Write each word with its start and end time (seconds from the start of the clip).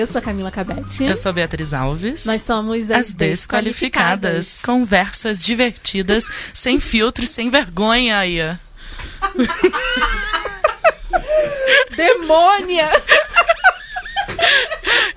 Eu 0.00 0.06
sou 0.06 0.18
a 0.18 0.22
Camila 0.22 0.50
Cabete. 0.50 1.04
Eu 1.04 1.14
sou 1.14 1.28
a 1.28 1.32
Beatriz 1.32 1.74
Alves. 1.74 2.24
Nós 2.24 2.40
somos 2.40 2.90
as, 2.90 3.08
As 3.08 3.12
desqualificadas. 3.12 4.58
Conversas 4.58 5.42
divertidas, 5.42 6.24
sem 6.54 6.80
filtro 6.80 7.22
e 7.22 7.26
sem 7.26 7.50
vergonha, 7.50 8.24
Ia. 8.24 8.58
Demônia! 11.94 12.88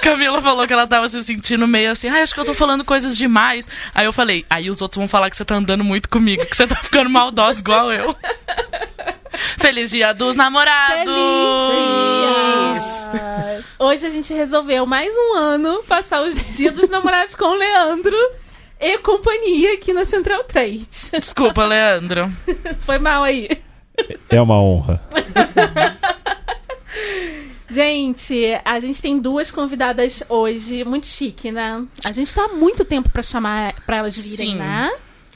Camila 0.02 0.42
falou 0.42 0.68
que 0.68 0.74
ela 0.74 0.86
tava 0.86 1.08
se 1.08 1.24
sentindo 1.24 1.66
meio 1.66 1.90
assim, 1.92 2.10
ai, 2.10 2.22
acho 2.22 2.34
que 2.34 2.40
eu 2.42 2.46
tô 2.46 2.54
falando 2.54 2.84
coisas 2.84 3.16
demais. 3.18 3.66
Aí 3.96 4.04
eu 4.06 4.12
falei, 4.12 4.46
aí 4.50 4.70
os 4.70 4.82
outros 4.82 4.98
vão 4.98 5.08
falar 5.08 5.30
que 5.30 5.38
você 5.38 5.46
tá 5.46 5.56
andando 5.56 5.82
muito 5.82 6.10
comigo, 6.10 6.46
que 6.46 6.58
você 6.58 6.68
tá 6.68 6.76
ficando 6.76 7.10
maldosa 7.10 7.58
igual 7.58 7.90
eu. 7.90 8.14
Feliz 9.34 9.90
dia 9.90 10.14
dos 10.14 10.36
namorados! 10.36 11.12
Feliz 11.74 13.10
dia! 13.12 13.66
Hoje 13.80 14.06
a 14.06 14.10
gente 14.10 14.34
resolveu 14.34 14.86
mais 14.86 15.14
um 15.16 15.34
ano 15.36 15.84
passar 15.88 16.22
o 16.24 16.34
dia 16.34 16.72
dos 16.72 16.90
namorados 16.90 17.36
com 17.36 17.46
o 17.46 17.56
Leandro 17.56 18.16
e 18.80 18.98
companhia 19.00 19.74
aqui 19.74 19.92
na 19.94 20.06
Central 20.06 20.44
3. 20.44 21.12
Desculpa, 21.20 21.66
Leandro. 21.66 22.32
Foi 22.82 23.00
mal 23.00 23.24
aí. 23.24 23.50
É 24.30 24.42
uma 24.42 24.62
honra. 24.62 25.02
Gente, 27.70 28.60
a 28.64 28.80
gente 28.80 29.02
tem 29.02 29.18
duas 29.18 29.50
convidadas 29.50 30.24
hoje, 30.30 30.84
muito 30.84 31.08
chique, 31.08 31.52
né? 31.52 31.84
A 32.08 32.14
gente 32.14 32.34
tá 32.34 32.46
há 32.46 32.50
muito 32.50 32.86
tempo 32.86 33.10
pra 33.10 33.24
chamar 33.24 33.74
para 33.86 33.98
elas 33.98 34.16
virem, 34.16 34.52
Sim. 34.52 34.56
né? 34.58 34.92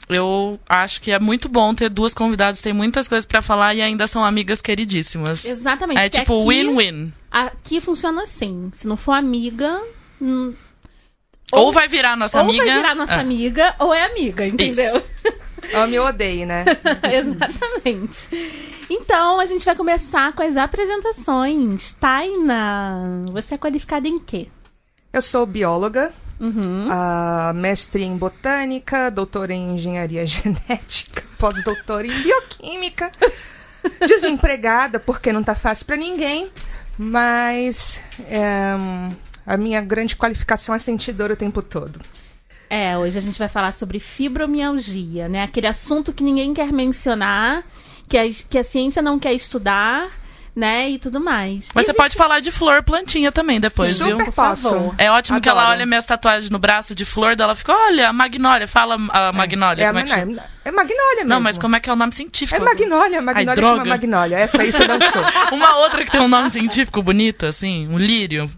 Eu 0.09 0.57
acho 0.69 1.01
que 1.01 1.11
é 1.11 1.19
muito 1.19 1.49
bom 1.49 1.73
ter 1.75 1.89
duas 1.89 2.13
convidadas, 2.13 2.61
tem 2.61 2.71
muitas 2.73 3.07
coisas 3.07 3.25
pra 3.25 3.41
falar 3.41 3.73
e 3.75 3.81
ainda 3.81 4.07
são 4.07 4.23
amigas 4.23 4.61
queridíssimas. 4.61 5.43
Exatamente. 5.45 5.99
É 5.99 6.07
tipo 6.09 6.35
aqui- 6.37 6.47
win-win. 6.47 7.11
Aqui 7.29 7.81
funciona 7.81 8.23
assim. 8.23 8.71
Se 8.73 8.87
não 8.87 8.95
for 8.95 9.11
amiga, 9.11 9.81
hum, 10.21 10.53
Ou, 11.51 11.71
vai 11.73 11.87
virar 11.89 12.15
nossa 12.15 12.37
ou 12.37 12.43
amiga. 12.45 12.65
vai 12.65 12.75
virar 12.77 12.95
nossa 12.95 13.15
É. 13.15 13.19
amiga, 13.19 13.75
ou 13.79 13.93
é 13.93 14.05
amiga, 14.05 14.45
entendeu? 14.45 15.03
Ame 15.73 15.99
ou 15.99 16.07
odeie, 16.07 16.45
né? 16.45 16.63
Exatamente. 17.11 18.29
Então, 18.89 19.39
a 19.39 19.45
gente 19.45 19.65
vai 19.65 19.75
começar 19.75 20.31
com 20.31 20.41
as 20.41 20.55
apresentações. 20.55 21.93
Taina, 21.99 23.25
você 23.33 23.55
é 23.55 23.57
qualificada 23.57 24.07
em 24.07 24.19
quê? 24.19 24.47
Eu 25.11 25.21
sou 25.21 25.45
bióloga, 25.45 26.13
Uhum. 26.39 26.87
ah, 26.89 27.51
mestre 27.55 28.03
em 28.03 28.15
botânica, 28.15 29.09
doutora 29.09 29.53
em 29.53 29.75
engenharia 29.75 30.23
genética, 30.27 31.23
pós-doutora 31.37 32.05
em 32.05 32.21
bioquímica, 32.21 33.11
desempregada 34.07 34.99
porque 34.99 35.33
não 35.33 35.43
tá 35.43 35.55
fácil 35.55 35.85
pra 35.85 35.95
ninguém, 35.95 36.51
mas 36.97 37.99
é, 38.25 38.75
a 39.45 39.57
minha 39.57 39.81
grande 39.81 40.15
qualificação 40.15 40.75
é 40.75 40.79
sentir 40.79 41.13
dor 41.13 41.31
o 41.31 41.35
tempo 41.35 41.61
todo. 41.61 41.99
É, 42.69 42.97
hoje 42.97 43.17
a 43.17 43.21
gente 43.21 43.39
vai 43.39 43.47
falar 43.47 43.71
sobre 43.71 43.99
fibromialgia, 43.99 45.29
né? 45.29 45.43
Aquele 45.43 45.67
assunto 45.67 46.11
que 46.11 46.23
ninguém 46.23 46.53
quer 46.53 46.71
mencionar, 46.71 47.63
que 48.09 48.17
a, 48.17 48.23
que 48.29 48.57
a 48.57 48.63
ciência 48.63 49.01
não 49.01 49.17
quer 49.17 49.33
estudar, 49.33 50.11
né? 50.57 50.89
E 50.89 50.97
tudo 50.97 51.19
mais. 51.19 51.67
Mas 51.73 51.85
você 51.85 51.93
pode 51.93 52.15
falar 52.15 52.39
de 52.39 52.49
flor 52.49 52.81
plantinha 52.81 53.31
também 53.31 53.59
depois, 53.59 53.99
viu? 53.99 54.09
Super 54.13 54.25
por 54.25 54.33
posso. 54.33 54.69
favor. 54.69 54.95
É 54.97 55.11
ótimo 55.11 55.39
que 55.39 55.47
ela 55.47 55.61
Adoro. 55.61 55.75
olha 55.77 55.85
minhas 55.85 56.05
tatuagens 56.07 56.49
no 56.49 56.57
braço 56.57 56.95
de 56.95 57.05
flor 57.05 57.35
dela 57.35 57.53
fica, 57.55 57.71
olha, 57.71 58.09
a 58.09 58.13
magnólia, 58.13 58.67
fala 58.67 58.97
a 59.11 59.31
magnólia. 59.31 59.83
É, 59.83 59.85
a 59.85 59.89
como 59.89 59.99
é, 59.99 60.03
que 60.03 60.09
chama? 60.09 60.25
magn- 60.25 60.41
é 60.65 60.71
magnólia 60.71 61.15
mesmo. 61.17 61.29
Não, 61.29 61.39
mas 61.39 61.59
como 61.59 61.75
é 61.75 61.79
que 61.79 61.89
é 61.89 61.93
o 61.93 61.95
nome 61.95 62.11
científico? 62.11 62.59
É 62.59 62.65
magnólia, 62.65 63.21
magnólia 63.21 63.55
droga. 63.55 63.77
chama 63.77 63.85
magnólia. 63.89 64.35
Essa 64.37 64.61
aí 64.63 64.71
você 64.73 64.87
dançou. 64.87 65.21
Uma 65.53 65.77
outra 65.77 66.03
que 66.03 66.11
tem 66.11 66.21
um 66.21 66.27
nome 66.27 66.49
científico 66.49 67.03
bonito, 67.03 67.45
assim, 67.45 67.87
um 67.87 67.97
lírio. 67.99 68.49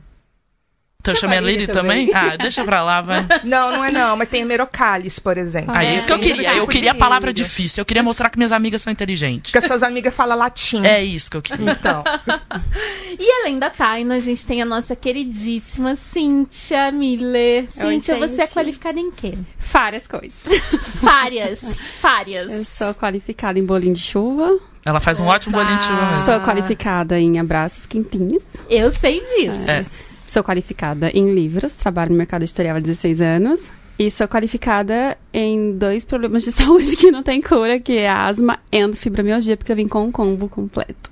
Então 1.01 1.15
Chama 1.15 1.35
chama 1.35 1.45
lírio 1.47 1.59
lírio 1.61 1.73
também? 1.73 2.07
também. 2.07 2.31
Ah, 2.33 2.35
deixa 2.35 2.61
pra 2.65 2.83
lá, 2.83 2.99
vai. 2.99 3.25
Não, 3.45 3.71
não 3.71 3.85
é 3.85 3.89
não, 3.89 4.17
mas 4.17 4.27
tem 4.27 4.41
hemerocallis, 4.41 5.17
por 5.17 5.37
exemplo. 5.37 5.71
Ah, 5.73 5.85
é 5.85 5.95
isso 5.95 6.05
que 6.05 6.11
eu 6.11 6.19
queria. 6.19 6.35
outro 6.35 6.57
Eu 6.57 6.59
tipo 6.63 6.71
queria 6.73 6.91
a 6.91 6.95
palavra 6.95 7.31
difícil. 7.31 7.79
Eu 7.81 7.85
queria 7.85 8.03
mostrar 8.03 8.29
que 8.29 8.37
minhas 8.37 8.51
amigas 8.51 8.81
são 8.81 8.91
inteligentes. 8.91 9.43
Porque 9.49 9.59
as 9.59 9.63
suas 9.63 9.81
amigas 9.81 10.13
falam 10.13 10.37
latim. 10.37 10.85
É 10.85 11.01
isso 11.01 11.31
que 11.31 11.37
eu 11.37 11.41
queria. 11.41 11.71
Então, 11.71 12.03
E 13.17 13.31
além 13.41 13.57
da 13.57 13.69
Taina, 13.69 14.15
a 14.15 14.19
gente 14.19 14.45
tem 14.45 14.61
a 14.61 14.65
nossa 14.65 14.93
queridíssima 14.93 15.95
Cíntia 15.95 16.91
Miller. 16.91 17.71
Cíntia, 17.71 18.17
você 18.17 18.41
é 18.41 18.47
qualificada 18.47 18.99
em 18.99 19.09
quê? 19.09 19.35
Várias 19.71 20.05
coisas. 20.05 20.43
Várias. 21.01 21.61
Várias. 22.01 22.51
Eu 22.51 22.65
sou 22.65 22.93
qualificada 22.93 23.57
em 23.57 23.65
bolinho 23.65 23.93
de 23.93 24.01
chuva. 24.01 24.59
Ela 24.83 24.99
faz 24.99 25.21
um 25.21 25.27
ótimo 25.27 25.55
Opa. 25.55 25.63
bolinho 25.63 25.79
de 25.79 25.85
chuva 25.85 26.09
mesmo. 26.09 26.25
Sou 26.25 26.41
qualificada 26.41 27.17
em 27.17 27.39
abraços 27.39 27.85
quentinhos. 27.85 28.43
Eu 28.69 28.91
sei 28.91 29.21
disso. 29.21 29.61
É. 29.69 29.85
Sou 30.29 30.43
qualificada 30.43 31.09
em 31.09 31.33
livros. 31.33 31.73
Trabalho 31.73 32.11
no 32.11 32.17
mercado 32.17 32.43
editorial 32.43 32.77
há 32.77 32.79
16 32.79 33.19
anos. 33.19 33.73
E 33.97 34.11
sou 34.11 34.27
qualificada 34.27 35.17
em 35.33 35.75
dois 35.75 36.05
problemas 36.05 36.43
de 36.43 36.51
saúde 36.53 36.95
que 36.95 37.09
não 37.09 37.23
tem 37.23 37.41
cura, 37.41 37.79
que 37.79 37.97
é 37.97 38.07
asma 38.07 38.59
e 38.71 38.93
fibromialgia, 38.93 39.57
porque 39.57 39.71
eu 39.71 39.75
vim 39.75 39.87
com 39.87 40.03
um 40.03 40.11
combo 40.11 40.47
completo. 40.47 41.09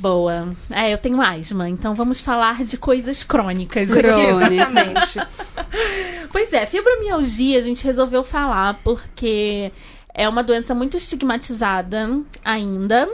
Boa. 0.00 0.54
É, 0.70 0.92
eu 0.92 0.98
tenho 0.98 1.22
asma, 1.22 1.70
então 1.70 1.94
vamos 1.94 2.20
falar 2.20 2.62
de 2.62 2.76
coisas 2.76 3.24
crônicas 3.24 3.90
aqui. 3.90 4.02
Crônica. 4.02 4.54
exatamente. 4.54 5.20
Pois 6.30 6.52
é, 6.52 6.66
fibromialgia 6.66 7.58
a 7.58 7.62
gente 7.62 7.82
resolveu 7.82 8.22
falar 8.22 8.78
porque 8.84 9.72
é 10.12 10.28
uma 10.28 10.44
doença 10.44 10.74
muito 10.74 10.98
estigmatizada 10.98 12.20
ainda. 12.44 13.08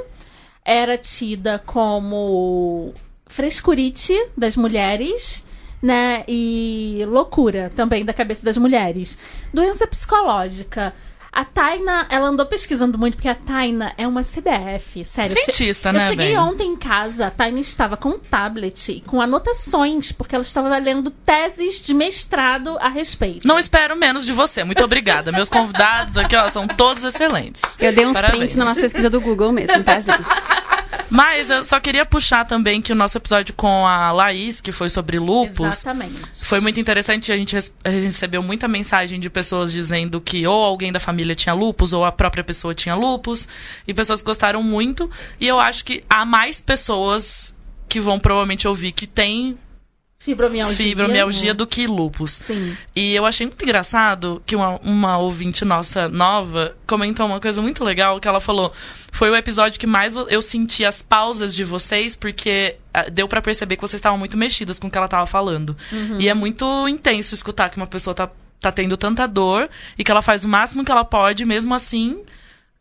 Era 0.65 0.99
tida 0.99 1.63
como 1.65 2.93
frescurite 3.27 4.15
das 4.37 4.57
mulheres, 4.57 5.45
né? 5.83 6.25
E 6.27 7.05
loucura 7.07 7.71
também 7.75 8.05
da 8.05 8.13
cabeça 8.13 8.45
das 8.45 8.57
mulheres. 8.57 9.19
Doença 9.53 9.87
psicológica. 9.87 10.95
A 11.37 11.45
Taina, 11.45 12.07
ela 12.09 12.29
andou 12.29 12.47
pesquisando 12.47 12.97
muito, 12.97 13.17
porque 13.17 13.29
a 13.29 13.35
Taina 13.35 13.93
é 13.99 14.09
uma 14.09 14.23
CDF, 14.23 15.05
sério. 15.05 15.37
Cientista, 15.37 15.91
eu 15.91 15.93
né, 15.93 16.09
cheguei 16.09 16.29
bem? 16.29 16.39
ontem 16.39 16.71
em 16.71 16.77
casa, 16.77 17.27
a 17.27 17.31
Taina 17.31 17.61
estava 17.61 17.95
com 17.95 18.09
um 18.09 18.19
tablet, 18.19 19.03
com 19.07 19.21
anotações, 19.21 20.13
porque 20.13 20.35
ela 20.35 20.43
estava 20.43 20.75
lendo 20.79 21.11
teses 21.11 21.79
de 21.83 21.93
mestrado 21.93 22.79
a 22.81 22.89
respeito. 22.89 23.47
Não 23.47 23.59
espero 23.59 23.95
menos 23.95 24.25
de 24.25 24.33
você. 24.33 24.65
Muito 24.65 24.83
obrigada. 24.83 25.31
Meus 25.31 25.51
convidados 25.51 26.17
aqui, 26.17 26.35
ó, 26.35 26.49
são 26.49 26.67
todos 26.67 27.05
excelentes. 27.05 27.61
Eu 27.79 27.93
dei 27.93 28.07
uns 28.07 28.15
Parabéns. 28.15 28.39
prints 28.39 28.57
na 28.57 28.65
nossa 28.65 28.81
pesquisa 28.81 29.11
do 29.11 29.21
Google 29.21 29.53
mesmo, 29.53 29.85
tá, 29.85 30.01
gente? 30.01 30.27
Mas 31.11 31.51
eu 31.51 31.65
só 31.65 31.79
queria 31.79 32.05
puxar 32.05 32.45
também 32.45 32.81
que 32.81 32.93
o 32.93 32.95
nosso 32.95 33.17
episódio 33.17 33.55
com 33.55 33.87
a 33.87 34.11
Laís, 34.13 34.61
que 34.61 34.73
foi 34.73 34.89
sobre 34.89 35.19
lupus, 35.19 35.67
Exatamente. 35.67 36.21
Foi 36.43 36.61
muito 36.61 36.81
interessante, 36.81 37.33
a 37.33 37.37
gente 37.37 37.57
recebeu 37.85 38.43
muita 38.43 38.67
mensagem 38.67 39.21
de 39.21 39.31
pessoas 39.31 39.71
dizendo 39.73 40.21
que 40.21 40.47
ou 40.47 40.65
alguém 40.65 40.93
da 40.93 41.01
família 41.01 41.26
tinha 41.35 41.55
lupus, 41.55 41.93
ou 41.93 42.05
a 42.05 42.13
própria 42.13 42.45
pessoa 42.45 42.75
tinha 42.75 42.95
lupus, 42.95 43.49
e 43.87 43.95
pessoas 43.95 44.23
gostaram 44.23 44.63
muito. 44.63 45.11
E 45.41 45.47
eu 45.47 45.59
acho 45.59 45.85
que 45.85 46.03
há 46.09 46.25
mais 46.25 46.61
pessoas 46.61 47.55
que 47.89 48.01
vão 48.01 48.19
provavelmente 48.19 48.67
ouvir 48.67 48.93
que 48.93 49.07
tem 49.07 49.59
Fibromialgia. 50.27 50.85
fibromialgia 50.85 51.53
né? 51.53 51.55
do 51.55 51.65
que 51.69 51.87
lupus. 51.87 52.33
Sim. 52.33 52.77
E 52.97 53.15
eu 53.15 53.25
achei 53.25 53.47
muito 53.47 53.63
engraçado 53.63 54.43
que 54.45 54.57
uma, 54.57 54.77
uma 54.81 55.19
ouvinte 55.19 55.65
nossa 55.65 56.09
nova 56.09 56.77
comentou 56.85 57.27
uma 57.27 57.39
coisa 57.39 57.63
muito 57.63 57.85
legal 57.85 58.19
que 58.19 58.27
ela 58.27 58.41
falou. 58.41 58.73
Foi 59.13 59.31
o 59.31 59.37
episódio 59.37 59.79
que 59.79 59.87
mais 59.87 60.17
eu 60.17 60.43
senti 60.43 60.85
as 60.85 61.01
pausas 61.01 61.55
de 61.55 61.63
vocês, 61.63 62.17
porque 62.17 62.75
ah, 62.93 63.09
deu 63.09 63.29
pra 63.29 63.41
perceber 63.41 63.77
que 63.77 63.83
vocês 63.83 64.01
estavam 64.01 64.19
muito 64.19 64.37
mexidas 64.37 64.81
com 64.81 64.89
o 64.89 64.91
que 64.91 64.99
ela 64.99 65.07
tava 65.07 65.27
falando. 65.27 65.77
E 66.19 66.29
é 66.29 66.35
muito 66.35 66.89
intenso 66.89 67.33
escutar 67.33 67.71
que 67.71 67.77
uma 67.77 67.87
pessoa 67.87 68.13
tá, 68.13 68.29
tá 68.71 68.73
tendo 68.73 68.97
tanta 68.97 69.27
dor 69.27 69.69
e 69.99 70.05
que 70.05 70.11
ela 70.11 70.23
faz 70.23 70.45
o 70.45 70.49
máximo 70.49 70.85
que 70.85 70.91
ela 70.93 71.05
pode, 71.05 71.45
mesmo 71.45 71.75
assim. 71.75 72.23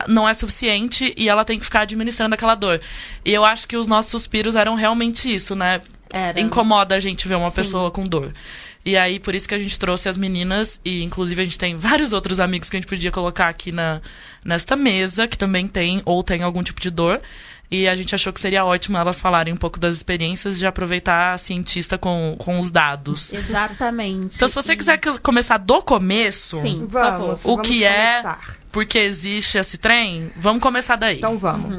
Não 0.07 0.27
é 0.27 0.33
suficiente 0.33 1.13
e 1.15 1.29
ela 1.29 1.45
tem 1.45 1.57
que 1.57 1.63
ficar 1.63 1.81
administrando 1.81 2.35
aquela 2.35 2.53
dor. 2.53 2.81
E 3.23 3.33
eu 3.33 3.45
acho 3.45 3.67
que 3.67 3.77
os 3.77 3.87
nossos 3.87 4.11
suspiros 4.11 4.55
eram 4.55 4.75
realmente 4.75 5.33
isso, 5.33 5.55
né? 5.55 5.81
Era. 6.11 6.39
incomoda 6.39 6.95
a 6.95 6.99
gente 6.99 7.27
ver 7.27 7.35
uma 7.35 7.49
Sim. 7.49 7.55
pessoa 7.55 7.91
com 7.91 8.07
dor. 8.07 8.31
E 8.85 8.95
aí, 8.95 9.19
por 9.19 9.33
isso 9.33 9.47
que 9.47 9.55
a 9.55 9.59
gente 9.59 9.79
trouxe 9.79 10.07
as 10.07 10.17
meninas, 10.17 10.79
e 10.85 11.01
inclusive 11.01 11.41
a 11.41 11.45
gente 11.45 11.57
tem 11.57 11.75
vários 11.77 12.13
outros 12.13 12.39
amigos 12.39 12.69
que 12.69 12.77
a 12.77 12.79
gente 12.79 12.89
podia 12.89 13.11
colocar 13.11 13.47
aqui 13.47 13.71
na, 13.71 14.01
nesta 14.43 14.75
mesa, 14.75 15.27
que 15.27 15.37
também 15.37 15.67
tem 15.67 16.01
ou 16.05 16.23
tem 16.23 16.43
algum 16.43 16.61
tipo 16.61 16.79
de 16.79 16.91
dor. 16.91 17.19
E 17.69 17.87
a 17.87 17.95
gente 17.95 18.13
achou 18.13 18.31
que 18.31 18.39
seria 18.39 18.63
ótimo 18.63 18.97
elas 18.97 19.19
falarem 19.19 19.53
um 19.53 19.57
pouco 19.57 19.79
das 19.79 19.95
experiências 19.95 20.57
de 20.59 20.67
aproveitar 20.67 21.33
a 21.33 21.37
cientista 21.37 21.97
com, 21.97 22.35
com 22.37 22.59
os 22.59 22.69
dados. 22.71 23.33
Exatamente. 23.33 24.35
Então, 24.35 24.47
se 24.47 24.53
você 24.55 24.75
quiser 24.75 24.97
que- 24.97 25.19
começar 25.19 25.57
do 25.57 25.81
começo, 25.81 26.61
Sim, 26.61 26.81
por 26.81 26.91
favor. 27.01 27.21
Vamos. 27.27 27.45
O 27.45 27.49
vamos 27.55 27.67
que 27.67 27.83
é- 27.83 28.21
começar. 28.21 28.55
porque 28.71 28.99
existe 28.99 29.57
esse 29.57 29.77
trem, 29.79 30.29
vamos 30.35 30.61
começar 30.61 30.95
daí. 30.95 31.17
Então 31.17 31.37
vamos. 31.37 31.77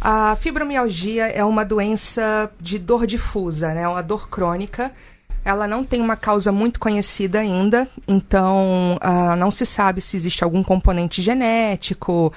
A 0.00 0.34
fibromialgia 0.36 1.26
é 1.26 1.44
uma 1.44 1.64
doença 1.64 2.50
de 2.60 2.78
dor 2.78 3.06
difusa, 3.06 3.74
né? 3.74 3.86
Uma 3.86 4.02
dor 4.02 4.28
crônica. 4.30 4.90
Ela 5.44 5.68
não 5.68 5.84
tem 5.84 6.00
uma 6.00 6.16
causa 6.16 6.50
muito 6.50 6.80
conhecida 6.80 7.38
ainda, 7.38 7.86
então 8.08 8.98
ah, 9.00 9.36
não 9.36 9.50
se 9.52 9.64
sabe 9.64 10.00
se 10.00 10.16
existe 10.16 10.42
algum 10.42 10.60
componente 10.62 11.20
genético. 11.22 12.32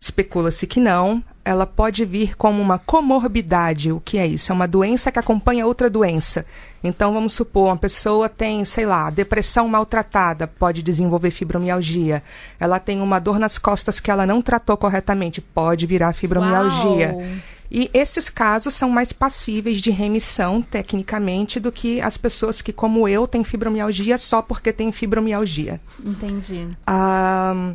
Especula-se 0.00 0.66
que 0.66 0.78
não. 0.78 1.22
Ela 1.48 1.66
pode 1.66 2.04
vir 2.04 2.36
como 2.36 2.60
uma 2.60 2.78
comorbidade. 2.78 3.90
O 3.90 4.00
que 4.00 4.18
é 4.18 4.26
isso? 4.26 4.52
É 4.52 4.54
uma 4.54 4.68
doença 4.68 5.10
que 5.10 5.18
acompanha 5.18 5.66
outra 5.66 5.88
doença. 5.88 6.44
Então, 6.84 7.14
vamos 7.14 7.32
supor, 7.32 7.68
uma 7.68 7.76
pessoa 7.76 8.28
tem, 8.28 8.62
sei 8.66 8.84
lá, 8.84 9.08
depressão 9.08 9.66
maltratada, 9.66 10.46
pode 10.46 10.82
desenvolver 10.82 11.30
fibromialgia. 11.30 12.22
Ela 12.60 12.78
tem 12.78 13.00
uma 13.00 13.18
dor 13.18 13.38
nas 13.38 13.56
costas 13.56 13.98
que 13.98 14.10
ela 14.10 14.26
não 14.26 14.42
tratou 14.42 14.76
corretamente, 14.76 15.40
pode 15.40 15.86
virar 15.86 16.12
fibromialgia. 16.12 17.14
Uau. 17.14 17.26
E 17.70 17.90
esses 17.94 18.28
casos 18.28 18.74
são 18.74 18.90
mais 18.90 19.10
passíveis 19.10 19.80
de 19.80 19.90
remissão, 19.90 20.60
tecnicamente, 20.60 21.58
do 21.58 21.72
que 21.72 21.98
as 22.02 22.18
pessoas 22.18 22.60
que, 22.60 22.74
como 22.74 23.08
eu, 23.08 23.26
têm 23.26 23.42
fibromialgia 23.42 24.18
só 24.18 24.42
porque 24.42 24.70
têm 24.70 24.92
fibromialgia. 24.92 25.80
Entendi. 26.04 26.68
A, 26.86 27.72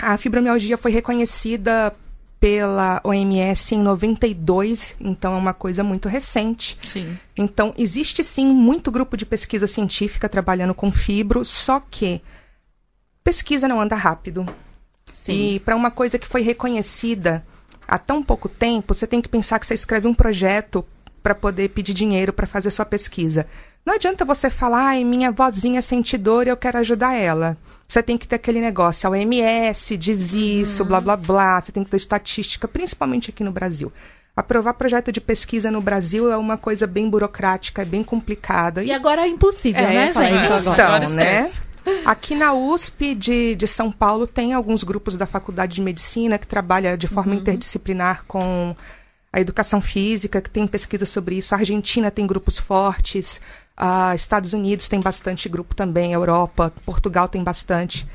a 0.00 0.16
fibromialgia 0.16 0.76
foi 0.76 0.90
reconhecida 0.90 1.92
pela 2.40 3.00
OMS 3.02 3.74
em 3.74 3.80
92, 3.80 4.96
então 5.00 5.34
é 5.34 5.36
uma 5.36 5.52
coisa 5.52 5.82
muito 5.82 6.08
recente. 6.08 6.78
Sim. 6.82 7.18
Então, 7.36 7.74
existe 7.76 8.22
sim 8.22 8.46
muito 8.46 8.90
grupo 8.90 9.16
de 9.16 9.26
pesquisa 9.26 9.66
científica 9.66 10.28
trabalhando 10.28 10.74
com 10.74 10.92
fibro, 10.92 11.44
só 11.44 11.80
que 11.80 12.22
pesquisa 13.24 13.66
não 13.66 13.80
anda 13.80 13.96
rápido. 13.96 14.46
Sim. 15.12 15.54
E 15.54 15.60
para 15.60 15.76
uma 15.76 15.90
coisa 15.90 16.18
que 16.18 16.28
foi 16.28 16.42
reconhecida 16.42 17.44
há 17.86 17.98
tão 17.98 18.22
pouco 18.22 18.48
tempo, 18.48 18.94
você 18.94 19.06
tem 19.06 19.20
que 19.20 19.28
pensar 19.28 19.58
que 19.58 19.66
você 19.66 19.74
escreve 19.74 20.06
um 20.06 20.14
projeto 20.14 20.86
para 21.22 21.34
poder 21.34 21.70
pedir 21.70 21.92
dinheiro 21.92 22.32
para 22.32 22.46
fazer 22.46 22.70
sua 22.70 22.84
pesquisa. 22.84 23.46
Não 23.84 23.94
adianta 23.94 24.24
você 24.24 24.48
falar, 24.48 24.88
ai, 24.88 25.04
minha 25.04 25.32
vozinha 25.32 25.82
sente 25.82 26.16
dor 26.16 26.46
e 26.46 26.50
eu 26.50 26.56
quero 26.56 26.78
ajudar 26.78 27.14
ela. 27.14 27.56
Você 27.90 28.02
tem 28.02 28.18
que 28.18 28.28
ter 28.28 28.36
aquele 28.36 28.60
negócio, 28.60 29.06
a 29.06 29.10
OMS 29.12 29.96
diz 29.96 30.34
isso, 30.34 30.84
blá 30.84 31.00
blá 31.00 31.16
blá, 31.16 31.58
você 31.58 31.72
tem 31.72 31.82
que 31.82 31.88
ter 31.88 31.96
estatística, 31.96 32.68
principalmente 32.68 33.30
aqui 33.30 33.42
no 33.42 33.50
Brasil. 33.50 33.90
Aprovar 34.36 34.74
projeto 34.74 35.10
de 35.10 35.22
pesquisa 35.22 35.70
no 35.70 35.80
Brasil 35.80 36.30
é 36.30 36.36
uma 36.36 36.58
coisa 36.58 36.86
bem 36.86 37.08
burocrática, 37.08 37.80
é 37.80 37.86
bem 37.86 38.04
complicada. 38.04 38.84
E 38.84 38.92
agora 38.92 39.22
é 39.22 39.28
impossível, 39.28 39.80
É, 39.80 39.86
né, 39.86 40.12
gente? 40.12 40.42
isso 40.44 40.52
agora. 40.52 40.74
Então, 40.74 40.94
Agora 40.94 41.08
né? 41.14 41.52
Aqui 42.04 42.34
na 42.34 42.52
USP 42.52 43.14
de, 43.14 43.56
de 43.56 43.66
São 43.66 43.90
Paulo 43.90 44.26
tem 44.26 44.52
alguns 44.52 44.84
grupos 44.84 45.16
da 45.16 45.26
Faculdade 45.26 45.76
de 45.76 45.80
Medicina 45.80 46.36
que 46.36 46.46
trabalha 46.46 46.94
de 46.94 47.08
forma 47.08 47.34
interdisciplinar 47.34 48.24
com 48.28 48.76
a 49.32 49.40
educação 49.40 49.80
física, 49.80 50.42
que 50.42 50.50
tem 50.50 50.66
pesquisa 50.66 51.06
sobre 51.06 51.36
isso. 51.36 51.54
A 51.54 51.58
Argentina 51.58 52.10
tem 52.10 52.26
grupos 52.26 52.58
fortes, 52.58 53.40
a 53.80 54.12
Estados 54.12 54.52
Unidos 54.52 54.88
tem 54.88 55.00
bastante 55.00 55.48
grupo 55.48 55.72
também, 55.72 56.12
Europa, 56.12 56.72
Portugal 56.84 57.28
tem 57.28 57.44
bastante. 57.44 58.08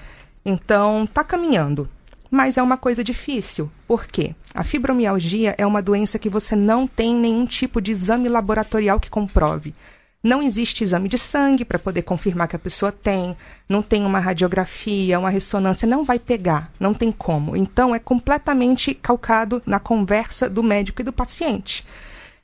Então, 0.43 1.07
tá 1.07 1.23
caminhando. 1.23 1.89
Mas 2.29 2.57
é 2.57 2.61
uma 2.61 2.75
coisa 2.75 3.01
difícil. 3.01 3.71
Por 3.87 4.05
quê? 4.05 4.35
A 4.53 4.61
fibromialgia 4.61 5.55
é 5.57 5.65
uma 5.65 5.81
doença 5.81 6.19
que 6.19 6.29
você 6.29 6.53
não 6.53 6.85
tem 6.85 7.15
nenhum 7.15 7.45
tipo 7.45 7.79
de 7.79 7.91
exame 7.91 8.27
laboratorial 8.27 8.99
que 8.99 9.09
comprove. 9.09 9.73
Não 10.21 10.41
existe 10.41 10.83
exame 10.83 11.07
de 11.07 11.17
sangue 11.17 11.63
para 11.63 11.79
poder 11.79 12.01
confirmar 12.01 12.47
que 12.47 12.55
a 12.55 12.59
pessoa 12.59 12.91
tem, 12.91 13.35
não 13.69 13.81
tem 13.81 14.05
uma 14.05 14.19
radiografia, 14.19 15.19
uma 15.19 15.29
ressonância, 15.29 15.87
não 15.87 16.03
vai 16.03 16.19
pegar, 16.19 16.71
não 16.79 16.93
tem 16.93 17.11
como. 17.11 17.55
Então 17.55 17.95
é 17.95 17.99
completamente 17.99 18.93
calcado 18.93 19.61
na 19.65 19.79
conversa 19.79 20.49
do 20.49 20.63
médico 20.63 21.01
e 21.01 21.05
do 21.05 21.13
paciente. 21.13 21.85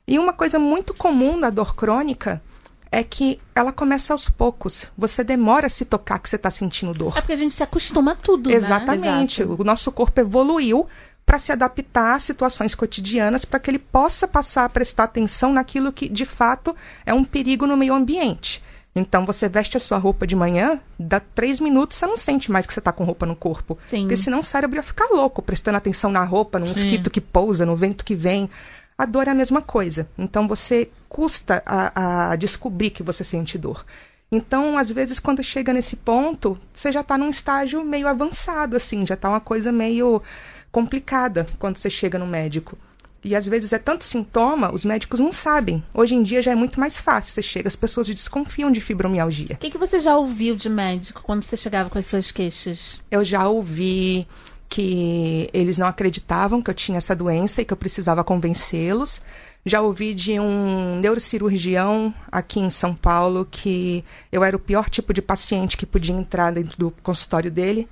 E 0.06 0.18
uma 0.18 0.32
coisa 0.32 0.58
muito 0.58 0.94
comum 0.94 1.38
da 1.38 1.50
dor 1.50 1.74
crônica 1.74 2.42
é 2.92 3.04
que 3.04 3.40
ela 3.54 3.72
começa 3.72 4.12
aos 4.12 4.28
poucos. 4.28 4.86
Você 4.98 5.22
demora 5.22 5.66
a 5.66 5.70
se 5.70 5.84
tocar 5.84 6.18
que 6.18 6.28
você 6.28 6.36
está 6.36 6.50
sentindo 6.50 6.92
dor. 6.92 7.16
É 7.16 7.20
porque 7.20 7.32
a 7.32 7.36
gente 7.36 7.54
se 7.54 7.62
acostuma 7.62 8.12
a 8.12 8.16
tudo, 8.16 8.50
né? 8.50 8.56
Exatamente. 8.56 9.42
Exato. 9.42 9.62
O 9.62 9.64
nosso 9.64 9.92
corpo 9.92 10.20
evoluiu 10.20 10.88
para 11.24 11.38
se 11.38 11.52
adaptar 11.52 12.16
a 12.16 12.18
situações 12.18 12.74
cotidianas 12.74 13.44
para 13.44 13.60
que 13.60 13.70
ele 13.70 13.78
possa 13.78 14.26
passar 14.26 14.64
a 14.64 14.68
prestar 14.68 15.04
atenção 15.04 15.52
naquilo 15.52 15.92
que 15.92 16.08
de 16.08 16.24
fato 16.24 16.74
é 17.06 17.14
um 17.14 17.24
perigo 17.24 17.66
no 17.66 17.76
meio 17.76 17.94
ambiente. 17.94 18.62
Então 18.96 19.24
você 19.24 19.48
veste 19.48 19.76
a 19.76 19.80
sua 19.80 19.98
roupa 19.98 20.26
de 20.26 20.34
manhã, 20.34 20.80
dá 20.98 21.20
três 21.20 21.60
minutos 21.60 21.96
você 21.96 22.06
não 22.06 22.16
sente 22.16 22.50
mais 22.50 22.66
que 22.66 22.72
você 22.72 22.80
está 22.80 22.90
com 22.90 23.04
roupa 23.04 23.24
no 23.24 23.36
corpo. 23.36 23.78
Sim. 23.88 24.00
Porque 24.00 24.16
senão 24.16 24.40
o 24.40 24.42
cérebro 24.42 24.76
ia 24.76 24.82
ficar 24.82 25.06
louco, 25.06 25.40
prestando 25.40 25.78
atenção 25.78 26.10
na 26.10 26.24
roupa, 26.24 26.58
no 26.58 26.66
mosquito 26.66 27.08
que 27.08 27.20
pousa, 27.20 27.64
no 27.64 27.76
vento 27.76 28.04
que 28.04 28.16
vem. 28.16 28.50
A 29.00 29.06
dor 29.06 29.28
é 29.28 29.30
a 29.30 29.34
mesma 29.34 29.62
coisa. 29.62 30.06
Então 30.18 30.46
você 30.46 30.90
custa 31.08 31.62
a, 31.64 32.32
a 32.32 32.36
descobrir 32.36 32.90
que 32.90 33.02
você 33.02 33.24
sente 33.24 33.56
dor. 33.56 33.86
Então, 34.30 34.76
às 34.76 34.90
vezes, 34.90 35.18
quando 35.18 35.42
chega 35.42 35.72
nesse 35.72 35.96
ponto, 35.96 36.58
você 36.70 36.92
já 36.92 37.00
está 37.00 37.16
num 37.16 37.30
estágio 37.30 37.82
meio 37.82 38.06
avançado, 38.06 38.76
assim, 38.76 39.06
já 39.06 39.14
está 39.14 39.30
uma 39.30 39.40
coisa 39.40 39.72
meio 39.72 40.22
complicada 40.70 41.46
quando 41.58 41.78
você 41.78 41.88
chega 41.88 42.18
no 42.18 42.26
médico. 42.26 42.76
E 43.24 43.34
às 43.34 43.46
vezes 43.46 43.72
é 43.72 43.78
tanto 43.78 44.04
sintoma, 44.04 44.70
os 44.70 44.84
médicos 44.84 45.18
não 45.18 45.32
sabem. 45.32 45.82
Hoje 45.94 46.14
em 46.14 46.22
dia 46.22 46.42
já 46.42 46.52
é 46.52 46.54
muito 46.54 46.78
mais 46.78 46.98
fácil. 46.98 47.32
Você 47.32 47.42
chega, 47.42 47.68
as 47.68 47.76
pessoas 47.76 48.06
desconfiam 48.06 48.70
de 48.70 48.82
fibromialgia. 48.82 49.54
O 49.54 49.56
que, 49.56 49.70
que 49.70 49.78
você 49.78 49.98
já 49.98 50.14
ouviu 50.14 50.54
de 50.56 50.68
médico 50.68 51.22
quando 51.22 51.42
você 51.42 51.56
chegava 51.56 51.88
com 51.88 51.98
as 51.98 52.06
suas 52.06 52.30
queixas? 52.30 53.00
Eu 53.10 53.24
já 53.24 53.48
ouvi 53.48 54.28
que 54.70 55.50
eles 55.52 55.76
não 55.76 55.88
acreditavam 55.88 56.62
que 56.62 56.70
eu 56.70 56.74
tinha 56.74 56.96
essa 56.96 57.14
doença 57.14 57.60
e 57.60 57.64
que 57.64 57.72
eu 57.72 57.76
precisava 57.76 58.22
convencê-los. 58.22 59.20
Já 59.66 59.82
ouvi 59.82 60.14
de 60.14 60.38
um 60.38 61.00
neurocirurgião 61.00 62.14
aqui 62.30 62.60
em 62.60 62.70
São 62.70 62.94
Paulo 62.94 63.46
que 63.50 64.02
eu 64.32 64.42
era 64.42 64.56
o 64.56 64.60
pior 64.60 64.88
tipo 64.88 65.12
de 65.12 65.20
paciente 65.20 65.76
que 65.76 65.84
podia 65.84 66.14
entrar 66.14 66.52
dentro 66.52 66.78
do 66.78 66.90
consultório 67.02 67.50
dele, 67.50 67.86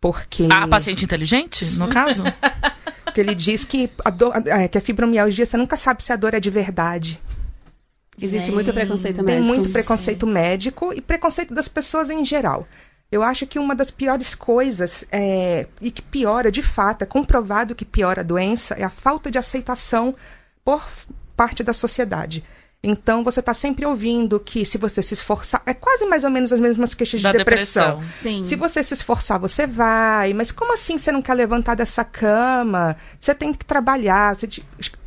porque 0.00 0.46
A 0.50 0.66
paciente 0.66 1.04
inteligente, 1.04 1.64
no 1.76 1.88
caso? 1.88 2.24
porque 3.04 3.20
ele 3.20 3.34
diz 3.34 3.64
que 3.64 3.88
a, 4.04 4.10
dor, 4.10 4.34
é, 4.46 4.68
que 4.68 4.76
a 4.76 4.80
fibromialgia 4.80 5.46
você 5.46 5.56
nunca 5.56 5.76
sabe 5.76 6.02
se 6.02 6.12
a 6.12 6.16
dor 6.16 6.34
é 6.34 6.40
de 6.40 6.50
verdade. 6.50 7.18
Existe 8.20 8.46
Gente, 8.46 8.54
muito 8.54 8.72
preconceito 8.72 9.16
Tem 9.16 9.24
médico. 9.24 9.46
muito 9.46 9.70
preconceito 9.70 10.26
médico 10.26 10.92
e 10.92 11.00
preconceito 11.00 11.54
das 11.54 11.68
pessoas 11.68 12.10
em 12.10 12.24
geral. 12.24 12.66
Eu 13.10 13.22
acho 13.22 13.46
que 13.46 13.58
uma 13.58 13.74
das 13.74 13.90
piores 13.90 14.34
coisas, 14.34 15.04
é, 15.12 15.66
e 15.80 15.90
que 15.90 16.02
piora 16.02 16.50
de 16.50 16.62
fato, 16.62 17.02
é 17.02 17.06
comprovado 17.06 17.74
que 17.74 17.84
piora 17.84 18.20
a 18.20 18.24
doença, 18.24 18.74
é 18.74 18.82
a 18.82 18.90
falta 18.90 19.30
de 19.30 19.38
aceitação 19.38 20.14
por 20.64 20.84
parte 21.36 21.62
da 21.62 21.72
sociedade. 21.72 22.42
Então, 22.82 23.24
você 23.24 23.40
está 23.40 23.52
sempre 23.54 23.84
ouvindo 23.86 24.38
que 24.38 24.64
se 24.64 24.78
você 24.78 25.02
se 25.02 25.14
esforçar. 25.14 25.60
É 25.66 25.74
quase 25.74 26.04
mais 26.06 26.22
ou 26.24 26.30
menos 26.30 26.52
as 26.52 26.60
mesmas 26.60 26.94
queixas 26.94 27.20
Da 27.22 27.32
de 27.32 27.38
depressão. 27.38 28.00
depressão. 28.00 28.20
Sim. 28.22 28.44
Se 28.44 28.54
você 28.54 28.82
se 28.84 28.94
esforçar, 28.94 29.40
você 29.40 29.66
vai. 29.66 30.32
Mas 30.34 30.52
como 30.52 30.72
assim 30.72 30.96
você 30.98 31.10
não 31.10 31.20
quer 31.22 31.34
levantar 31.34 31.74
dessa 31.74 32.04
cama? 32.04 32.96
Você 33.20 33.34
tem 33.34 33.52
que 33.52 33.64
trabalhar. 33.64 34.36
Você 34.36 34.46
te- 34.46 34.64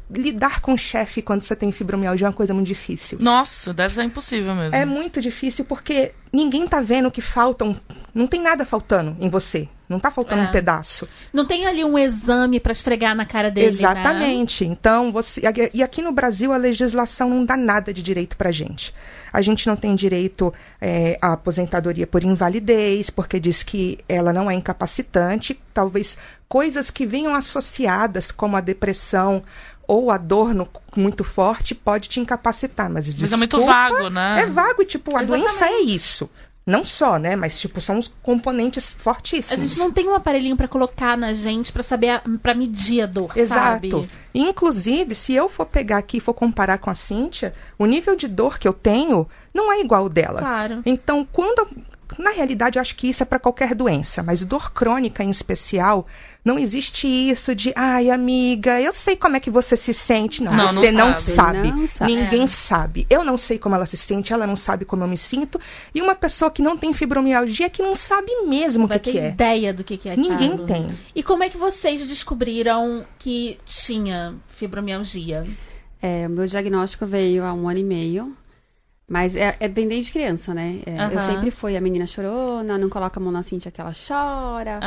lidar 0.09 0.61
com 0.61 0.73
o 0.73 0.77
chefe 0.77 1.21
quando 1.21 1.43
você 1.43 1.55
tem 1.55 1.71
fibromialgia 1.71 2.25
é 2.25 2.29
uma 2.29 2.33
coisa 2.35 2.53
muito 2.53 2.67
difícil. 2.67 3.17
Nossa, 3.21 3.73
deve 3.73 3.93
ser 3.93 4.03
impossível 4.03 4.55
mesmo. 4.55 4.75
É 4.75 4.85
muito 4.85 5.21
difícil 5.21 5.65
porque 5.65 6.13
ninguém 6.33 6.67
tá 6.67 6.81
vendo 6.81 7.11
que 7.11 7.21
faltam. 7.21 7.75
Não 8.13 8.25
tem 8.27 8.41
nada 8.41 8.65
faltando 8.65 9.15
em 9.19 9.29
você. 9.29 9.67
Não 9.87 9.99
tá 9.99 10.11
faltando 10.11 10.43
É. 10.43 10.45
um 10.45 10.51
pedaço. 10.51 11.07
Não 11.33 11.47
tem 11.47 11.65
ali 11.65 11.83
um 11.83 11.97
exame 11.97 12.59
pra 12.59 12.71
esfregar 12.71 13.15
na 13.15 13.25
cara 13.25 13.49
dele, 13.49 13.65
né? 13.67 13.71
Exatamente. 13.71 14.63
Então, 14.63 15.11
você. 15.11 15.41
E 15.73 15.81
aqui 15.81 16.01
no 16.03 16.11
Brasil 16.11 16.53
a 16.53 16.57
legislação 16.57 17.27
não 17.29 17.43
dá 17.43 17.57
nada 17.57 17.91
de 17.91 18.03
direito 18.03 18.37
pra 18.37 18.51
gente. 18.51 18.93
A 19.33 19.41
gente 19.41 19.65
não 19.67 19.75
tem 19.75 19.95
direito 19.95 20.53
é, 20.79 21.17
à 21.19 21.33
aposentadoria 21.33 22.05
por 22.05 22.23
invalidez, 22.23 23.09
porque 23.09 23.39
diz 23.39 23.63
que 23.63 23.97
ela 24.07 24.31
não 24.31 24.49
é 24.49 24.53
incapacitante. 24.53 25.59
Talvez 25.73 26.17
coisas 26.47 26.91
que 26.91 27.05
venham 27.07 27.33
associadas, 27.33 28.29
como 28.31 28.55
a 28.55 28.61
depressão 28.61 29.41
ou 29.91 30.11
a 30.11 30.17
dor 30.17 30.53
no- 30.53 30.67
muito 30.95 31.23
forte, 31.23 31.73
pode 31.73 32.07
te 32.07 32.19
incapacitar. 32.19 32.89
Mas, 32.91 33.07
Mas 33.13 33.33
é 33.33 33.35
muito 33.37 33.57
desculpa, 33.57 33.73
vago, 33.89 34.09
né? 34.11 34.43
É 34.43 34.45
vago, 34.45 34.83
e, 34.83 34.85
tipo, 34.85 35.17
a 35.17 35.23
Exatamente. 35.23 35.41
doença 35.47 35.65
é 35.65 35.79
isso. 35.81 36.29
Não 36.65 36.85
só, 36.85 37.17
né? 37.17 37.35
Mas, 37.35 37.59
tipo, 37.59 37.81
são 37.81 37.97
os 37.97 38.07
componentes 38.21 38.95
A 38.99 39.01
fortíssimos. 39.03 39.69
gente 39.71 39.79
não 39.79 39.91
tem 39.91 40.07
um 40.07 40.13
aparelhinho 40.13 40.55
pra 40.55 40.67
colocar 40.67 41.17
na 41.17 41.33
gente 41.33 41.71
pra 41.71 41.81
saber, 41.81 42.09
a, 42.09 42.21
pra 42.43 42.53
medir 42.53 43.01
a 43.01 43.07
dor, 43.07 43.31
Exato. 43.35 43.59
sabe? 43.61 44.09
Inclusive, 44.35 45.15
se 45.15 45.33
eu 45.33 45.49
for 45.49 45.65
pegar 45.65 45.97
aqui 45.97 46.17
e 46.17 46.21
for 46.21 46.33
comparar 46.35 46.77
com 46.77 46.91
a 46.91 46.95
Cíntia, 46.95 47.55
o 47.77 47.87
nível 47.87 48.15
de 48.15 48.27
dor 48.27 48.59
que 48.59 48.67
eu 48.67 48.73
tenho 48.73 49.27
não 49.51 49.71
é 49.71 49.81
igual 49.81 50.03
ao 50.03 50.09
dela. 50.09 50.39
Claro. 50.39 50.81
Então, 50.85 51.27
quando. 51.31 51.67
Na 52.17 52.31
realidade, 52.31 52.77
eu 52.77 52.81
acho 52.81 52.95
que 52.95 53.07
isso 53.07 53.21
é 53.21 53.25
para 53.25 53.37
qualquer 53.37 53.75
doença, 53.75 54.23
mas 54.23 54.43
dor 54.43 54.71
crônica 54.71 55.23
em 55.23 55.29
especial, 55.29 56.07
não 56.43 56.57
existe 56.57 57.05
isso 57.07 57.53
de, 57.53 57.73
ai, 57.75 58.09
amiga, 58.09 58.79
eu 58.81 58.93
sei 58.93 59.15
como 59.15 59.35
é 59.35 59.39
que 59.39 59.49
você 59.49 59.75
se 59.75 59.93
sente. 59.93 60.41
Não, 60.41 60.51
Não, 60.53 60.73
você 60.73 60.91
não 60.91 61.09
não 61.09 61.15
sabe. 61.15 61.71
Não 61.71 61.87
sabe. 61.87 62.15
Ninguém 62.15 62.43
É. 62.43 62.47
sabe. 62.47 63.05
Eu 63.09 63.23
não 63.23 63.35
sei 63.37 63.59
como 63.59 63.75
ela 63.75 63.85
se 63.85 63.97
sente, 63.97 64.31
ela 64.33 64.47
não 64.47 64.55
sabe 64.55 64.85
como 64.85 65.03
eu 65.03 65.07
me 65.07 65.17
sinto. 65.17 65.59
E 65.93 66.01
uma 66.01 66.15
pessoa 66.15 66.49
que 66.49 66.61
não 66.61 66.77
tem 66.77 66.93
fibromialgia 66.93 67.69
que 67.69 67.81
não 67.83 67.93
sabe 67.93 68.31
mesmo 68.47 68.85
o 68.85 68.89
que, 68.89 68.99
que 68.99 69.19
é. 69.19 69.29
ideia 69.29 69.73
do 69.73 69.83
que, 69.83 69.97
que 69.97 70.09
é 70.09 70.15
Ninguém 70.15 70.53
aquilo. 70.53 70.65
tem. 70.65 70.89
E 71.13 71.21
como 71.21 71.43
é 71.43 71.49
que 71.49 71.57
vocês 71.57 72.07
descobriram 72.07 73.05
que 73.19 73.57
tinha 73.65 74.33
fibromialgia? 74.47 75.45
É, 76.01 76.25
o 76.27 76.29
meu 76.29 76.45
diagnóstico 76.45 77.05
veio 77.05 77.43
há 77.43 77.53
um 77.53 77.67
ano 77.67 77.79
e 77.79 77.83
meio. 77.83 78.35
Mas 79.09 79.35
é, 79.35 79.55
é 79.59 79.67
bem 79.67 79.87
desde 79.87 80.11
criança, 80.11 80.53
né? 80.53 80.79
É. 80.85 81.15
Eu 81.15 81.19
sempre 81.19 81.49
fui 81.49 81.75
a 81.75 81.81
menina 81.81 82.05
chorona, 82.05 82.77
não 82.77 82.89
coloca 82.89 83.19
a 83.19 83.23
mão 83.23 83.31
na 83.31 83.41
cinta 83.41 83.71
que 83.71 83.81
ela 83.81 83.91
chora. 84.07 84.79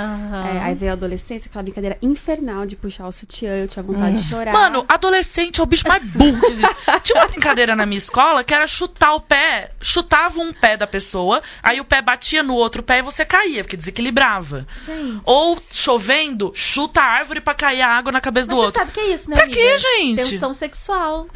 É, 0.55 0.61
aí 0.61 0.75
veio 0.77 0.93
a 0.93 0.95
adolescência, 0.95 1.49
aquela 1.49 1.63
brincadeira 1.65 1.99
infernal 2.01 2.65
de 2.65 2.77
puxar 2.77 3.09
o 3.09 3.13
sutiã, 3.13 3.51
eu 3.57 3.67
tinha 3.69 3.83
vontade 3.83 4.17
de 4.23 4.29
chorar. 4.29 4.53
Mano, 4.53 4.85
adolescente 4.89 5.59
é 5.61 5.63
o 5.63 5.67
bicho 5.67 5.89
mais 5.89 6.03
burro 6.05 6.41
que 6.41 6.53
existe. 6.53 6.73
Tinha 7.03 7.21
uma 7.21 7.27
brincadeira 7.29 7.75
na 7.75 7.85
minha 7.85 7.99
escola 7.99 8.45
que 8.45 8.55
era 8.55 8.67
chutar 8.67 9.13
o 9.15 9.21
pé, 9.21 9.73
chutava 9.81 10.39
um 10.41 10.53
pé 10.53 10.77
da 10.77 10.87
pessoa, 10.87 11.43
aí 11.63 11.81
o 11.81 11.85
pé 11.85 12.01
batia 12.01 12.43
no 12.45 12.55
outro 12.55 12.81
pé 12.83 12.99
e 12.99 13.03
você 13.03 13.25
caía, 13.25 13.65
porque 13.65 13.77
desequilibrava. 13.77 14.67
Gente. 14.87 15.21
Ou 15.25 15.59
chovendo, 15.71 16.53
chuta 16.55 17.01
a 17.01 17.05
árvore 17.05 17.41
pra 17.41 17.55
cair 17.55 17.83
a 17.83 17.89
água 17.89 18.13
na 18.13 18.21
cabeça 18.21 18.49
do 18.49 18.57
Mas 18.57 18.61
você 18.61 18.67
outro. 18.67 18.81
sabe 18.81 18.91
o 18.91 18.95
que 18.95 19.01
é 19.01 19.15
isso, 19.15 19.29
né, 19.31 19.37
Pra 19.37 19.45
amiga? 19.47 19.59
quê, 19.59 19.79
gente? 19.79 20.31
Tensão 20.31 20.55
sexual. 20.55 21.27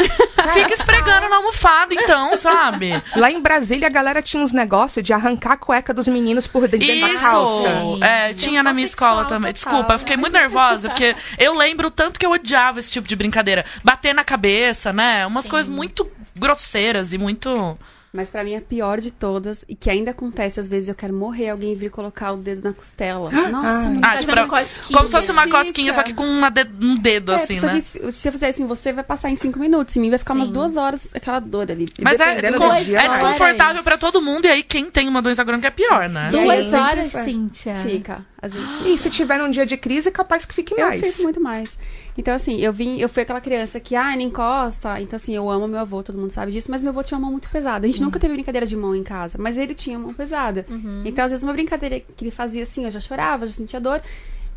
Fica 0.52 0.74
esfregando 0.74 1.28
na 1.28 1.36
almofada, 1.36 1.92
então, 1.94 2.36
sabe? 2.36 2.75
Lá 3.16 3.30
em 3.30 3.40
Brasília, 3.40 3.86
a 3.86 3.90
galera 3.90 4.22
tinha 4.22 4.42
uns 4.42 4.52
negócios 4.52 5.04
de 5.04 5.12
arrancar 5.12 5.52
a 5.52 5.56
cueca 5.56 5.92
dos 5.94 6.08
meninos 6.08 6.46
por 6.46 6.68
dentro 6.68 6.86
da 6.86 6.94
Isso! 6.94 7.20
calça. 7.20 8.04
É, 8.04 8.34
tinha 8.34 8.62
na 8.62 8.72
minha 8.72 8.84
escola 8.84 9.24
também. 9.24 9.52
Desculpa, 9.52 9.94
eu 9.94 9.98
fiquei 9.98 10.16
muito 10.16 10.32
nervosa, 10.32 10.88
porque 10.88 11.14
eu 11.38 11.54
lembro 11.54 11.88
o 11.88 11.90
tanto 11.90 12.18
que 12.18 12.26
eu 12.26 12.30
odiava 12.30 12.78
esse 12.78 12.90
tipo 12.90 13.08
de 13.08 13.16
brincadeira. 13.16 13.64
Bater 13.82 14.14
na 14.14 14.24
cabeça, 14.24 14.92
né? 14.92 15.26
Umas 15.26 15.48
coisas 15.48 15.68
muito 15.68 16.08
grosseiras 16.34 17.12
e 17.12 17.18
muito. 17.18 17.78
Mas 18.12 18.30
pra 18.30 18.42
mim 18.42 18.54
a 18.56 18.60
pior 18.62 18.98
de 19.00 19.10
todas, 19.10 19.64
e 19.68 19.74
que 19.74 19.90
ainda 19.90 20.12
acontece 20.12 20.58
às 20.58 20.68
vezes, 20.68 20.88
eu 20.88 20.94
quero 20.94 21.12
morrer, 21.12 21.50
alguém 21.50 21.74
vir 21.74 21.90
colocar 21.90 22.32
o 22.32 22.36
dedo 22.36 22.62
na 22.64 22.72
costela. 22.72 23.30
Nossa, 23.50 23.88
Ah, 24.02 24.14
Fazendo 24.14 24.20
tipo, 24.20 24.32
pra- 24.32 24.46
cosquinha. 24.46 24.96
como 24.98 25.08
se 25.08 25.14
fosse 25.16 25.30
uma 25.32 25.42
Fica. 25.44 25.58
cosquinha, 25.58 25.92
só 25.92 26.02
que 26.02 26.14
com 26.14 26.24
uma 26.24 26.48
de- 26.50 26.66
um 26.80 26.94
dedo, 26.96 27.32
É, 27.32 27.34
assim, 27.34 27.56
só 27.56 27.66
né? 27.66 27.74
que 27.74 27.82
se 27.82 28.12
se 28.12 28.28
eu 28.28 28.32
fizer 28.32 28.48
assim, 28.48 28.66
você 28.66 28.92
vai 28.92 29.04
passar 29.04 29.28
em 29.30 29.36
cinco 29.36 29.58
minutos. 29.58 29.94
Em 29.96 30.00
mim 30.00 30.08
vai 30.10 30.18
ficar 30.18 30.32
umas 30.34 30.46
Sim. 30.48 30.54
duas 30.54 30.76
horas 30.76 31.06
aquela 31.14 31.40
dor 31.40 31.70
ali. 31.70 31.86
Mas 32.00 32.18
é, 32.18 32.40
descon- 32.40 32.74
dia, 32.84 33.00
é 33.00 33.08
desconfortável 33.08 33.82
pra 33.82 33.98
todo 33.98 34.22
mundo, 34.22 34.46
e 34.46 34.48
aí 34.48 34.62
quem 34.62 34.90
tem 34.90 35.08
uma 35.08 35.20
doença 35.20 35.44
crônica 35.44 35.68
é 35.68 35.70
pior, 35.70 36.08
né? 36.08 36.28
Duas 36.30 36.72
horas. 36.72 37.12
Cíntia. 37.12 37.76
Fica, 37.82 38.24
às 38.40 38.54
vezes 38.54 38.68
fica. 38.76 38.88
E 38.88 38.98
se 38.98 39.10
tiver 39.10 39.38
num 39.38 39.50
dia 39.50 39.64
de 39.64 39.76
crise, 39.76 40.10
capaz 40.10 40.44
que 40.44 40.54
fique 40.54 40.74
Eu 40.74 40.86
mais. 40.86 41.00
fiz 41.00 41.20
muito 41.20 41.40
mais. 41.40 41.76
Então, 42.18 42.34
assim, 42.34 42.58
eu 42.60 42.72
vim, 42.72 42.98
eu 42.98 43.08
fui 43.08 43.22
aquela 43.22 43.40
criança 43.40 43.78
que, 43.80 43.94
ah, 43.94 44.14
não 44.14 44.20
encosta. 44.22 45.00
Então, 45.00 45.16
assim, 45.16 45.34
eu 45.34 45.50
amo 45.50 45.66
meu 45.68 45.80
avô, 45.80 46.02
todo 46.02 46.18
mundo 46.18 46.30
sabe 46.30 46.52
disso, 46.52 46.70
mas 46.70 46.82
meu 46.82 46.90
avô 46.90 47.02
tinha 47.02 47.18
uma 47.18 47.22
mão 47.24 47.32
muito 47.32 47.48
pesada. 47.50 47.86
A 47.86 47.90
gente 47.90 48.00
nunca 48.02 48.18
teve 48.18 48.32
brincadeira 48.34 48.66
de 48.66 48.76
mão 48.76 48.94
em 48.94 49.02
casa, 49.02 49.38
mas 49.40 49.56
ele 49.58 49.74
tinha 49.74 49.98
mão 49.98 50.12
pesada. 50.14 50.64
Então, 51.04 51.24
às 51.24 51.30
vezes, 51.32 51.42
uma 51.44 51.52
brincadeira 51.52 52.00
que 52.00 52.24
ele 52.24 52.30
fazia 52.30 52.62
assim, 52.62 52.84
eu 52.84 52.90
já 52.90 53.00
chorava, 53.00 53.46
já 53.46 53.52
sentia 53.52 53.80
dor. 53.80 54.00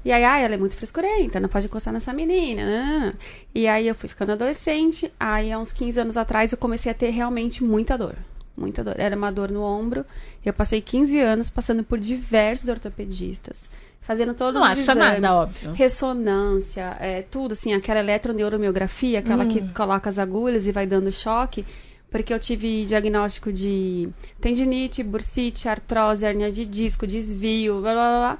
E 0.06 0.12
aí, 0.14 0.24
ah, 0.24 0.38
ela 0.40 0.54
é 0.54 0.58
muito 0.58 0.76
frescurenta, 0.78 1.40
não 1.42 1.50
pode 1.50 1.66
encostar 1.66 1.94
nessa 1.94 2.14
menina. 2.14 3.14
E 3.54 3.68
aí 3.68 3.86
eu 3.88 3.96
fui 3.96 4.08
ficando 4.08 4.32
adolescente. 4.32 5.12
Aí, 5.20 5.52
há 5.52 5.60
uns 5.60 5.74
15 5.74 6.00
anos 6.00 6.16
atrás, 6.18 6.52
eu 6.54 6.58
comecei 6.58 6.92
a 6.92 6.96
ter 6.96 7.10
realmente 7.10 7.64
muita 7.64 7.98
dor. 7.98 8.16
Muita 8.60 8.84
dor. 8.84 8.96
Era 8.98 9.16
uma 9.16 9.32
dor 9.32 9.50
no 9.52 9.62
ombro. 9.62 10.06
Eu 10.46 10.54
passei 10.54 10.82
15 10.82 11.20
anos 11.20 11.50
passando 11.50 11.84
por 11.84 11.98
diversos 12.00 12.68
ortopedistas. 12.68 13.70
Fazendo 14.02 14.34
todos 14.34 14.56
Não 14.56 14.62
os 14.64 14.72
acha 14.72 14.82
exames 14.82 15.22
nada, 15.22 15.36
óbvio. 15.36 15.74
ressonância, 15.74 16.98
é, 17.00 17.22
tudo, 17.22 17.52
assim, 17.52 17.74
aquela 17.74 18.00
eletroneuromiografia, 18.00 19.20
aquela 19.20 19.46
que 19.46 19.62
coloca 19.74 20.10
as 20.10 20.18
agulhas 20.18 20.66
e 20.68 20.72
vai 20.72 20.88
dando 20.88 21.12
choque, 21.12 21.64
porque 22.10 22.34
eu 22.34 22.40
tive 22.40 22.86
diagnóstico 22.86 23.54
de 23.54 24.10
tendinite, 24.42 25.04
bursite, 25.04 25.70
artrose, 25.70 26.26
hernia 26.26 26.52
de 26.52 26.66
disco, 26.66 27.06
desvio, 27.06 27.82
blá 27.82 27.94
blá. 27.94 28.20
blá. 28.20 28.38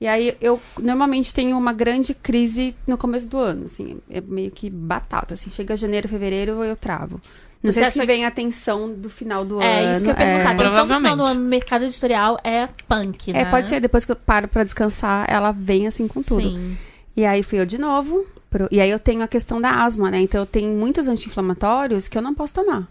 E 0.00 0.06
aí 0.06 0.34
eu 0.40 0.60
normalmente 0.78 1.34
tenho 1.34 1.58
uma 1.58 1.72
grande 1.72 2.14
crise 2.14 2.74
no 2.86 2.96
começo 2.96 3.26
do 3.28 3.36
ano, 3.36 3.64
assim, 3.64 3.98
é 4.08 4.20
meio 4.20 4.50
que 4.50 4.70
batata, 4.70 5.34
assim, 5.34 5.50
chega 5.50 5.76
janeiro, 5.76 6.08
fevereiro, 6.08 6.62
eu 6.64 6.76
travo. 6.76 7.20
Não 7.62 7.70
Você 7.72 7.80
sei 7.80 7.90
se 7.90 8.06
vem 8.06 8.24
a 8.24 8.30
tensão 8.30 8.90
do 8.90 9.10
final 9.10 9.44
do 9.44 9.56
ano. 9.56 9.64
É, 9.64 9.90
isso 9.92 10.00
que 10.02 10.06
eu 10.06 10.10
ia 10.12 10.16
perguntar. 10.16 10.24
é. 10.24 10.46
A 10.46 10.56
tensão 10.56 10.56
do 10.56 10.56
final 10.56 10.86
Provavelmente. 10.86 11.16
do 11.16 11.24
ano 11.30 11.40
no 11.40 11.46
mercado 11.48 11.84
editorial 11.84 12.38
é 12.42 12.68
punk, 12.88 13.32
né? 13.34 13.40
É, 13.42 13.44
pode 13.44 13.68
ser, 13.68 13.80
depois 13.80 14.04
que 14.06 14.12
eu 14.12 14.16
paro 14.16 14.48
pra 14.48 14.64
descansar, 14.64 15.26
ela 15.28 15.52
vem 15.52 15.86
assim 15.86 16.08
com 16.08 16.22
tudo. 16.22 16.40
Sim. 16.40 16.78
E 17.16 17.24
aí 17.24 17.42
fui 17.42 17.60
eu 17.60 17.66
de 17.66 17.76
novo. 17.76 18.24
pro- 18.48 18.66
E 18.70 18.80
aí 18.80 18.90
eu 18.90 18.98
tenho 18.98 19.22
a 19.22 19.28
questão 19.28 19.60
da 19.60 19.84
asma, 19.84 20.10
né? 20.10 20.20
Então 20.20 20.40
eu 20.40 20.46
tenho 20.46 20.74
muitos 20.76 21.06
anti-inflamatórios 21.06 22.08
que 22.08 22.16
eu 22.16 22.22
não 22.22 22.34
posso 22.34 22.54
tomar. 22.54 22.88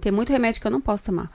Tem 0.00 0.12
muito 0.12 0.30
remédio 0.30 0.60
que 0.60 0.66
eu 0.66 0.70
não 0.70 0.80
posso 0.80 1.02
tomar. 1.04 1.30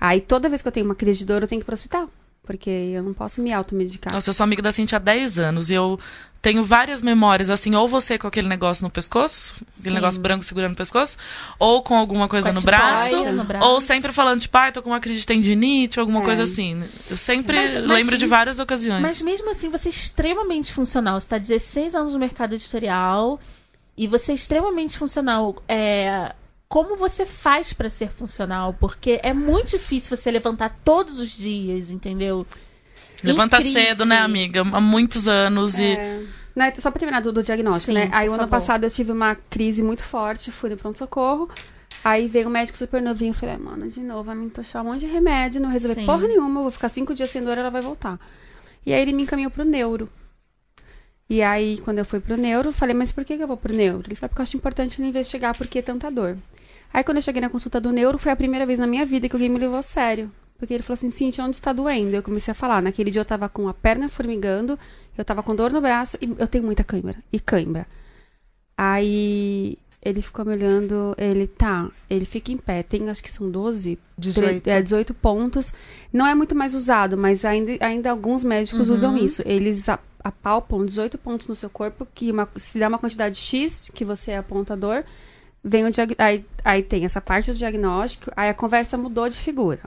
Aí 0.00 0.20
toda 0.20 0.48
vez 0.48 0.60
que 0.62 0.68
eu 0.68 0.72
tenho 0.72 0.84
uma 0.86 0.94
crise 0.94 1.20
de 1.20 1.26
dor, 1.26 1.42
eu 1.42 1.48
tenho 1.48 1.60
que 1.60 1.64
ir 1.64 1.66
pro 1.66 1.74
hospital. 1.74 2.10
Porque 2.46 2.70
eu 2.70 3.02
não 3.02 3.12
posso 3.12 3.42
me 3.42 3.52
automedicar. 3.52 4.14
Nossa, 4.14 4.30
eu 4.30 4.34
sou 4.34 4.44
amiga 4.44 4.62
da 4.62 4.70
Cintia 4.72 4.96
há 4.96 5.00
10 5.00 5.38
anos 5.40 5.68
e 5.68 5.74
eu 5.74 5.98
tenho 6.40 6.62
várias 6.62 7.02
memórias, 7.02 7.50
assim, 7.50 7.74
ou 7.74 7.88
você 7.88 8.16
com 8.16 8.28
aquele 8.28 8.46
negócio 8.46 8.84
no 8.84 8.90
pescoço, 8.90 9.54
aquele 9.78 9.88
Sim. 9.88 9.94
negócio 9.94 10.20
branco 10.20 10.44
segurando 10.44 10.74
o 10.74 10.76
pescoço, 10.76 11.16
ou 11.58 11.82
com 11.82 11.96
alguma 11.96 12.28
coisa 12.28 12.50
Com 12.50 12.54
no 12.54 12.60
tipóia 12.60 12.78
braço, 12.78 13.32
no 13.32 13.42
braço. 13.44 13.66
ou 13.66 13.80
sempre 13.80 14.12
falando, 14.12 14.40
tipo, 14.42 14.56
ai, 14.56 14.70
tô 14.70 14.80
com 14.80 14.90
uma 14.90 15.00
crise 15.00 15.18
de 15.20 15.26
tendinite, 15.26 15.98
ou 15.98 16.02
alguma 16.04 16.20
É. 16.20 16.24
coisa 16.24 16.44
assim. 16.44 16.84
Eu 17.10 17.16
sempre 17.16 17.56
Mas- 17.56 17.74
mas- 17.74 17.84
lembro 17.84 18.16
de 18.16 18.26
várias 18.26 18.60
ocasiões. 18.60 19.02
Mas 19.02 19.20
mesmo 19.20 19.50
assim, 19.50 19.68
você 19.68 19.88
é 19.88 19.90
extremamente 19.90 20.72
funcional. 20.72 21.18
Você 21.20 21.28
tá 21.28 21.38
16 21.38 21.96
anos 21.96 22.12
no 22.12 22.18
mercado 22.20 22.54
editorial 22.54 23.40
e 23.96 24.06
você 24.06 24.30
é 24.30 24.34
extremamente 24.36 24.96
funcional. 24.96 25.60
É... 25.66 26.32
Como 26.68 26.96
você 26.96 27.24
faz 27.24 27.72
pra 27.72 27.88
ser 27.88 28.08
funcional? 28.10 28.74
Porque 28.74 29.20
é 29.22 29.32
muito 29.32 29.70
difícil 29.70 30.16
você 30.16 30.30
levantar 30.30 30.80
todos 30.84 31.20
os 31.20 31.30
dias, 31.30 31.90
entendeu? 31.90 32.46
Levanta 33.22 33.60
cedo, 33.60 34.04
né, 34.04 34.18
amiga? 34.18 34.60
Há 34.60 34.80
muitos 34.80 35.28
anos 35.28 35.78
e... 35.78 35.84
É. 35.84 36.22
Né, 36.54 36.72
só 36.78 36.90
pra 36.90 36.98
terminar 36.98 37.20
do, 37.20 37.32
do 37.32 37.42
diagnóstico, 37.42 37.92
Sim, 37.92 37.98
né? 37.98 38.08
Aí 38.12 38.28
o 38.28 38.32
ano 38.32 38.44
favor. 38.44 38.50
passado 38.50 38.84
eu 38.84 38.90
tive 38.90 39.12
uma 39.12 39.34
crise 39.34 39.82
muito 39.82 40.02
forte, 40.02 40.50
fui 40.50 40.70
no 40.70 40.76
pronto-socorro. 40.76 41.50
Aí 42.02 42.28
veio 42.28 42.48
um 42.48 42.50
médico 42.50 42.78
super 42.78 43.02
novinho, 43.02 43.30
eu 43.30 43.34
falei, 43.34 43.56
"Ah, 43.56 43.58
mano, 43.58 43.88
de 43.88 44.00
novo, 44.00 44.24
vai 44.24 44.34
me 44.34 44.46
entochar 44.46 44.82
um 44.82 44.86
monte 44.86 45.00
de 45.00 45.06
remédio, 45.06 45.60
não 45.60 45.68
resolver 45.68 45.96
Sim. 46.00 46.06
porra 46.06 46.26
nenhuma, 46.26 46.60
eu 46.60 46.62
vou 46.62 46.70
ficar 46.70 46.88
cinco 46.88 47.14
dias 47.14 47.28
sem 47.28 47.42
dor, 47.42 47.58
ela 47.58 47.70
vai 47.70 47.82
voltar. 47.82 48.18
E 48.86 48.92
aí 48.92 49.02
ele 49.02 49.12
me 49.12 49.24
encaminhou 49.24 49.50
pro 49.50 49.64
neuro. 49.64 50.08
E 51.28 51.42
aí, 51.42 51.78
quando 51.78 51.98
eu 51.98 52.04
fui 52.04 52.20
pro 52.20 52.36
neuro, 52.36 52.68
eu 52.68 52.72
falei, 52.72 52.94
mas 52.94 53.10
por 53.10 53.24
que, 53.24 53.34
eu 53.34 53.48
vou 53.48 53.56
pro 53.56 53.74
neuro? 53.74 54.04
Ele 54.06 54.14
falou, 54.14 54.28
porque 54.28 54.40
eu 54.40 54.44
acho 54.44 54.56
importante 54.56 55.00
ele 55.00 55.08
investigar 55.08 55.56
por 55.56 55.66
que 55.66 55.82
tanta 55.82 56.10
dor. 56.10 56.36
Aí 56.92 57.02
quando 57.02 57.16
eu 57.16 57.22
cheguei 57.22 57.42
na 57.42 57.50
consulta 57.50 57.80
do 57.80 57.90
neuro, 57.90 58.18
foi 58.18 58.32
a 58.32 58.36
primeira 58.36 58.64
vez 58.64 58.78
na 58.78 58.86
minha 58.86 59.04
vida 59.04 59.28
que 59.28 59.34
alguém 59.34 59.48
me 59.48 59.58
levou 59.58 59.76
a 59.76 59.82
sério. 59.82 60.30
Porque 60.56 60.72
ele 60.72 60.82
falou 60.82 60.94
assim, 60.94 61.10
Cintia, 61.10 61.44
onde 61.44 61.56
está 61.56 61.72
doendo? 61.72 62.14
Eu 62.14 62.22
comecei 62.22 62.52
a 62.52 62.54
falar. 62.54 62.80
Naquele 62.80 63.10
dia 63.10 63.20
eu 63.20 63.24
tava 63.24 63.48
com 63.48 63.68
a 63.68 63.74
perna 63.74 64.08
formigando, 64.08 64.78
eu 65.18 65.24
tava 65.24 65.42
com 65.42 65.54
dor 65.54 65.72
no 65.72 65.80
braço 65.80 66.16
e 66.22 66.34
eu 66.38 66.46
tenho 66.46 66.64
muita 66.64 66.82
cãibra. 66.82 67.16
E 67.32 67.38
cãibra. 67.38 67.86
Aí 68.76 69.76
ele 70.00 70.22
ficou 70.22 70.44
me 70.44 70.52
olhando, 70.52 71.14
ele, 71.18 71.46
tá, 71.46 71.90
ele 72.08 72.24
fica 72.24 72.52
em 72.52 72.56
pé, 72.56 72.82
tem 72.82 73.10
acho 73.10 73.22
que 73.22 73.30
são 73.30 73.50
12, 73.50 73.98
18. 74.16 74.66
é, 74.68 74.80
18 74.80 75.12
pontos. 75.12 75.74
Não 76.12 76.26
é 76.26 76.34
muito 76.34 76.54
mais 76.54 76.74
usado, 76.74 77.16
mas 77.16 77.44
ainda, 77.44 77.72
ainda 77.84 78.10
alguns 78.10 78.44
médicos 78.44 78.88
usam 78.88 79.18
isso. 79.18 79.42
Eles 79.44 79.88
apalpam 80.26 80.84
18 80.84 81.16
pontos 81.18 81.46
no 81.46 81.54
seu 81.54 81.70
corpo, 81.70 82.06
que 82.14 82.30
uma, 82.30 82.48
se 82.56 82.78
dá 82.78 82.88
uma 82.88 82.98
quantidade 82.98 83.36
X, 83.38 83.90
que 83.94 84.04
você 84.04 84.32
é 84.32 84.38
apontador, 84.38 85.04
vem 85.62 85.84
o 85.86 85.90
diag- 85.90 86.14
aí, 86.18 86.44
aí 86.64 86.82
tem 86.82 87.04
essa 87.04 87.20
parte 87.20 87.52
do 87.52 87.56
diagnóstico, 87.56 88.30
aí 88.36 88.48
a 88.48 88.54
conversa 88.54 88.96
mudou 88.98 89.28
de 89.28 89.36
figura. 89.36 89.80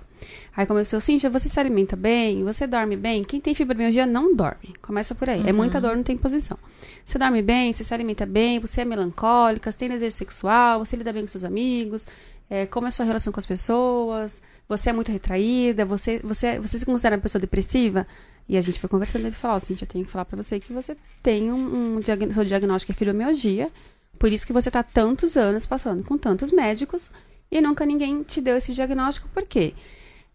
Aí 0.56 0.66
começou, 0.66 1.00
Cíntia, 1.00 1.30
você 1.30 1.48
se 1.48 1.60
alimenta 1.60 1.96
bem? 1.96 2.44
Você 2.44 2.68
dorme 2.68 2.96
bem? 2.98 3.24
Quem 3.24 3.40
tem 3.40 3.56
fibromialgia 3.56 4.06
não 4.06 4.36
dorme. 4.36 4.74
Começa 4.82 5.16
por 5.16 5.30
aí. 5.30 5.42
É 5.48 5.54
muita 5.54 5.80
dor, 5.80 5.96
não 5.96 6.04
tem 6.04 6.18
posição. 6.18 6.58
Você 7.06 7.18
dorme 7.18 7.42
bem? 7.42 7.72
Você 7.72 7.84
se 7.84 7.94
alimenta 7.94 8.26
bem? 8.26 8.60
Você 8.60 8.82
é 8.82 8.86
melancólica? 8.86 9.72
Você 9.72 9.78
tem 9.78 9.90
desejo 9.90 10.16
sexual? 10.16 10.80
Você 10.80 10.98
lida 10.98 11.14
bem 11.14 11.22
com 11.22 11.28
seus 11.30 11.46
amigos? 11.46 12.06
É, 12.50 12.66
como 12.66 12.88
é 12.88 12.90
a 12.90 12.92
sua 12.92 13.06
relação 13.06 13.32
com 13.32 13.40
as 13.40 13.46
pessoas? 13.46 14.42
Você 14.68 14.90
é 14.90 14.94
muito 14.94 15.12
retraída? 15.12 15.86
Você, 15.86 16.20
você, 16.24 16.60
você 16.60 16.80
se 16.80 16.86
considera 16.86 17.16
uma 17.16 17.22
pessoa 17.22 17.40
depressiva? 17.40 18.06
E 18.50 18.58
a 18.58 18.62
gente 18.62 18.80
foi 18.80 18.90
conversando 18.90 19.22
e 19.22 19.26
ele 19.28 19.36
falou, 19.36 19.58
ó, 19.58 19.60
Cíntia, 19.60 19.86
eu 19.86 19.88
tenho 19.88 20.04
que 20.04 20.12
falar 20.12 20.26
pra 20.26 20.36
você 20.36 20.60
que 20.60 20.74
você 20.74 20.98
tem 21.22 21.52
um, 21.52 21.98
um 21.98 22.00
diag- 22.00 22.34
seu 22.34 22.44
diagnóstico 22.44 22.92
é 22.92 22.96
fibromialgia, 22.96 23.70
por 24.18 24.32
isso 24.32 24.46
que 24.46 24.52
você 24.52 24.72
tá 24.72 24.82
tantos 24.82 25.38
anos 25.38 25.68
passando 25.68 26.04
com 26.04 26.18
tantos 26.18 26.52
médicos 26.52 27.12
e 27.52 27.62
nunca 27.62 27.86
ninguém 27.86 28.24
te 28.24 28.42
deu 28.42 28.58
esse 28.58 28.74
diagnóstico, 28.74 29.30
por 29.30 29.44
quê? 29.44 29.74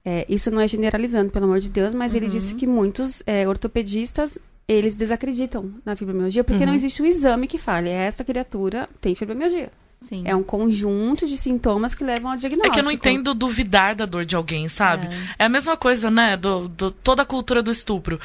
É, 0.05 0.25
isso 0.29 0.49
não 0.51 0.61
é 0.61 0.69
generalizando, 0.69 1.33
pelo 1.33 1.47
amor 1.47 1.59
de 1.61 1.69
Deus, 1.69 1.93
mas 1.93 2.15
ele 2.15 2.29
disse 2.29 2.55
que 2.55 2.67
muitos 2.67 3.23
é, 3.27 3.49
ortopedistas, 3.49 4.39
eles 4.69 4.95
desacreditam 4.95 5.75
na 5.85 5.97
fibromialgia, 5.97 6.45
porque 6.45 6.65
não 6.67 6.75
existe 6.75 7.03
um 7.03 7.07
exame 7.07 7.47
que 7.47 7.59
fale, 7.59 7.89
essa 7.91 8.23
criatura 8.23 8.89
tem 9.01 9.15
fibromialgia. 9.15 9.71
Sim. 10.05 10.23
É 10.27 10.35
um 10.37 10.43
conjunto 10.43 11.27
de 11.27 11.37
sintomas 11.37 11.95
que 11.95 12.05
levam 12.05 12.31
ao 12.31 12.37
É 12.37 12.39
diagnóstico. 12.39 12.75
que 12.75 12.81
eu 12.81 12.85
não 12.85 12.91
entendo 12.93 13.35
duvidar 13.35 13.95
da 13.95 14.05
dor 14.05 14.25
de 14.25 14.37
alguém, 14.37 14.69
sabe? 14.69 15.09
É, 15.39 15.45
a 15.45 15.49
mesma 15.49 15.77
coisa, 15.77 16.11
né? 16.11 16.37
Do, 16.37 16.69
do- 16.69 16.91
toda 16.91 17.23
a 17.23 17.27
cultura 17.27 17.63
do 17.63 17.71
estupro. 17.71 18.21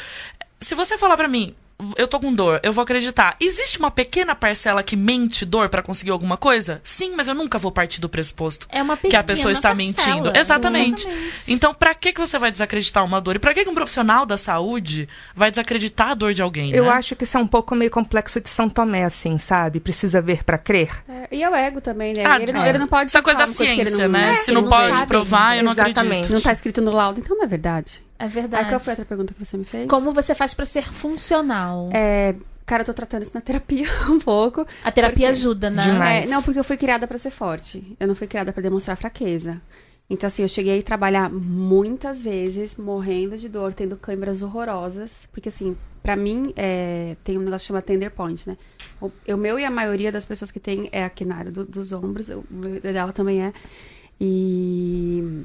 Se 0.59 0.75
você 0.75 0.97
falar 0.97 1.15
pra 1.15 1.27
mim, 1.27 1.55
eu 1.97 2.07
tô 2.07 2.19
com 2.19 2.33
dor, 2.33 2.59
eu 2.63 2.73
vou 2.73 2.81
acreditar. 2.83 3.35
Existe 3.39 3.79
uma 3.79 3.89
pequena 3.91 4.35
parcela 4.35 4.83
que 4.83 4.95
mente 4.95 5.45
dor 5.45 5.69
pra 5.69 5.81
conseguir 5.81 6.11
alguma 6.11 6.35
coisa? 6.37 6.81
Sim, 6.83 7.13
mas 7.15 7.27
eu 7.27 7.33
nunca 7.35 7.57
vou 7.57 7.71
partir 7.71 8.01
do 8.01 8.09
pressuposto 8.09 8.67
É 8.69 8.81
uma 8.81 8.95
que 8.97 9.07
a 9.07 9.09
pequena 9.09 9.23
pessoa 9.23 9.51
está 9.51 9.69
parcela. 9.75 9.87
mentindo. 9.87 10.37
Exatamente. 10.37 11.07
Exatamente. 11.07 11.41
Então, 11.47 11.73
pra 11.73 11.93
que 11.95 12.11
que 12.13 12.19
você 12.19 12.37
vai 12.37 12.51
desacreditar 12.51 13.03
uma 13.05 13.21
dor? 13.21 13.35
E 13.35 13.39
pra 13.39 13.53
que 13.53 13.63
que 13.63 13.69
um 13.69 13.73
profissional 13.73 14.25
da 14.25 14.37
saúde 14.37 15.07
vai 15.35 15.49
desacreditar 15.49 16.09
a 16.11 16.13
dor 16.13 16.33
de 16.33 16.41
alguém, 16.41 16.71
Eu 16.71 16.85
né? 16.85 16.89
acho 16.91 17.15
que 17.15 17.23
isso 17.23 17.37
é 17.37 17.39
um 17.39 17.47
pouco 17.47 17.75
meio 17.75 17.91
complexo 17.91 18.41
de 18.41 18.49
São 18.49 18.69
Tomé, 18.69 19.03
assim, 19.05 19.37
sabe? 19.37 19.79
Precisa 19.79 20.21
ver 20.21 20.43
pra 20.43 20.57
crer. 20.57 20.91
É, 21.07 21.27
e 21.35 21.43
é 21.43 21.49
o 21.49 21.55
ego 21.55 21.79
também, 21.81 22.13
né? 22.13 22.23
Ah, 22.25 22.39
ele, 22.41 22.51
não, 22.51 22.63
é. 22.63 22.69
ele 22.69 22.77
não 22.77 22.87
pode 22.87 23.05
Essa 23.09 23.21
coisa 23.21 23.39
da 23.39 23.47
ciência, 23.47 24.07
não- 24.07 24.19
né? 24.19 24.33
é, 24.33 24.35
Se 24.35 24.51
ele 24.51 24.61
não 24.61 24.67
pode 24.69 24.95
sabe. 24.97 25.07
provar, 25.07 25.57
eu 25.57 25.63
não 25.63 25.71
Exatamente. 25.71 25.99
acredito. 26.09 26.33
Não 26.33 26.41
tá 26.41 26.51
escrito 26.51 26.81
no 26.81 26.91
laudo, 26.91 27.19
então 27.21 27.37
não 27.37 27.43
é 27.43 27.47
verdade. 27.47 28.03
É 28.19 28.23
Aí 28.25 28.29
verdade. 28.29 28.69
qual 28.69 28.79
foi 28.79 28.91
a 28.91 28.93
outra 28.93 29.05
pergunta 29.05 29.33
que 29.33 29.43
você 29.45 29.55
me 29.57 29.63
fez? 29.65 29.87
Como 29.87 30.11
você 30.11 30.35
faz 30.35 30.53
pra 30.53 30.65
ser 30.65 30.83
funcional? 30.83 31.89
É, 31.93 32.35
cara, 32.65 32.81
eu 32.81 32.85
tô 32.85 32.93
tratando 32.93 33.23
isso 33.23 33.31
na 33.33 33.39
terapia 33.41 33.87
um 34.11 34.19
pouco. 34.19 34.67
A 34.83 34.91
terapia 34.91 35.27
Por 35.29 35.33
quê? 35.33 35.39
ajuda, 35.39 35.69
né? 35.69 35.81
Demais. 35.81 36.27
É, 36.27 36.29
não, 36.31 36.43
porque 36.43 36.59
eu 36.59 36.63
fui 36.63 36.75
criada 36.77 37.07
pra 37.07 37.17
ser 37.17 37.31
forte. 37.31 37.95
Eu 37.99 38.07
não 38.07 38.15
fui 38.15 38.27
criada 38.27 38.51
pra 38.51 38.61
demonstrar 38.61 38.97
fraqueza. 38.97 39.61
Então, 40.09 40.25
assim, 40.27 40.41
eu 40.41 40.49
cheguei 40.49 40.79
a 40.79 40.83
trabalhar 40.83 41.29
muitas 41.31 42.21
vezes, 42.21 42.75
morrendo 42.77 43.37
de 43.37 43.47
dor, 43.47 43.73
tendo 43.75 43.95
câimbras 43.95 44.41
horrorosas. 44.41 45.29
Porque, 45.31 45.49
assim, 45.49 45.77
pra 46.01 46.15
mim, 46.15 46.51
é, 46.57 47.15
tem 47.23 47.37
um 47.37 47.41
negócio 47.41 47.59
que 47.65 47.67
chama 47.67 47.81
tender 47.81 48.09
point, 48.11 48.49
né? 48.49 48.57
O, 48.99 49.11
o 49.33 49.37
meu 49.37 49.59
e 49.59 49.63
a 49.65 49.69
maioria 49.71 50.11
das 50.11 50.25
pessoas 50.25 50.49
que 50.49 50.59
tem 50.59 50.89
é 50.91 51.05
aqui 51.05 51.23
na 51.23 51.35
área 51.35 51.51
do- 51.51 51.63
dos 51.65 51.91
ombros. 51.93 52.27
O 52.29 52.43
meu 52.51 52.81
dela 52.81 53.13
também 53.13 53.43
é. 53.43 53.53
E... 54.19 55.43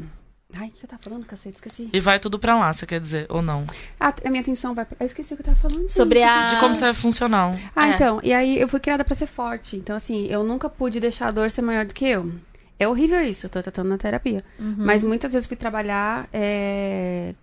Ai, 0.56 0.68
o 0.68 0.70
que 0.70 0.84
eu 0.84 0.88
tava 0.88 1.02
falando, 1.02 1.26
cacete? 1.26 1.56
Esqueci. 1.56 1.90
E 1.92 2.00
vai 2.00 2.20
tudo 2.20 2.38
pra 2.38 2.56
lá, 2.58 2.72
você 2.72 2.86
quer 2.86 3.00
dizer, 3.00 3.26
ou 3.28 3.42
não? 3.42 3.66
Ah, 3.98 4.14
a 4.24 4.30
minha 4.30 4.40
atenção 4.42 4.74
vai 4.74 4.84
pra... 4.84 4.96
Eu 5.00 5.06
esqueci 5.06 5.34
o 5.34 5.36
que 5.36 5.42
eu 5.42 5.46
tava 5.46 5.56
falando. 5.58 5.88
Sobre 5.88 6.20
gente. 6.20 6.28
a- 6.28 6.46
De 6.54 6.60
como 6.60 6.74
você 6.74 6.86
é 6.86 6.94
funcional. 6.94 7.54
Ah, 7.74 7.88
É. 7.88 7.94
então. 7.94 8.20
E 8.22 8.32
aí 8.32 8.58
eu 8.60 8.68
fui 8.68 8.78
criada 8.80 9.04
pra 9.04 9.14
ser 9.14 9.26
forte. 9.26 9.76
Então, 9.76 9.96
assim, 9.96 10.26
eu 10.26 10.44
nunca 10.44 10.68
pude 10.68 11.00
deixar 11.00 11.28
a 11.28 11.30
dor 11.30 11.50
ser 11.50 11.62
maior 11.62 11.84
do 11.84 11.94
que 11.94 12.04
eu. 12.06 12.32
É 12.78 12.86
horrível 12.88 13.20
isso, 13.22 13.46
eu 13.46 13.50
tô 13.50 13.62
tratando 13.62 13.88
na 13.88 13.98
terapia. 13.98 14.44
Mas 14.58 15.04
muitas 15.04 15.32
vezes 15.32 15.46
fui 15.46 15.56
trabalhar 15.56 16.28
é, 16.32 17.34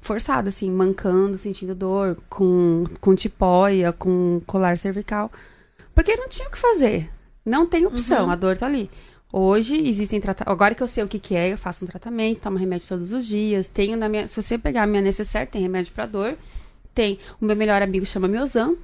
forçada, 0.00 0.48
assim, 0.48 0.70
mancando, 0.70 1.36
sentindo 1.38 1.74
dor, 1.74 2.16
com, 2.28 2.84
com 3.00 3.14
tipóia, 3.14 3.92
com 3.92 4.40
colar 4.46 4.78
cervical. 4.78 5.30
Porque 5.94 6.16
não 6.16 6.28
tinha 6.28 6.48
o 6.48 6.50
que 6.50 6.58
fazer. 6.58 7.10
Não 7.44 7.66
tem 7.66 7.84
opção, 7.86 8.30
a 8.30 8.36
dor 8.36 8.56
tá 8.56 8.64
ali. 8.66 8.90
Hoje 9.36 9.88
existem 9.88 10.20
tratamentos. 10.20 10.52
Agora 10.52 10.76
que 10.76 10.82
eu 10.84 10.86
sei 10.86 11.02
o 11.02 11.08
que, 11.08 11.18
que 11.18 11.34
é, 11.34 11.52
eu 11.52 11.58
faço 11.58 11.84
um 11.84 11.88
tratamento, 11.88 12.42
tomo 12.42 12.56
remédio 12.56 12.86
todos 12.86 13.10
os 13.10 13.26
dias. 13.26 13.66
Tenho 13.66 13.96
na 13.96 14.08
minha. 14.08 14.28
Se 14.28 14.40
você 14.40 14.56
pegar 14.56 14.84
a 14.84 14.86
minha 14.86 15.02
necessaire, 15.02 15.50
tem 15.50 15.60
remédio 15.60 15.92
pra 15.92 16.06
dor. 16.06 16.38
Tem. 16.94 17.18
O 17.40 17.44
meu 17.44 17.56
melhor 17.56 17.82
amigo 17.82 18.06
chama 18.06 18.28
Miozan. 18.28 18.76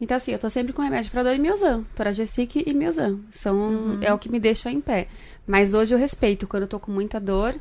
Então, 0.00 0.16
assim, 0.16 0.32
eu 0.32 0.38
tô 0.38 0.48
sempre 0.48 0.72
com 0.72 0.80
remédio 0.80 1.10
pra 1.10 1.22
dor 1.22 1.34
e 1.34 1.38
Miozan. 1.38 1.84
Toragesic 1.94 2.64
e 2.66 2.72
Miozan. 2.72 3.18
São, 3.30 3.98
É 4.00 4.10
o 4.14 4.18
que 4.18 4.30
me 4.30 4.40
deixa 4.40 4.70
em 4.70 4.80
pé. 4.80 5.08
Mas 5.46 5.74
hoje 5.74 5.94
eu 5.94 5.98
respeito. 5.98 6.46
Quando 6.46 6.62
eu 6.62 6.68
tô 6.68 6.80
com 6.80 6.90
muita 6.90 7.20
dor, 7.20 7.54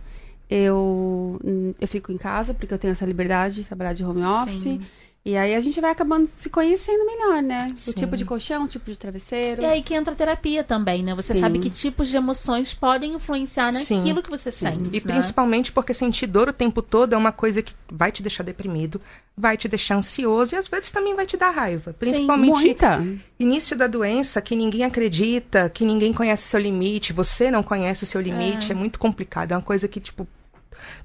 eu, 0.50 1.38
eu 1.82 1.88
fico 1.88 2.14
em 2.14 2.18
casa, 2.18 2.54
porque 2.54 2.74
eu 2.74 2.78
tenho 2.78 2.94
essa 2.94 3.06
liberdade 3.06 3.56
de 3.56 3.66
trabalhar 3.66 3.92
de 3.92 4.06
home 4.06 4.24
office. 4.24 4.62
Sim. 4.62 4.80
E 5.24 5.38
aí 5.38 5.54
a 5.54 5.60
gente 5.60 5.80
vai 5.80 5.92
acabando 5.92 6.28
se 6.36 6.50
conhecendo 6.50 7.06
melhor, 7.06 7.44
né? 7.44 7.68
Sim. 7.78 7.92
O 7.92 7.94
tipo 7.94 8.18
de 8.18 8.26
colchão, 8.26 8.64
o 8.64 8.68
tipo 8.68 8.90
de 8.90 8.98
travesseiro. 8.98 9.62
E 9.62 9.66
aí 9.66 9.84
que 9.84 9.94
entra 9.94 10.14
a 10.14 10.16
terapia 10.16 10.64
também, 10.64 11.04
né? 11.04 11.14
Você 11.14 11.36
Sim. 11.36 11.42
sabe 11.42 11.60
que 11.60 11.70
tipos 11.70 12.08
de 12.08 12.18
emoções 12.18 12.74
podem 12.74 13.14
influenciar 13.14 13.72
Sim. 13.72 13.98
naquilo 13.98 14.24
que 14.24 14.32
você 14.32 14.50
sente. 14.50 14.82
E 14.92 14.96
né? 14.96 15.00
principalmente 15.00 15.72
porque 15.72 15.94
sentir 15.94 16.26
dor 16.26 16.50
o 16.50 16.54
tempo 16.54 16.82
todo 16.82 17.14
é 17.14 17.18
uma 17.18 17.32
coisa 17.32 17.62
que 17.62 17.76
vai 17.88 18.12
te 18.12 18.24
deixar 18.24 18.42
deprimido, 18.42 19.00
vai 19.38 19.56
te 19.58 19.68
deixar 19.68 19.96
ansioso 19.96 20.56
e 20.56 20.58
às 20.58 20.68
vezes 20.68 20.90
também 20.90 21.16
vai 21.16 21.28
te 21.28 21.38
dar 21.38 21.52
raiva. 21.52 21.94
Principalmente 21.94 22.60
Muita. 22.60 23.06
início 23.40 23.78
da 23.78 23.86
doença, 23.86 24.42
que 24.42 24.56
ninguém 24.56 24.84
acredita, 24.84 25.70
que 25.70 25.86
ninguém 25.86 26.14
conhece 26.14 26.48
seu 26.48 26.60
limite, 26.60 27.14
você 27.14 27.52
não 27.52 27.62
conhece 27.62 28.08
seu 28.08 28.20
limite, 28.20 28.72
é, 28.72 28.76
muito 28.76 28.98
complicado. 28.98 29.52
É 29.52 29.56
uma 29.56 29.62
coisa 29.62 29.88
que, 29.88 30.00
tipo. 30.00 30.28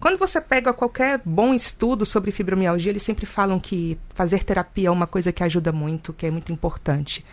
Quando 0.00 0.18
você 0.18 0.40
pega 0.40 0.72
qualquer 0.72 1.20
bom 1.24 1.54
estudo 1.54 2.04
sobre 2.06 2.30
fibromialgia, 2.30 2.90
eles 2.90 3.02
sempre 3.02 3.26
falam 3.26 3.58
que 3.58 3.98
fazer 4.14 4.44
terapia 4.44 4.88
é 4.88 4.90
uma 4.90 5.06
coisa 5.06 5.32
que 5.32 5.42
ajuda 5.42 5.72
muito, 5.72 6.12
que 6.12 6.26
é 6.26 6.30
muito 6.30 6.52
importante. 6.52 7.24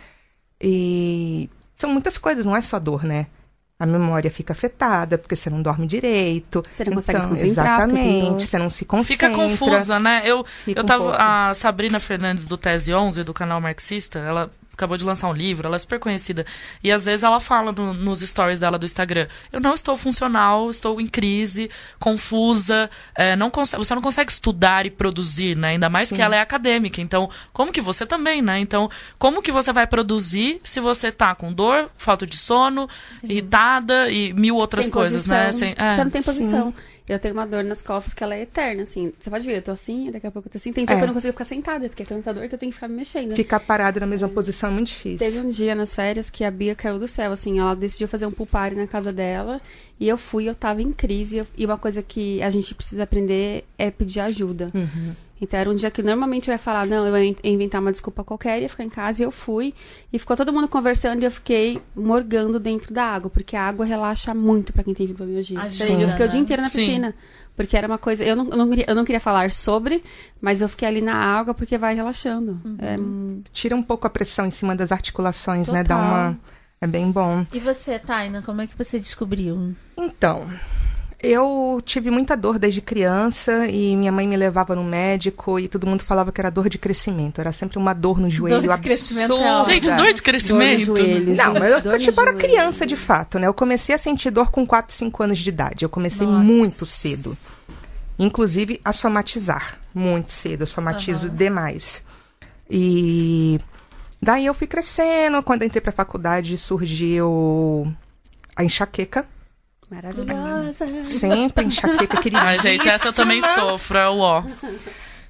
E 0.60 1.48
são 1.76 1.92
muitas 1.92 2.16
coisas, 2.16 2.46
não 2.46 2.56
é 2.56 2.62
só 2.62 2.78
dor, 2.78 3.04
né? 3.04 3.26
A 3.78 3.86
memória 3.86 4.30
fica 4.30 4.52
afetada, 4.52 5.18
porque 5.18 5.34
você 5.34 5.50
não 5.50 5.60
dorme 5.60 5.86
direito. 5.86 6.62
Você 6.70 6.84
não 6.84 6.94
consegue 6.94 7.20
se 7.20 7.28
concentrar. 7.28 7.66
Exatamente, 7.66 8.46
você 8.46 8.58
não 8.58 8.70
se 8.70 8.84
concentra. 8.84 9.28
Fica 9.28 9.42
confusa, 9.42 9.98
né? 9.98 10.22
Eu, 10.24 10.44
Fica 10.64 10.78
eu 10.78 10.84
um 10.84 10.86
tava. 10.86 11.04
pouco. 11.04 11.18
a 11.20 11.52
Sabrina 11.54 11.98
Fernandes 11.98 12.46
do 12.46 12.56
Tese 12.56 12.94
11, 12.94 13.24
do 13.24 13.34
canal 13.34 13.60
Marxista, 13.60 14.20
ela 14.20 14.50
acabou 14.74 14.96
de 14.96 15.04
lançar 15.04 15.28
um 15.28 15.32
livro, 15.32 15.66
ela 15.66 15.76
é 15.76 15.78
super 15.78 15.98
conhecida. 15.98 16.44
E 16.82 16.92
às 16.92 17.04
vezes 17.06 17.22
ela 17.22 17.40
fala 17.40 17.72
no- 17.72 17.94
nos 17.94 18.20
stories 18.20 18.58
dela 18.58 18.78
do 18.78 18.84
Instagram: 18.86 19.26
Eu 19.52 19.60
não 19.60 19.74
estou 19.74 19.96
funcional, 19.96 20.68
estou 20.70 21.00
em 21.00 21.06
crise, 21.06 21.70
confusa, 21.98 22.90
é, 23.16 23.34
não 23.36 23.50
você 23.54 23.94
não 23.94 24.02
consegue 24.02 24.30
estudar 24.30 24.86
e 24.86 24.90
produzir, 24.90 25.56
né? 25.56 25.68
Ainda 25.68 25.88
mais 25.88 26.10
que 26.10 26.20
ela 26.20 26.36
é 26.36 26.40
acadêmica. 26.40 27.00
Então, 27.00 27.30
como 27.52 27.72
que 27.72 27.80
você 27.80 28.04
também, 28.04 28.42
né? 28.42 28.58
Então, 28.58 28.90
como 29.18 29.40
que 29.42 29.50
você 29.50 29.72
vai 29.72 29.86
produzir 29.86 30.60
se 30.64 30.80
você 30.80 31.10
tá 31.10 31.34
com 31.34 31.52
dor, 31.52 31.90
falta 31.96 32.26
de 32.26 32.36
sono, 32.36 32.88
irritada 33.22 34.10
e 34.10 34.32
mil 34.32 34.56
outras 34.56 34.86
Sem 34.86 34.92
coisas, 34.92 35.22
posição. 35.22 35.36
né? 35.38 35.52
Sem- 35.52 35.74
é. 35.76 35.94
Você 35.96 36.04
não 36.04 36.10
tem 36.10 36.22
posição. 36.22 36.74
Eu 37.06 37.18
tenho 37.18 37.34
uma 37.34 37.46
dor 37.46 37.62
nas 37.62 37.82
costas 37.82 38.14
que 38.14 38.24
ela 38.24 38.34
é 38.34 38.42
eterna, 38.42 38.84
assim. 38.84 39.12
Você 39.18 39.28
pode 39.28 39.46
ver, 39.46 39.56
eu 39.58 39.62
tô 39.62 39.72
assim, 39.72 40.10
daqui 40.10 40.26
a 40.26 40.30
pouco 40.30 40.48
eu 40.48 40.52
tô 40.52 40.56
assim. 40.56 40.72
Tem 40.72 40.86
dia 40.86 40.94
É. 40.94 40.98
que 40.98 41.02
eu 41.02 41.06
não 41.06 41.12
consigo 41.14 41.32
ficar 41.32 41.44
sentada, 41.44 41.86
porque 41.88 42.02
é 42.02 42.06
tanta 42.06 42.32
dor 42.32 42.48
que 42.48 42.54
eu 42.54 42.58
tenho 42.58 42.72
que 42.72 42.76
ficar 42.76 42.88
me 42.88 42.94
mexendo. 42.94 43.36
Ficar 43.36 43.60
parado 43.60 44.00
na 44.00 44.06
mesma 44.06 44.28
posição 44.28 44.70
é 44.70 44.72
muito 44.72 44.88
difícil. 44.88 45.18
Teve 45.18 45.38
um 45.38 45.50
dia 45.50 45.74
nas 45.74 45.94
férias 45.94 46.30
que 46.30 46.44
a 46.44 46.50
Bia 46.50 46.74
caiu 46.74 46.98
do 46.98 47.06
céu, 47.06 47.30
assim, 47.32 47.58
ela 47.60 47.74
decidiu 47.76 48.08
fazer 48.08 48.24
um 48.24 48.30
pool 48.30 48.46
party 48.46 48.74
na 48.76 48.86
casa 48.86 49.12
dela, 49.12 49.60
e 50.00 50.08
eu 50.08 50.16
fui, 50.16 50.48
eu 50.48 50.54
tava 50.54 50.80
em 50.80 50.92
crise, 50.92 51.46
e 51.56 51.66
uma 51.66 51.76
coisa 51.76 52.02
que 52.02 52.42
a 52.42 52.48
gente 52.48 52.74
precisa 52.74 53.02
aprender 53.02 53.64
é 53.76 53.90
pedir 53.90 54.20
ajuda. 54.20 54.70
Uhum. 54.74 55.14
Então 55.40 55.58
era 55.60 55.68
um 55.68 55.74
dia 55.74 55.90
que 55.90 56.02
normalmente 56.02 56.48
eu 56.48 56.52
ia 56.52 56.58
falar, 56.58 56.86
não, 56.86 57.06
eu 57.06 57.16
ia 57.18 57.24
in- 57.30 57.36
inventar 57.44 57.80
uma 57.80 57.90
desculpa 57.92 58.22
qualquer, 58.24 58.62
ia 58.62 58.68
ficar 58.68 58.84
em 58.84 58.88
casa, 58.88 59.22
e 59.22 59.24
eu 59.26 59.30
fui, 59.30 59.74
e 60.12 60.18
ficou 60.18 60.36
todo 60.36 60.52
mundo 60.52 60.68
conversando, 60.68 61.22
e 61.22 61.24
eu 61.24 61.30
fiquei 61.30 61.82
morgando 61.94 62.58
dentro 62.60 62.94
da 62.94 63.04
água, 63.04 63.28
porque 63.28 63.56
a 63.56 63.62
água 63.62 63.84
relaxa 63.84 64.32
muito 64.34 64.72
pra 64.72 64.82
quem 64.84 64.94
tem 64.94 65.06
fibromialgia. 65.06 65.60
Ajuda, 65.60 66.00
eu 66.02 66.08
fiquei 66.08 66.26
o 66.26 66.28
dia 66.28 66.38
né? 66.38 66.42
inteiro 66.44 66.62
na 66.62 66.68
Sim. 66.68 66.78
piscina. 66.78 67.14
Porque 67.56 67.76
era 67.76 67.86
uma 67.86 67.98
coisa. 67.98 68.24
Eu 68.24 68.34
não, 68.34 68.48
eu, 68.48 68.56
não 68.56 68.68
queria, 68.68 68.84
eu 68.88 68.94
não 68.96 69.04
queria 69.04 69.20
falar 69.20 69.48
sobre, 69.52 70.02
mas 70.40 70.60
eu 70.60 70.68
fiquei 70.68 70.88
ali 70.88 71.00
na 71.00 71.14
água 71.14 71.54
porque 71.54 71.78
vai 71.78 71.94
relaxando. 71.94 72.60
É, 72.80 72.96
Tira 73.52 73.76
um 73.76 73.82
pouco 73.82 74.08
a 74.08 74.10
pressão 74.10 74.44
em 74.46 74.50
cima 74.50 74.74
das 74.74 74.90
articulações, 74.90 75.68
né? 75.68 75.84
Dá 75.84 75.94
Total. 75.94 76.10
uma. 76.10 76.38
É 76.80 76.86
bem 76.88 77.12
bom. 77.12 77.46
E 77.52 77.60
você, 77.60 77.96
Taina, 77.98 78.42
como 78.42 78.60
é 78.60 78.66
que 78.66 78.76
você 78.76 78.98
descobriu? 78.98 79.72
Então, 79.96 80.44
eu 81.24 81.80
tive 81.84 82.10
muita 82.10 82.36
dor 82.36 82.58
desde 82.58 82.80
criança 82.80 83.66
e 83.66 83.96
minha 83.96 84.12
mãe 84.12 84.26
me 84.28 84.36
levava 84.36 84.74
no 84.74 84.84
médico 84.84 85.58
e 85.58 85.66
todo 85.68 85.86
mundo 85.86 86.02
falava 86.02 86.30
que 86.30 86.40
era 86.40 86.50
dor 86.50 86.68
de 86.68 86.78
crescimento. 86.78 87.40
Era 87.40 87.52
sempre 87.52 87.78
uma 87.78 87.92
dor 87.94 88.20
no 88.20 88.28
joelho 88.30 88.62
de 88.62 88.68
absurda. 88.68 88.82
crescimento 88.88 89.32
é 89.32 89.52
ótimo. 89.52 89.74
Gente, 89.74 89.86
dor 89.86 89.94
de 89.94 90.02
dor 90.02 90.14
no 90.16 90.22
crescimento. 90.22 90.80
joelho. 90.84 91.36
Não, 91.36 91.54
mas 91.54 91.70
eu, 91.72 91.80
dor 91.80 91.92
eu 91.94 91.98
tipo, 91.98 92.20
era 92.20 92.32
criança 92.34 92.86
de 92.86 92.96
fato, 92.96 93.38
né? 93.38 93.46
Eu 93.46 93.54
comecei 93.54 93.94
a 93.94 93.98
sentir 93.98 94.30
dor 94.30 94.50
com 94.50 94.66
4, 94.66 94.94
5 94.94 95.22
anos 95.22 95.38
de 95.38 95.48
idade. 95.48 95.84
Eu 95.84 95.88
comecei 95.88 96.26
Nossa. 96.26 96.44
muito 96.44 96.84
cedo. 96.86 97.36
Inclusive 98.18 98.80
a 98.84 98.92
somatizar. 98.92 99.78
Muito 99.94 100.32
cedo. 100.32 100.62
Eu 100.62 100.66
somatizo 100.66 101.26
Aham. 101.26 101.36
demais. 101.36 102.04
E 102.70 103.58
daí 104.20 104.46
eu 104.46 104.54
fui 104.54 104.66
crescendo. 104.66 105.42
Quando 105.42 105.62
eu 105.62 105.66
entrei 105.66 105.80
pra 105.80 105.92
faculdade, 105.92 106.56
surgiu 106.58 107.92
a 108.56 108.64
enxaqueca. 108.64 109.26
Maravilhosa. 109.94 111.04
Sempre 111.04 111.64
enxaqueca, 111.66 112.20
queridíssima. 112.20 112.50
Ai, 112.50 112.58
gente, 112.58 112.88
essa 112.88 113.08
eu 113.08 113.12
também 113.12 113.40
sofro, 113.40 113.98
é 113.98 114.08
o 114.08 114.18
ó. 114.18 114.42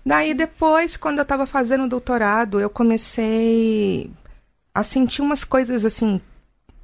Daí 0.04 0.34
depois, 0.34 0.96
quando 0.96 1.18
eu 1.18 1.24
tava 1.24 1.46
fazendo 1.46 1.84
o 1.84 1.88
doutorado, 1.88 2.60
eu 2.60 2.70
comecei 2.70 4.10
a 4.74 4.82
sentir 4.82 5.22
umas 5.22 5.44
coisas 5.44 5.84
assim, 5.84 6.20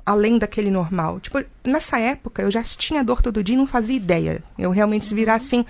além 0.04 0.38
daquele 0.38 0.70
normal. 0.70 1.20
Tipo, 1.20 1.42
nessa 1.64 1.98
época 1.98 2.42
eu 2.42 2.50
já 2.50 2.62
tinha 2.62 3.02
dor 3.04 3.22
todo 3.22 3.42
dia 3.42 3.54
e 3.54 3.58
não 3.58 3.66
fazia 3.66 3.96
ideia. 3.96 4.42
Eu 4.58 4.70
realmente 4.70 5.06
se 5.06 5.14
virar 5.14 5.34
assim. 5.34 5.64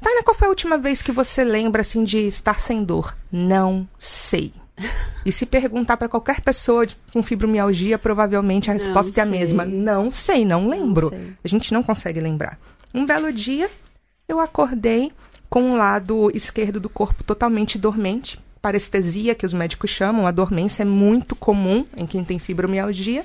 Taina, 0.00 0.22
qual 0.22 0.36
foi 0.36 0.46
a 0.46 0.50
última 0.50 0.76
vez 0.76 1.00
que 1.00 1.10
você 1.10 1.42
lembra 1.42 1.82
assim 1.82 2.04
de 2.04 2.18
estar 2.26 2.60
sem 2.60 2.84
dor? 2.84 3.16
Não 3.32 3.88
sei. 3.98 4.52
E 5.24 5.32
se 5.32 5.46
perguntar 5.46 5.96
pra 5.96 6.08
qualquer 6.08 6.40
pessoa 6.40 6.86
de- 6.86 6.96
com 7.12 7.22
fibromialgia, 7.22 7.98
provavelmente 7.98 8.70
a 8.70 8.74
Não 8.74 8.78
resposta 8.80 9.20
é 9.20 9.22
a 9.22 9.26
sei. 9.26 9.38
mesma. 9.38 9.64
Não 9.64 10.10
sei, 10.10 10.44
não 10.44 10.68
lembro. 10.68 11.08
sei. 11.10 11.32
A 11.42 11.48
gente 11.48 11.72
não 11.72 11.82
consegue 11.82 12.20
lembrar. 12.20 12.58
Um 12.94 13.04
belo 13.06 13.32
dia, 13.32 13.70
eu 14.28 14.38
acordei 14.38 15.10
com 15.48 15.62
um 15.62 15.76
lado 15.76 16.30
esquerdo 16.34 16.78
do 16.78 16.88
corpo 16.88 17.24
totalmente 17.24 17.78
dormente, 17.78 18.38
parestesia, 18.60 19.34
que 19.34 19.46
os 19.46 19.52
médicos 19.52 19.90
chamam, 19.90 20.26
a 20.26 20.30
dormência 20.30 20.82
é 20.82 20.86
muito 20.86 21.34
comum 21.36 21.84
em 21.96 22.06
quem 22.06 22.22
tem 22.24 22.38
fibromialgia. 22.38 23.24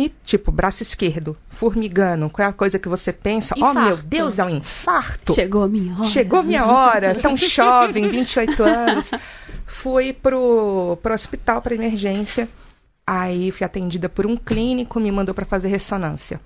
E, 0.00 0.08
tipo, 0.24 0.50
braço 0.50 0.82
esquerdo, 0.82 1.36
formigando, 1.50 2.30
qual 2.30 2.46
é 2.46 2.48
a 2.48 2.54
coisa 2.54 2.78
que 2.78 2.88
você 2.88 3.12
pensa? 3.12 3.54
Oh, 3.58 3.74
meu 3.74 3.82
Infarto. 3.82 4.06
Deus, 4.06 4.38
é 4.38 4.44
um 4.46 4.48
infarto! 4.48 5.34
Chegou 5.34 5.62
a 5.64 5.68
minha 5.68 5.92
hora. 5.94 6.04
Chegou 6.04 6.42
minha 6.42 6.64
hora, 6.64 7.14
tão 7.20 7.36
jovem, 7.36 8.08
28 8.08 8.62
anos. 8.62 9.10
Fui 9.66 10.14
pro, 10.14 10.96
pro 11.02 11.12
hospital, 11.12 11.60
pra 11.60 11.74
emergência. 11.74 12.48
Aí 13.06 13.52
fui 13.52 13.62
atendida 13.62 14.08
por 14.08 14.24
um 14.24 14.38
clínico, 14.38 14.98
me 14.98 15.12
mandou 15.12 15.34
para 15.34 15.44
fazer 15.44 15.68
ressonância. 15.68 16.40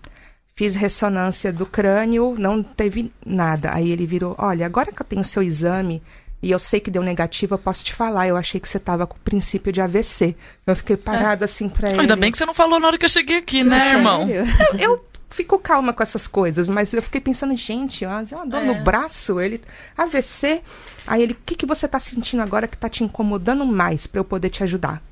Fiz 0.57 0.75
ressonância 0.75 1.53
do 1.53 1.64
crânio, 1.64 2.35
não 2.37 2.61
teve 2.61 3.12
nada. 3.25 3.73
Aí 3.73 3.88
ele 3.88 4.05
virou: 4.05 4.35
Olha, 4.37 4.67
agora 4.67 4.90
que 4.90 5.01
eu 5.01 5.07
tenho 5.07 5.23
seu 5.23 5.45
exame 5.45 6.03
e 6.45 6.51
eu 6.51 6.59
sei 6.59 6.79
que 6.81 6.91
deu 6.91 7.03
negativo, 7.03 7.55
eu 7.55 7.59
posso 7.59 7.85
te 7.85 7.95
falar. 7.95 8.29
Eu 8.29 8.37
achei 8.37 8.61
que 8.61 8.69
você 8.69 8.79
tava 8.79 9.07
com 9.07 9.17
o 9.17 9.21
princípio 9.21 9.73
de 9.73 9.81
AVC. 9.81 10.37
Eu 10.67 10.77
fiquei 10.77 10.97
parado 10.97 11.45
assim 11.45 11.69
pra 11.69 11.91
ele. 11.91 12.01
Ainda 12.01 12.15
bem 12.17 12.31
que 12.31 12.39
você 12.39 12.45
não 12.47 12.55
falou 12.55 12.79
na 12.79 12.87
hora 12.87 12.99
que 12.99 13.05
eu 13.05 13.09
cheguei 13.09 13.39
aqui, 13.39 13.65
né, 13.65 13.79
Sério? 13.81 13.99
irmão? 13.99 14.29
Eu, 14.29 14.45
eu 14.79 15.05
fico 15.31 15.59
calma 15.59 15.93
com 15.93 16.03
essas 16.03 16.27
coisas, 16.27 16.69
mas 16.69 16.93
eu 16.93 17.03
fiquei 17.03 17.21
pensando, 17.21 17.57
gente, 17.57 18.05
ó, 18.05 18.11
uma 18.33 18.47
dor 18.47 18.61
É. 18.63 18.65
no 18.65 18.85
braço, 18.85 19.41
ele. 19.41 19.61
AVC. 19.97 20.61
Aí 21.07 21.23
ele, 21.23 21.33
o 21.33 21.39
que, 21.45 21.55
que 21.55 21.67
você 21.67 21.89
tá 21.89 21.99
sentindo 21.99 22.43
agora 22.43 22.69
que 22.69 22.77
tá 22.77 22.89
te 22.89 23.03
incomodando 23.03 23.65
mais 23.67 24.07
pra 24.07 24.21
eu 24.21 24.25
poder 24.25 24.51
te 24.51 24.63
ajudar? 24.63 25.03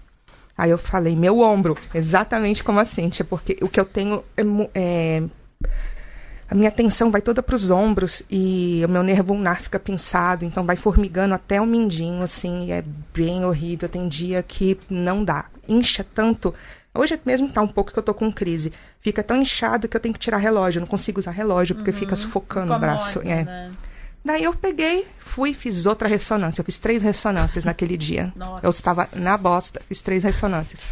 Aí 0.57 0.71
eu 0.71 0.79
falei, 0.79 1.16
meu 1.16 1.40
ombro, 1.40 1.77
exatamente 1.95 2.62
como 2.62 2.79
a 2.79 2.85
Cíntia, 2.85 3.25
porque 3.25 3.57
o 3.62 3.68
que 3.68 3.81
eu 3.81 3.85
tenho 3.87 4.23
é. 4.37 4.42
é- 4.75 5.23
a 6.52 6.54
minha 6.54 6.68
atenção 6.68 7.10
vai 7.10 7.22
toda 7.22 7.42
para 7.42 7.56
os 7.56 7.70
ombros 7.70 8.22
e 8.30 8.82
o 8.84 8.88
meu 8.88 9.02
nervo 9.02 9.32
ulnar 9.32 9.62
fica 9.62 9.80
pinçado, 9.80 10.44
então 10.44 10.64
vai 10.66 10.76
formigando 10.76 11.32
até 11.32 11.58
o 11.58 11.66
mindinho, 11.66 12.22
assim, 12.22 12.66
e 12.66 12.72
é 12.72 12.84
bem 13.14 13.42
horrível. 13.42 13.88
Tem 13.88 14.06
dia 14.06 14.42
que 14.42 14.78
não 14.90 15.24
dá. 15.24 15.46
Incha 15.66 16.04
tanto. 16.14 16.54
Hoje 16.94 17.18
mesmo 17.24 17.48
tá 17.48 17.62
um 17.62 17.66
pouco 17.66 17.90
que 17.90 17.98
eu 17.98 18.02
tô 18.02 18.12
com 18.12 18.30
crise. 18.30 18.70
Fica 19.00 19.22
tão 19.22 19.38
inchado 19.38 19.88
que 19.88 19.96
eu 19.96 20.00
tenho 20.00 20.12
que 20.12 20.20
tirar 20.20 20.36
relógio. 20.36 20.78
Eu 20.78 20.82
não 20.82 20.86
consigo 20.86 21.18
usar 21.18 21.30
relógio 21.30 21.74
porque 21.74 21.90
fica 21.90 22.14
sufocando 22.14 22.74
o 22.74 22.78
braço. 22.78 23.20
Incomoda, 23.20 23.40
É. 23.40 23.44
né? 23.44 23.70
Daí 24.22 24.44
eu 24.44 24.54
peguei, 24.54 25.06
fui 25.18 25.50
e 25.50 25.54
fiz 25.54 25.86
outra 25.86 26.06
ressonância. 26.06 26.60
Eu 26.60 26.64
fiz 26.66 26.78
três 26.78 27.02
ressonâncias 27.02 27.64
naquele 27.64 27.96
dia. 27.96 28.30
Nossa. 28.36 28.66
Eu 28.66 28.70
estava 28.70 29.08
na 29.14 29.38
bosta, 29.38 29.80
fiz 29.88 30.02
três 30.02 30.22
ressonâncias. 30.22 30.84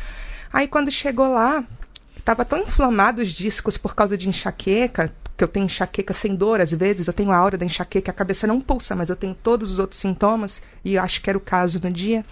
Aí 0.51 0.67
quando 0.67 0.91
chegou 0.91 1.29
lá, 1.29 1.63
estava 2.21 2.45
tão 2.45 2.59
inflamado 2.59 3.21
os 3.21 3.29
discos 3.29 3.77
por 3.77 3.95
causa 3.95 4.17
de 4.17 4.29
enxaqueca, 4.29 5.13
que 5.37 5.43
eu 5.43 5.49
tenho 5.49 5.67
enxaqueca 5.67 6.13
sem 6.13 6.35
dor 6.35 6.61
às 6.61 6.71
vezes, 6.71 7.07
eu 7.07 7.13
tenho 7.13 7.33
a 7.33 7.37
aura 7.37 7.59
da 7.59 7.65
enxaqueca, 7.65 8.11
a 8.11 8.15
cabeça 8.15 8.47
não 8.47 8.61
pulsa, 8.61 8.95
mas 8.95 9.09
eu 9.09 9.17
tenho 9.17 9.35
todos 9.35 9.73
os 9.73 9.79
outros 9.79 10.01
sintomas, 10.01 10.63
e 10.85 10.97
acho 10.97 11.21
que 11.21 11.31
era 11.31 11.39
o 11.39 11.41
caso 11.41 11.81
no 11.83 11.91
dia, 11.91 12.25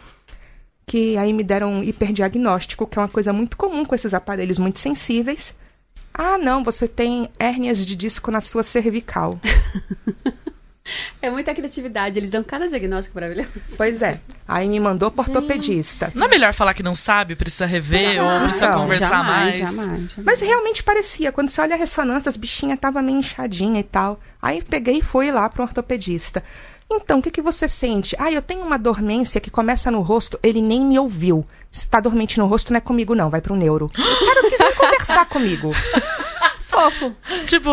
que 0.86 1.16
aí 1.16 1.32
me 1.32 1.42
deram 1.42 1.72
um 1.72 1.82
hiperdiagnóstico, 1.82 2.86
que 2.86 2.98
é 2.98 3.02
uma 3.02 3.08
coisa 3.08 3.32
muito 3.32 3.56
comum 3.56 3.84
com 3.84 3.94
esses 3.94 4.14
aparelhos 4.14 4.58
muito 4.58 4.78
sensíveis. 4.78 5.54
Ah, 6.12 6.38
não, 6.38 6.64
você 6.64 6.88
tem 6.88 7.28
hérnias 7.38 7.84
de 7.84 7.94
disco 7.94 8.30
na 8.30 8.40
sua 8.40 8.62
cervical. 8.62 9.38
É 11.20 11.30
muita 11.30 11.54
criatividade, 11.54 12.18
eles 12.18 12.30
dão 12.30 12.42
cada 12.44 12.68
diagnóstico 12.68 13.14
maravilhoso. 13.16 13.48
Pois 13.76 14.00
é. 14.02 14.20
Aí 14.46 14.68
me 14.68 14.78
mandou 14.78 15.10
pro 15.10 15.22
ortopedista. 15.22 16.10
Não 16.14 16.26
é 16.26 16.28
melhor 16.28 16.52
falar 16.52 16.74
que 16.74 16.82
não 16.82 16.94
sabe, 16.94 17.34
precisa 17.34 17.66
rever 17.66 18.22
ou 18.22 18.40
precisa 18.42 18.70
Não, 18.70 18.80
conversar 18.80 19.08
jamais, 19.08 19.26
mais? 19.26 19.56
Jamais, 19.56 20.10
jamais. 20.10 20.14
Mas 20.18 20.40
realmente 20.40 20.82
parecia. 20.82 21.32
Quando 21.32 21.50
você 21.50 21.60
olha 21.60 21.74
a 21.74 21.78
ressonância, 21.78 22.28
as 22.28 22.36
bichinhas 22.36 22.76
estavam 22.76 23.02
meio 23.02 23.18
inchadinha 23.18 23.80
e 23.80 23.84
tal. 23.84 24.20
Aí 24.40 24.62
peguei 24.62 24.98
e 24.98 25.02
fui 25.02 25.30
lá 25.30 25.48
pro 25.48 25.64
ortopedista. 25.64 26.42
Então, 26.90 27.18
o 27.18 27.22
que, 27.22 27.30
que 27.30 27.42
você 27.42 27.68
sente? 27.68 28.16
Ah, 28.18 28.32
eu 28.32 28.40
tenho 28.40 28.62
uma 28.62 28.78
dormência 28.78 29.40
que 29.40 29.50
começa 29.50 29.90
no 29.90 30.00
rosto, 30.00 30.38
ele 30.42 30.62
nem 30.62 30.80
me 30.80 30.98
ouviu. 30.98 31.46
Se 31.70 31.86
tá 31.86 32.00
dormente 32.00 32.38
no 32.38 32.46
rosto, 32.46 32.72
não 32.72 32.78
é 32.78 32.80
comigo, 32.80 33.14
não, 33.14 33.28
vai 33.28 33.42
pro 33.42 33.54
neuro. 33.54 33.90
O 33.98 34.26
cara 34.26 34.48
quis 34.48 34.76
conversar 34.76 35.26
comigo. 35.26 35.70
Fofo. 36.80 37.14
Tipo, 37.46 37.70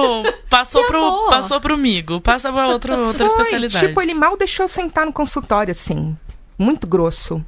passou 0.49 0.81
Que 0.81 0.87
pro, 0.87 0.97
amor. 1.05 1.29
passou 1.29 1.61
pro 1.61 1.77
migo, 1.77 2.19
passa 2.21 2.51
pra 2.51 2.67
outra, 2.67 2.97
outra 2.97 3.27
Foi, 3.27 3.37
especialidade. 3.37 3.87
Tipo, 3.87 4.01
ele 4.01 4.13
mal 4.13 4.35
deixou 4.37 4.63
eu 4.65 4.67
sentar 4.69 5.05
no 5.05 5.13
consultório, 5.13 5.71
assim. 5.71 6.17
Muito 6.57 6.87
grosso. 6.87 7.43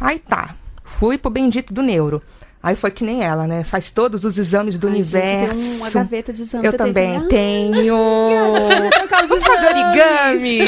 Aí 0.00 0.18
tá. 0.18 0.54
Fui 0.84 1.18
pro 1.18 1.30
bendito 1.30 1.72
do 1.72 1.82
neuro. 1.82 2.22
Aí 2.60 2.74
foi 2.74 2.90
que 2.90 3.04
nem 3.04 3.22
ela, 3.22 3.46
né? 3.46 3.62
Faz 3.62 3.88
todos 3.88 4.24
os 4.24 4.36
exames 4.36 4.76
do 4.78 4.88
Ai, 4.88 4.94
gente, 4.94 5.14
universo. 5.14 5.60
Tem 5.62 5.76
uma 5.76 5.90
gaveta 5.90 6.32
de 6.32 6.42
exames. 6.42 6.64
Eu 6.66 6.72
você 6.72 6.76
tem 6.78 6.86
também 6.88 7.20
que- 7.20 7.26
tenho. 7.28 7.96
Ah, 9.18 9.24
Vamos 9.26 9.44
fazer 9.44 9.66
origami. 9.66 10.58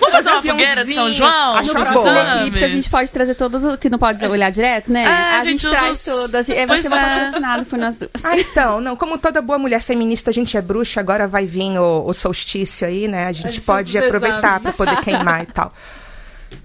Vamos 0.00 0.10
fazer 0.12 0.30
uma 0.30 0.42
fogueira 0.42 0.82
de 0.84 0.94
São. 0.94 1.12
João? 1.12 1.54
Acho 1.56 1.74
No 1.74 1.80
próximo? 1.84 2.08
Eclipse 2.38 2.64
a 2.64 2.68
gente 2.68 2.88
pode 2.88 3.10
trazer 3.12 3.34
todos 3.34 3.64
os 3.64 3.76
que 3.76 3.90
não 3.90 3.98
pode 3.98 4.24
olhar 4.24 4.50
direto, 4.50 4.90
né? 4.90 5.04
É, 5.04 5.06
a, 5.06 5.38
a 5.38 5.44
gente, 5.44 5.62
gente 5.62 5.70
traz 5.70 5.98
os- 5.98 6.04
tudo. 6.04 6.34
A 6.36 6.42
gente, 6.42 6.58
é, 6.58 6.64
vai 6.66 6.80
ser 6.80 6.88
uma 6.88 6.98
é. 7.00 7.14
patrocinado 7.24 7.64
por 7.66 7.78
nós 7.78 7.96
duas. 7.96 8.10
Ah, 8.24 8.36
então, 8.40 8.80
não. 8.80 8.96
Como 8.96 9.18
toda 9.18 9.42
boa 9.42 9.58
mulher 9.58 9.82
feminista, 9.82 10.30
a 10.30 10.32
gente 10.32 10.56
é 10.56 10.62
bruxa, 10.62 11.00
agora 11.00 11.26
vai 11.28 11.44
vir 11.44 11.78
o, 11.78 12.06
o 12.06 12.12
solstício 12.14 12.86
aí, 12.86 13.06
né? 13.08 13.26
A 13.26 13.32
gente 13.32 13.50
gente 13.50 13.60
pode 13.62 13.96
aproveitar 13.98 14.58
para 14.60 14.72
poder 14.72 14.96
queimar 15.02 15.42
e 15.42 15.46
tal. 15.46 15.72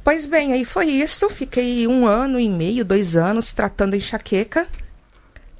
Pois 0.03 0.25
bem, 0.25 0.53
aí 0.53 0.65
foi 0.65 0.87
isso. 0.87 1.29
Fiquei 1.29 1.87
um 1.87 2.05
ano 2.05 2.39
e 2.39 2.49
meio, 2.49 2.85
dois 2.85 3.15
anos 3.15 3.51
tratando 3.51 3.95
enxaqueca. 3.95 4.67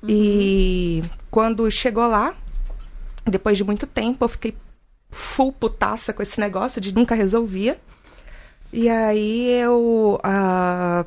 E 0.07 1.03
quando 1.31 1.69
chegou 1.71 2.07
lá, 2.07 2.35
depois 3.25 3.57
de 3.57 3.63
muito 3.63 3.88
tempo, 3.88 4.23
eu 4.23 4.29
fiquei 4.29 4.55
full 5.09 5.51
putaça 5.51 6.13
com 6.13 6.21
esse 6.21 6.39
negócio 6.39 6.79
de 6.79 6.93
nunca 6.93 7.15
resolvia. 7.15 7.79
E 8.71 8.89
aí 8.89 9.49
eu 9.51 10.19
ah, 10.23 11.05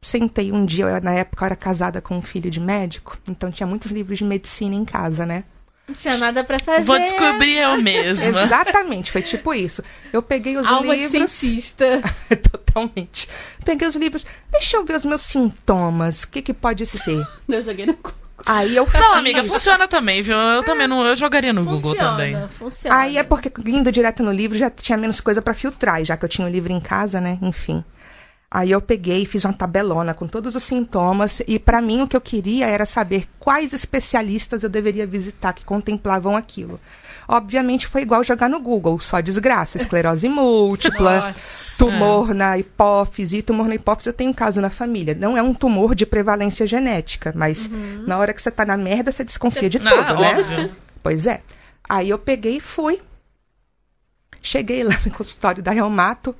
sentei 0.00 0.52
um 0.52 0.64
dia, 0.64 0.84
eu, 0.84 1.00
na 1.00 1.12
época 1.12 1.44
eu 1.44 1.46
era 1.46 1.56
casada 1.56 2.00
com 2.00 2.16
um 2.16 2.22
filho 2.22 2.50
de 2.50 2.60
médico, 2.60 3.16
então 3.28 3.50
tinha 3.50 3.66
muitos 3.66 3.90
livros 3.90 4.18
de 4.18 4.24
medicina 4.24 4.74
em 4.74 4.84
casa, 4.84 5.24
né? 5.26 5.44
Não 5.90 5.94
tinha 5.96 6.16
nada 6.16 6.44
pra 6.44 6.58
fazer. 6.60 6.84
Vou 6.84 6.98
descobrir 6.98 7.56
eu 7.56 7.80
mesma. 7.82 8.26
Exatamente, 8.42 9.10
foi 9.10 9.22
tipo 9.22 9.52
isso. 9.52 9.82
Eu 10.12 10.22
peguei 10.22 10.56
os 10.56 10.66
Alma 10.68 10.94
livros. 10.94 11.32
cientista. 11.32 12.00
Totalmente. 12.50 13.28
Peguei 13.64 13.88
os 13.88 13.96
livros. 13.96 14.24
Deixa 14.52 14.76
eu 14.76 14.84
ver 14.84 14.96
os 14.96 15.04
meus 15.04 15.20
sintomas. 15.22 16.22
O 16.22 16.28
que, 16.28 16.42
que 16.42 16.54
pode 16.54 16.86
ser? 16.86 17.26
Eu 17.48 17.62
joguei 17.64 17.86
no 17.86 17.94
cu. 17.96 18.12
Aí 18.46 18.74
eu 18.74 18.84
Não, 18.84 18.90
fiz. 18.90 19.02
amiga, 19.18 19.44
funciona 19.44 19.86
também, 19.86 20.22
viu? 20.22 20.34
Eu 20.34 20.62
também 20.62 20.88
não, 20.88 21.04
eu 21.04 21.14
jogaria 21.14 21.52
no 21.52 21.62
Google 21.62 21.92
Funciona, 21.92 22.10
também. 22.10 22.48
Funciona. 22.58 22.96
Aí 22.96 23.18
é 23.18 23.22
porque 23.22 23.52
indo 23.66 23.92
direto 23.92 24.22
no 24.22 24.32
livro 24.32 24.56
já 24.56 24.70
tinha 24.70 24.96
menos 24.96 25.20
coisa 25.20 25.42
pra 25.42 25.52
filtrar, 25.52 26.02
já 26.06 26.16
que 26.16 26.24
eu 26.24 26.28
tinha 26.28 26.46
o 26.46 26.50
livro 26.50 26.72
em 26.72 26.80
casa, 26.80 27.20
né? 27.20 27.36
Enfim. 27.42 27.84
Aí 28.52 28.72
eu 28.72 28.80
peguei 28.82 29.22
e 29.22 29.26
fiz 29.26 29.44
uma 29.44 29.54
tabelona 29.54 30.12
com 30.12 30.26
todos 30.26 30.56
os 30.56 30.62
sintomas 30.64 31.40
e 31.46 31.56
pra 31.56 31.80
mim 31.80 32.02
o 32.02 32.08
que 32.08 32.16
eu 32.16 32.20
queria 32.20 32.66
era 32.66 32.84
saber 32.84 33.28
quais 33.38 33.72
especialistas 33.72 34.64
eu 34.64 34.68
deveria 34.68 35.06
visitar 35.06 35.52
que 35.52 35.64
contemplavam 35.64 36.36
aquilo. 36.36 36.80
Obviamente 37.28 37.86
foi 37.86 38.02
igual 38.02 38.24
jogar 38.24 38.48
no 38.48 38.58
Google, 38.58 38.98
só 38.98 39.20
desgraça, 39.20 39.76
esclerose 39.76 40.26
múltipla, 40.28 41.28
Nossa. 41.28 41.40
tumor 41.78 42.34
na 42.34 42.58
hipófise, 42.58 43.40
tumor 43.40 43.68
na 43.68 43.76
hipófise 43.76 44.08
eu 44.08 44.12
tenho 44.12 44.30
um 44.30 44.34
caso 44.34 44.60
na 44.60 44.68
família. 44.68 45.14
Não 45.14 45.36
é 45.38 45.42
um 45.42 45.54
tumor 45.54 45.94
de 45.94 46.04
prevalência 46.04 46.66
genética, 46.66 47.32
mas 47.36 47.70
na 48.04 48.18
hora 48.18 48.34
que 48.34 48.42
você 48.42 48.50
tá 48.50 48.66
na 48.66 48.76
merda, 48.76 49.12
você 49.12 49.22
desconfia 49.22 49.70
de 49.70 49.78
Ah, 49.78 49.82
tudo, 49.90 50.20
né? 50.20 50.38
óbvio. 50.40 50.76
Pois 51.00 51.24
é. 51.28 51.40
Aí 51.88 52.10
eu 52.10 52.18
peguei 52.18 52.56
e 52.56 52.60
fui. 52.60 53.00
Cheguei 54.42 54.82
lá 54.82 54.98
no 55.06 55.12
consultório 55.12 55.62
da 55.62 55.70
Reumato. 55.70 56.34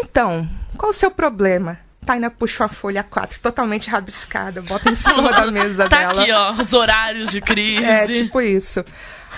Então, 0.00 0.48
qual 0.76 0.90
o 0.90 0.94
seu 0.94 1.10
problema? 1.10 1.78
Taina 2.04 2.30
puxa 2.30 2.64
uma 2.64 2.68
folha 2.68 3.02
4 3.04 3.38
totalmente 3.40 3.88
rabiscada, 3.88 4.60
bota 4.62 4.90
em 4.90 4.94
cima 4.94 5.30
da 5.32 5.46
mesa 5.52 5.88
Tá 5.88 5.98
dela. 5.98 6.22
aqui, 6.22 6.32
ó, 6.32 6.52
os 6.52 6.72
horários 6.72 7.30
de 7.30 7.40
crise. 7.40 7.84
É, 7.84 8.06
tipo 8.08 8.40
isso. 8.40 8.84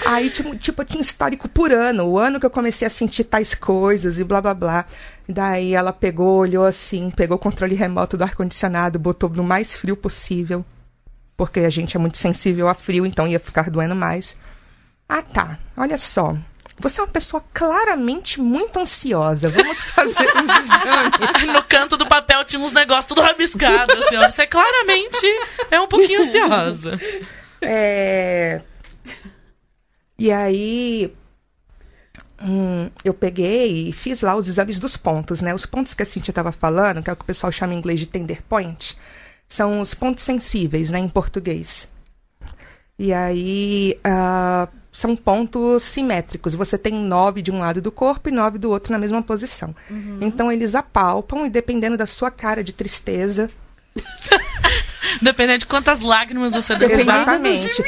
Aí, 0.07 0.31
tipo, 0.31 0.57
tipo, 0.57 0.81
eu 0.83 0.87
tinha 0.87 1.01
histórico 1.03 1.49
por 1.49 1.71
ano. 1.73 2.05
O 2.07 2.19
ano 2.19 2.41
que 2.41 2.47
eu 2.47 2.51
comecei 2.51 2.87
a 2.87 2.91
sentir 2.91 3.25
tais 3.25 3.55
coisas 3.55 4.19
e 4.19 4.25
blá 4.25 4.41
blá 4.41 4.55
blá. 4.55 4.85
Daí 5.29 5.75
ela 5.75 5.93
pegou, 5.93 6.39
olhou 6.39 6.65
assim, 6.67 7.11
pegou 7.11 7.37
o 7.37 7.41
controle 7.41 7.75
remoto 7.75 8.17
do 8.17 8.25
ar-condicionado, 8.25 8.99
botou 8.99 9.29
no 9.31 9.45
mais 9.45 9.75
frio 9.77 9.97
possível. 9.97 10.65
Porque 11.37 11.61
a 11.61 11.71
gente 11.71 11.97
é 11.97 12.01
muito 12.01 12.17
sensível 12.19 12.67
a 12.69 12.75
frio, 12.75 13.05
então 13.07 13.27
ia 13.27 13.39
ficar 13.41 13.69
doendo 13.71 13.95
mais. 13.95 14.37
Ah, 15.09 15.23
tá. 15.23 15.59
Olha 15.77 15.99
só. 15.99 16.37
Você 16.79 17.01
é 17.01 17.05
uma 17.05 17.11
pessoa 17.11 17.43
claramente 17.53 18.41
muito 18.41 18.79
ansiosa. 18.79 19.49
Vamos 19.49 19.81
fazer 19.83 20.27
uns 20.37 20.51
exames. 20.51 21.53
No 21.55 21.63
canto 21.63 21.97
do 21.97 22.07
papel 22.07 22.45
tinha 22.45 22.61
uns 22.61 22.73
negócios 22.73 23.07
tudo 23.07 23.21
rabiscado, 23.21 23.93
assim, 23.93 24.17
ó. 24.17 24.31
Você 24.31 24.47
claramente 24.47 25.27
é 25.71 25.81
um 25.81 25.87
pouquinho 25.87 26.23
ansiosa. 26.23 26.99
É... 27.63 28.61
E 30.19 30.33
aí, 30.33 31.15
hum, 32.43 32.91
eu 33.05 33.15
peguei 33.15 33.89
e 33.89 33.93
fiz 33.93 34.21
lá 34.21 34.35
os 34.35 34.49
exames 34.49 34.79
dos 34.79 34.97
pontos, 34.97 35.41
né? 35.41 35.55
Os 35.55 35.67
pontos 35.67 35.95
que 35.95 36.03
a 36.03 36.07
Cintia 36.07 36.33
estava 36.33 36.53
falando, 36.53 37.03
que 37.03 37.11
é 37.11 37.13
o 37.13 37.17
que 37.17 37.23
o 37.23 37.27
pessoal 37.27 37.53
chama 37.53 37.75
em 37.75 37.79
inglês 37.79 38.01
de 38.01 38.07
tender 38.07 38.43
point, 38.43 38.97
são 39.49 39.81
os 39.81 39.95
pontos 39.95 40.25
sensíveis, 40.25 40.91
né, 40.91 40.99
em 40.99 41.09
português. 41.09 41.89
E 42.99 43.13
aí, 43.13 43.99
ah, 44.05 44.69
são 44.95 45.17
pontos 45.17 45.83
simétricos. 45.83 46.55
Você 46.55 46.79
tem 46.79 46.95
nove 46.95 47.43
de 47.43 47.51
um 47.51 47.59
lado 47.59 47.83
do 47.83 47.91
corpo 47.91 48.29
e 48.29 48.33
nove 48.33 48.59
do 48.59 48.71
outro 48.71 48.93
na 48.93 48.99
mesma 48.99 49.21
posição. 49.21 49.75
Então, 50.21 50.53
eles 50.53 50.77
apalpam 50.77 51.45
e 51.45 51.51
dependendo 51.51 51.97
da 51.97 52.07
sua 52.07 52.31
cara 52.31 52.63
de 52.63 52.73
tristeza, 52.73 53.51
Dependendo 55.23 55.61
de 55.61 55.67
quantas 55.67 56.01
lágrimas 56.01 56.55
você 56.55 56.77
derrubar. 56.77 57.01
Exatamente. 57.01 57.85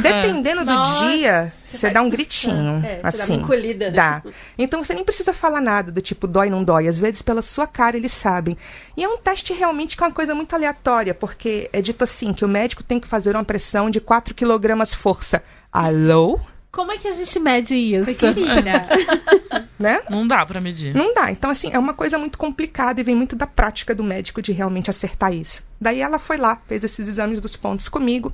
Dependendo 0.00 0.64
do 0.64 0.72
Nossa, 0.72 1.08
dia, 1.08 1.52
você 1.68 1.90
dá 1.90 2.02
um 2.02 2.08
gritinho. 2.08 2.84
É, 2.84 2.96
você 2.96 3.02
dá 3.02 3.08
assim. 3.08 3.32
uma 3.34 3.42
encolhida, 3.42 3.86
né? 3.86 3.96
Dá. 3.96 4.22
Então 4.56 4.84
você 4.84 4.94
nem 4.94 5.04
precisa 5.04 5.32
falar 5.32 5.60
nada 5.60 5.90
do 5.90 6.00
tipo 6.00 6.26
dói, 6.26 6.48
não 6.48 6.62
dói. 6.62 6.86
Às 6.86 6.98
vezes, 6.98 7.22
pela 7.22 7.42
sua 7.42 7.66
cara, 7.66 7.96
eles 7.96 8.12
sabem. 8.12 8.56
E 8.96 9.02
é 9.02 9.08
um 9.08 9.16
teste 9.16 9.52
realmente 9.52 9.96
que 9.96 10.02
é 10.02 10.06
uma 10.06 10.12
coisa 10.12 10.34
muito 10.34 10.54
aleatória, 10.54 11.14
porque 11.14 11.68
é 11.72 11.82
dito 11.82 12.04
assim: 12.04 12.32
que 12.32 12.44
o 12.44 12.48
médico 12.48 12.82
tem 12.82 13.00
que 13.00 13.08
fazer 13.08 13.34
uma 13.34 13.44
pressão 13.44 13.90
de 13.90 14.00
4 14.00 14.34
quilogramas 14.34 14.94
força. 14.94 15.42
Alô? 15.72 16.40
Como 16.72 16.92
é 16.92 16.98
que 16.98 17.08
a 17.08 17.12
gente 17.12 17.38
mede 17.38 17.74
isso? 17.76 18.14
Querida. 18.14 18.88
Né? 19.80 20.02
Não 20.10 20.28
dá 20.28 20.44
pra 20.44 20.60
medir. 20.60 20.94
Não 20.94 21.14
dá. 21.14 21.30
Então, 21.32 21.48
assim, 21.48 21.70
é 21.72 21.78
uma 21.78 21.94
coisa 21.94 22.18
muito 22.18 22.36
complicada 22.36 23.00
e 23.00 23.02
vem 23.02 23.14
muito 23.14 23.34
da 23.34 23.46
prática 23.46 23.94
do 23.94 24.04
médico 24.04 24.42
de 24.42 24.52
realmente 24.52 24.90
acertar 24.90 25.32
isso. 25.32 25.62
Daí 25.80 26.02
ela 26.02 26.18
foi 26.18 26.36
lá, 26.36 26.60
fez 26.68 26.84
esses 26.84 27.08
exames 27.08 27.40
dos 27.40 27.56
pontos 27.56 27.88
comigo. 27.88 28.30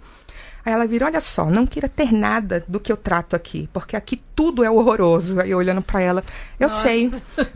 Aí 0.66 0.72
ela 0.72 0.84
virou, 0.84 1.06
olha 1.08 1.20
só, 1.20 1.48
não 1.48 1.64
queira 1.64 1.88
ter 1.88 2.12
nada 2.12 2.64
do 2.66 2.80
que 2.80 2.90
eu 2.90 2.96
trato 2.96 3.36
aqui, 3.36 3.68
porque 3.72 3.94
aqui 3.94 4.20
tudo 4.34 4.64
é 4.64 4.70
horroroso. 4.70 5.40
Aí 5.40 5.52
eu 5.52 5.58
olhando 5.58 5.80
pra 5.80 6.02
ela, 6.02 6.24
eu 6.58 6.68
sei, 6.68 7.08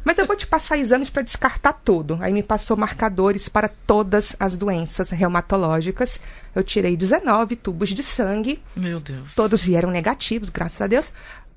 mas 0.04 0.16
eu 0.16 0.28
vou 0.28 0.36
te 0.36 0.46
passar 0.46 0.78
exames 0.78 1.10
para 1.10 1.22
descartar 1.22 1.72
tudo. 1.72 2.16
Aí 2.22 2.32
me 2.32 2.40
passou 2.40 2.76
marcadores 2.76 3.48
para 3.48 3.66
todas 3.68 4.36
as 4.38 4.56
doenças 4.56 5.10
reumatológicas. 5.10 6.20
Eu 6.54 6.62
tirei 6.62 6.96
19 6.96 7.56
tubos 7.56 7.88
de 7.88 8.04
sangue, 8.04 8.62
Meu 8.76 9.00
Deus. 9.00 9.34
todos 9.34 9.60
vieram 9.60 9.90
negativos, 9.90 10.48
graças 10.48 10.80
a 10.80 10.86
Deus. 10.86 11.12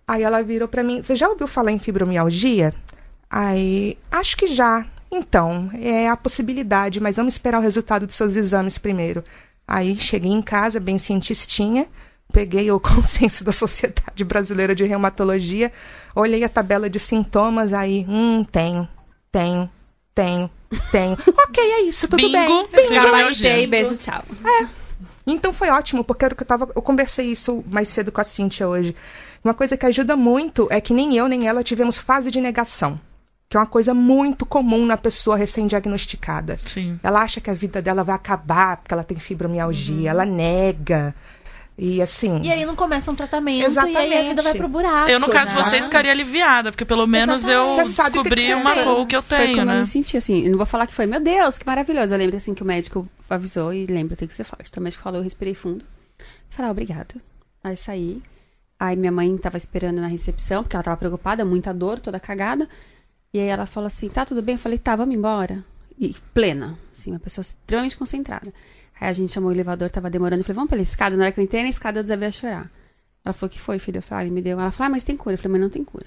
Aí 0.07 0.23
ela 0.23 0.41
virou 0.41 0.67
pra 0.67 0.81
mim, 0.81 1.03
você 1.03 1.15
já 1.15 1.29
ouviu 1.29 1.47
falar 1.47 1.71
em 1.71 1.77
fibromialgia? 1.77 2.73
Aí, 3.29 3.95
acho 4.11 4.35
que 4.35 4.47
já. 4.47 4.87
Então, 5.11 5.69
é 5.75 6.09
a 6.09 6.17
possibilidade, 6.17 6.99
mas 6.99 7.17
vamos 7.17 7.35
esperar 7.35 7.59
o 7.59 7.61
resultado 7.61 8.07
dos 8.07 8.15
seus 8.15 8.35
exames 8.35 8.79
primeiro. 8.79 9.23
Aí 9.67 9.95
cheguei 9.95 10.31
em 10.31 10.41
casa, 10.41 10.79
bem 10.79 10.99
cientistinha, 10.99 11.87
peguei 12.31 12.69
o 12.71 12.79
consenso 12.81 13.43
da 13.43 13.51
Sociedade 13.51 14.23
Brasileira 14.23 14.75
de 14.75 14.83
Reumatologia, 14.83 15.71
olhei 16.15 16.43
a 16.43 16.49
tabela 16.49 16.89
de 16.89 16.99
sintomas, 16.99 17.73
aí, 17.73 18.05
hum, 18.07 18.43
tenho, 18.43 18.87
tenho, 19.31 19.69
tenho, 20.13 20.49
tenho. 20.91 21.17
ok, 21.47 21.63
é 21.63 21.81
isso, 21.83 22.07
tudo 22.07 22.17
Bingo. 22.17 22.33
bem. 22.33 22.87
Fibromialgia. 22.87 23.01
Gabaritei, 23.01 23.67
beijo, 23.67 23.97
tchau. 23.97 24.23
Então 25.25 25.53
foi 25.53 25.69
ótimo, 25.69 26.03
porque 26.03 26.25
era 26.25 26.33
o 26.33 26.37
que 26.37 26.43
eu 26.43 26.47
tava. 26.47 26.69
Eu 26.75 26.81
conversei 26.81 27.27
isso 27.27 27.63
mais 27.67 27.87
cedo 27.87 28.11
com 28.11 28.19
a 28.19 28.25
Cíntia 28.25 28.67
hoje. 28.67 28.93
Uma 29.43 29.53
coisa 29.53 29.77
que 29.77 29.85
ajuda 29.85 30.15
muito 30.15 30.67
é 30.69 30.81
que 30.81 30.93
nem 30.93 31.15
eu 31.15 31.27
nem 31.27 31.47
ela 31.47 31.63
tivemos 31.63 31.97
fase 31.97 32.29
de 32.29 32.41
negação. 32.41 32.99
Que 33.53 33.57
é 33.57 33.59
uma 33.59 33.67
coisa 33.67 33.93
muito 33.93 34.47
comum 34.47 34.83
na 34.83 34.97
pessoa 34.97 35.37
recém-diagnosticada. 35.37 36.57
Sim. 36.65 36.99
Ela 37.03 37.21
acha 37.21 37.39
que 37.39 37.51
a 37.51 37.53
vida 37.53 37.83
dela 37.83 38.03
vai 38.03 38.15
acabar 38.15 38.77
porque 38.77 38.91
ela 38.91 39.03
tem 39.03 39.15
fibromialgia, 39.15 40.09
ela 40.09 40.25
nega. 40.25 41.13
E 41.77 42.01
assim. 42.01 42.41
E 42.41 42.51
aí 42.51 42.65
não 42.65 42.75
começa 42.75 43.11
um 43.11 43.13
tratamento 43.13 43.57
e 43.57 43.59
aí 43.59 43.65
a 43.65 43.67
Exatamente. 43.67 44.27
vida 44.29 44.41
vai 44.41 44.55
pro 44.55 44.67
buraco. 44.67 45.07
Eu, 45.07 45.19
no 45.19 45.29
caso 45.29 45.51
de 45.51 45.57
né? 45.57 45.63
vocês, 45.65 45.83
ficaria 45.83 46.09
aliviada, 46.09 46.71
porque 46.71 46.83
pelo 46.83 47.05
menos 47.05 47.47
eu 47.47 47.79
Exatamente. 47.79 47.83
Que 47.83 48.11
descobri 48.23 48.45
que 48.47 48.55
uma 48.55 48.73
coisa 48.73 49.05
que 49.05 49.15
eu 49.17 49.21
Foi 49.21 49.37
tenho, 49.37 49.57
como 49.59 49.69
eu 49.69 49.75
né? 49.75 49.79
me 49.81 49.85
senti, 49.85 50.17
assim. 50.17 50.43
Eu 50.45 50.49
não 50.49 50.57
vou 50.57 50.65
falar 50.65 50.87
que 50.87 50.93
foi, 50.95 51.05
meu 51.05 51.19
Deus, 51.19 51.59
que 51.59 51.67
maravilhoso. 51.67 52.11
Eu 52.11 52.17
lembro, 52.17 52.35
assim, 52.35 52.55
que 52.55 52.63
o 52.63 52.65
médico 52.65 53.07
avisou 53.29 53.71
e 53.71 53.85
lembra, 53.85 54.17
tem 54.17 54.27
que 54.27 54.33
ser 54.33 54.45
forte. 54.45 54.69
Então 54.71 54.81
o 54.81 54.83
médico 54.83 55.03
falou, 55.03 55.19
eu 55.19 55.23
respirei 55.23 55.53
fundo. 55.53 55.85
Falei, 56.49 56.69
ah, 56.69 56.71
obrigada. 56.71 57.13
Aí 57.63 57.77
saí. 57.77 58.19
Aí 58.79 58.95
minha 58.95 59.11
mãe 59.11 59.37
tava 59.37 59.57
esperando 59.57 60.01
na 60.01 60.07
recepção, 60.07 60.63
porque 60.63 60.75
ela 60.75 60.83
tava 60.83 60.97
preocupada, 60.97 61.45
muita 61.45 61.71
dor, 61.71 61.99
toda 61.99 62.19
cagada. 62.19 62.67
E 63.33 63.39
aí 63.39 63.47
ela 63.47 63.65
falou 63.65 63.87
assim, 63.87 64.09
tá 64.09 64.25
tudo 64.25 64.41
bem? 64.41 64.55
Eu 64.55 64.59
falei, 64.59 64.77
tá, 64.77 64.95
vamos 64.95 65.15
embora. 65.15 65.63
E 65.97 66.15
plena, 66.33 66.77
assim, 66.91 67.11
uma 67.11 67.19
pessoa 67.19 67.41
extremamente 67.41 67.97
concentrada. 67.97 68.53
Aí 68.99 69.09
a 69.09 69.13
gente 69.13 69.33
chamou 69.33 69.49
o 69.49 69.53
elevador, 69.53 69.89
tava 69.89 70.09
demorando. 70.09 70.41
Eu 70.41 70.45
falei, 70.45 70.55
vamos 70.55 70.69
pela 70.69 70.81
escada. 70.81 71.15
Na 71.17 71.23
hora 71.23 71.31
que 71.31 71.39
eu 71.39 71.43
entrei 71.43 71.63
na 71.63 71.69
escada, 71.69 71.99
eu 71.99 72.03
desabei 72.03 72.27
a 72.27 72.31
chorar. 72.31 72.71
Ela 73.25 73.33
falou, 73.33 73.49
que 73.49 73.59
foi, 73.59 73.79
filha? 73.79 73.97
Eu 73.97 74.01
falei, 74.03 74.27
ah, 74.27 74.31
me 74.31 74.41
deu. 74.41 74.59
Ela 74.59 74.71
falou, 74.71 74.87
ah, 74.87 74.89
mas 74.91 75.03
tem 75.03 75.17
cura. 75.17 75.33
Eu 75.33 75.37
falei, 75.37 75.53
mas 75.53 75.61
não 75.61 75.69
tem 75.69 75.83
cura. 75.83 76.05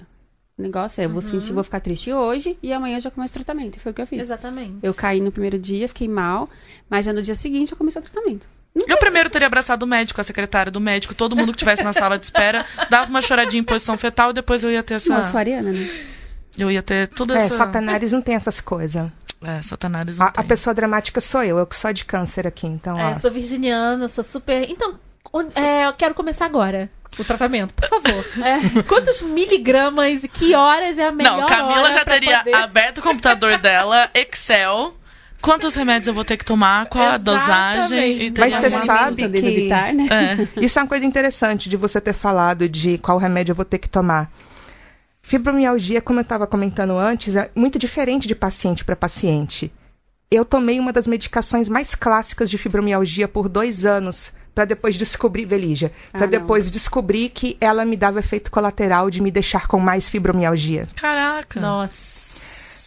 O 0.57 0.61
negócio 0.61 1.01
é, 1.01 1.05
eu 1.05 1.09
vou 1.09 1.21
sentir, 1.21 1.53
vou 1.53 1.63
ficar 1.63 1.79
triste 1.79 2.11
hoje 2.11 2.57
e 2.63 2.73
amanhã 2.73 2.97
eu 2.97 3.01
já 3.01 3.11
começo 3.11 3.31
o 3.31 3.35
tratamento. 3.35 3.75
E 3.75 3.79
foi 3.79 3.91
o 3.91 3.95
que 3.95 4.01
eu 4.01 4.07
fiz. 4.07 4.19
Exatamente. 4.19 4.77
Eu 4.81 4.91
caí 4.91 5.21
no 5.21 5.31
primeiro 5.31 5.59
dia, 5.59 5.87
fiquei 5.87 6.07
mal, 6.07 6.49
mas 6.89 7.05
já 7.05 7.13
no 7.13 7.21
dia 7.21 7.35
seguinte 7.35 7.73
eu 7.73 7.77
comecei 7.77 8.01
o 8.01 8.05
tratamento. 8.05 8.47
Eu 8.87 8.97
primeiro 8.97 9.29
teria 9.29 9.45
abraçado 9.45 9.83
o 9.83 9.87
médico, 9.87 10.19
a 10.19 10.23
secretária 10.23 10.71
do 10.71 10.79
médico, 10.79 11.13
todo 11.13 11.35
mundo 11.35 11.51
que 11.51 11.57
estivesse 11.57 11.83
na 11.83 11.93
sala 11.93 12.17
de 12.17 12.25
espera, 12.25 12.65
dava 12.89 13.09
uma 13.09 13.21
choradinha 13.21 13.61
em 13.61 13.63
posição 13.63 13.97
fetal 13.97 14.31
e 14.31 14.33
depois 14.33 14.63
eu 14.63 14.71
ia 14.71 14.81
ter 14.81 14.95
essa. 14.95 15.23
Sou 15.23 15.39
ariana, 15.39 15.71
né? 15.71 15.89
Eu 16.57 16.71
ia 16.71 16.81
ter 16.81 17.07
tudo 17.07 17.33
É, 17.33 17.37
essa. 17.45 17.55
Satanás 17.57 18.11
não 18.11 18.21
tem 18.21 18.35
essas 18.35 18.59
coisas. 18.59 19.09
É, 19.43 19.61
Satanás 19.61 20.17
não 20.17 20.25
A, 20.25 20.29
a 20.29 20.31
tem. 20.33 20.45
pessoa 20.47 20.73
dramática 20.73 21.21
sou 21.21 21.43
eu, 21.43 21.57
eu 21.59 21.67
que 21.67 21.75
sou 21.75 21.93
de 21.93 22.03
câncer 22.05 22.47
aqui, 22.47 22.65
então, 22.65 22.99
É, 22.99 23.11
ó. 23.15 23.19
sou 23.19 23.29
virginiana, 23.31 24.07
sou 24.07 24.23
super. 24.23 24.67
Então, 24.69 24.97
onde- 25.31 25.57
é, 25.59 25.85
eu 25.85 25.93
quero 25.93 26.13
começar 26.15 26.45
agora. 26.45 26.89
O 27.19 27.23
tratamento, 27.23 27.73
por 27.73 27.87
favor. 27.87 28.25
É, 28.43 28.83
Quantos 28.83 29.21
miligramas 29.21 30.23
e 30.23 30.27
que 30.27 30.53
horas 30.55 30.97
é 30.97 31.05
a 31.07 31.11
melhor 31.11 31.39
Não, 31.39 31.47
Camila 31.47 31.81
hora 31.81 31.93
já 31.93 32.05
teria 32.05 32.39
poder- 32.39 32.55
aberto 32.55 32.97
o 32.99 33.01
computador 33.01 33.57
dela, 33.57 34.09
Excel. 34.13 34.95
Quantos 35.39 35.75
remédios 35.75 36.07
eu 36.07 36.13
vou 36.15 36.25
ter 36.25 36.35
que 36.35 36.43
tomar, 36.45 36.87
qual 36.87 37.09
a 37.11 37.17
dosagem. 37.17 38.23
E 38.27 38.33
Mas 38.37 38.53
você 38.55 38.71
sabe 38.71 39.29
que- 39.29 39.37
evitar, 39.37 39.93
né? 39.93 40.07
É. 40.57 40.65
Isso 40.65 40.79
é 40.79 40.81
uma 40.81 40.87
coisa 40.87 41.05
interessante 41.05 41.69
de 41.69 41.77
você 41.77 42.01
ter 42.01 42.13
falado 42.13 42.67
de 42.67 42.97
qual 42.97 43.19
remédio 43.19 43.51
eu 43.51 43.55
vou 43.55 43.65
ter 43.65 43.77
que 43.77 43.87
tomar. 43.87 44.31
Fibromialgia, 45.27 45.99
como 46.01 46.19
eu 46.19 46.23
estava 46.23 46.47
comentando 46.47 46.97
antes, 46.97 47.35
é 47.35 47.51
muito 47.53 47.77
diferente 47.77 48.29
de 48.29 48.33
paciente 48.33 48.85
para 48.85 48.95
paciente. 48.95 49.69
Eu 50.31 50.45
tomei 50.45 50.79
uma 50.79 50.93
das 50.93 51.05
medicações 51.05 51.67
mais 51.67 51.93
clássicas 51.93 52.49
de 52.49 52.57
fibromialgia 52.57 53.27
por 53.27 53.49
dois 53.49 53.85
anos 53.85 54.31
para 54.55 54.63
depois 54.63 54.95
descobrir, 54.95 55.43
Velija, 55.45 55.91
Ah, 56.13 56.17
para 56.19 56.21
não. 56.27 56.31
depois 56.31 56.71
descobrir 56.71 57.27
que 57.27 57.57
ela 57.59 57.83
me 57.83 57.97
dava 57.97 58.19
efeito 58.19 58.49
colateral 58.49 59.09
de 59.09 59.21
me 59.21 59.29
deixar 59.29 59.67
com 59.67 59.81
mais 59.81 60.07
fibromialgia. 60.07 60.87
Caraca. 60.95 61.59
Nossa. 61.59 62.17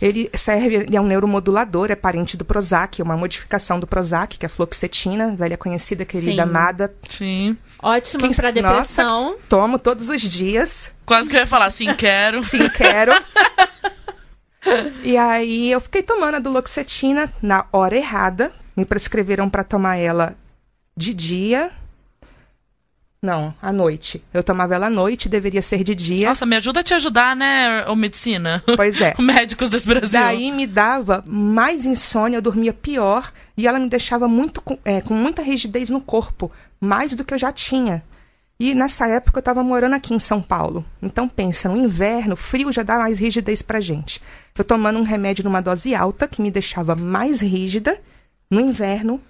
Ele 0.01 0.31
serve, 0.35 0.77
ele 0.77 0.97
é 0.97 1.01
um 1.01 1.07
neuromodulador, 1.07 1.91
é 1.91 1.95
parente 1.95 2.39
do 2.39 2.45
Prozac, 2.45 3.03
é 3.03 3.05
uma 3.05 3.19
modificação 3.19 3.79
do 3.79 3.87
Prozac, 3.87 4.39
que 4.39 4.47
é 4.47 4.49
a 4.49 4.51
fluoxetina, 4.51 5.37
velha 5.37 5.59
conhecida, 5.59 6.07
querida, 6.07 6.33
Sim. 6.33 6.41
amada. 6.41 6.95
Sim. 7.07 7.57
Ótimo 7.83 8.23
Quem- 8.25 8.35
pra 8.35 8.51
depressão. 8.51 9.37
Tomo 9.49 9.79
todos 9.79 10.09
os 10.09 10.21
dias. 10.21 10.93
Quase 11.07 11.29
que 11.29 11.37
eu 11.37 11.41
ia 11.41 11.47
falar 11.47 11.67
assim, 11.67 11.93
quero. 11.95 12.43
Sim, 12.45 12.69
quero. 12.69 13.13
e 15.03 15.17
aí 15.17 15.71
eu 15.71 15.81
fiquei 15.81 16.03
tomando 16.03 16.35
a 16.37 16.41
duloxetina 16.41 17.33
na 17.43 17.67
hora 17.73 17.97
errada. 17.97 18.53
Me 18.77 18.85
prescreveram 18.85 19.49
para 19.49 19.65
tomar 19.65 19.97
ela 19.97 20.37
de 20.97 21.13
dia. 21.15 21.71
Não, 23.23 23.53
à 23.61 23.71
noite. 23.71 24.25
Eu 24.33 24.43
tomava 24.43 24.75
ela 24.75 24.87
à 24.87 24.91
noite, 24.91 25.29
deveria 25.29 25.61
ser 25.61 25.85
de 25.85 25.95
dia. 25.95 26.29
Nossa, 26.29 26.47
me 26.47 26.57
ajuda 26.57 26.81
a 26.81 26.83
te 26.83 26.95
ajudar, 26.95 27.37
né, 27.37 27.85
ô 27.87 27.95
medicina? 27.95 28.63
Pois 28.77 28.99
é. 29.01 29.15
Médicos 29.21 29.69
desse 29.69 29.87
Brasil. 29.87 30.19
Daí 30.19 30.51
me 30.51 30.67
dava 30.67 31.23
mais 31.27 31.85
insônia, 31.85 32.39
eu 32.39 32.43
dormia 32.43 32.73
pior 32.73 33.31
e 33.59 33.67
ela 33.69 33.79
me 33.79 33.91
deixava 33.91 34.27
muito 34.27 34.63
com, 34.63 34.79
é, 34.87 35.03
com 35.03 35.13
muita 35.13 35.43
rigidez 35.43 35.91
no 35.91 36.01
corpo, 36.01 36.51
mais 36.81 37.13
do 37.13 37.25
que 37.25 37.35
eu 37.35 37.39
já 37.39 37.53
tinha. 37.53 38.03
E 38.59 38.75
nessa 38.75 39.07
época 39.07 39.39
eu 39.39 39.41
estava 39.41 39.63
morando 39.63 39.95
aqui 39.95 40.13
em 40.13 40.19
São 40.19 40.43
Paulo. 40.43 40.85
Então 41.01 41.29
pensa, 41.29 41.69
no 41.69 41.77
inverno, 41.77 42.37
frio 42.37 42.71
já 42.73 42.83
dá 42.83 42.99
mais 42.99 43.19
rigidez 43.19 43.63
pra 43.63 43.81
gente. 43.81 44.21
Eu 44.57 44.65
tomando 44.65 44.99
um 44.99 45.03
remédio 45.03 45.45
numa 45.45 45.63
dose 45.63 45.95
alta 45.95 46.29
que 46.29 46.43
me 46.43 46.51
deixava 46.51 46.95
mais 46.95 47.41
rígida 47.41 47.99
no 48.51 48.61
inverno 48.61 49.21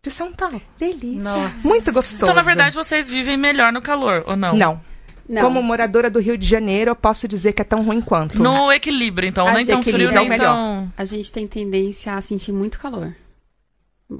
de 0.00 0.10
São 0.10 0.32
Paulo. 0.32 0.60
Delícia. 0.78 1.22
Nossa. 1.22 1.66
Muito 1.66 1.92
gostoso. 1.92 2.24
Então, 2.24 2.34
na 2.34 2.42
verdade, 2.42 2.74
vocês 2.74 3.08
vivem 3.08 3.36
melhor 3.36 3.72
no 3.72 3.82
calor, 3.82 4.24
ou 4.26 4.36
não? 4.36 4.54
não. 4.54 4.80
Não. 5.28 5.42
Como 5.42 5.62
moradora 5.62 6.10
do 6.10 6.18
Rio 6.18 6.36
de 6.36 6.46
Janeiro, 6.46 6.90
eu 6.90 6.96
posso 6.96 7.26
dizer 7.28 7.52
que 7.52 7.62
é 7.62 7.64
tão 7.64 7.82
ruim 7.82 8.00
quanto. 8.00 8.42
No 8.42 8.72
equilíbrio, 8.72 9.28
então. 9.28 9.46
A 9.46 9.52
nem 9.54 9.64
tão 9.64 9.82
frio, 9.82 10.10
nem 10.10 10.36
tão... 10.36 10.92
A 10.96 11.04
gente 11.04 11.30
tem 11.30 11.46
tendência 11.46 12.14
a 12.14 12.20
sentir 12.20 12.52
muito 12.52 12.78
calor. 12.78 13.14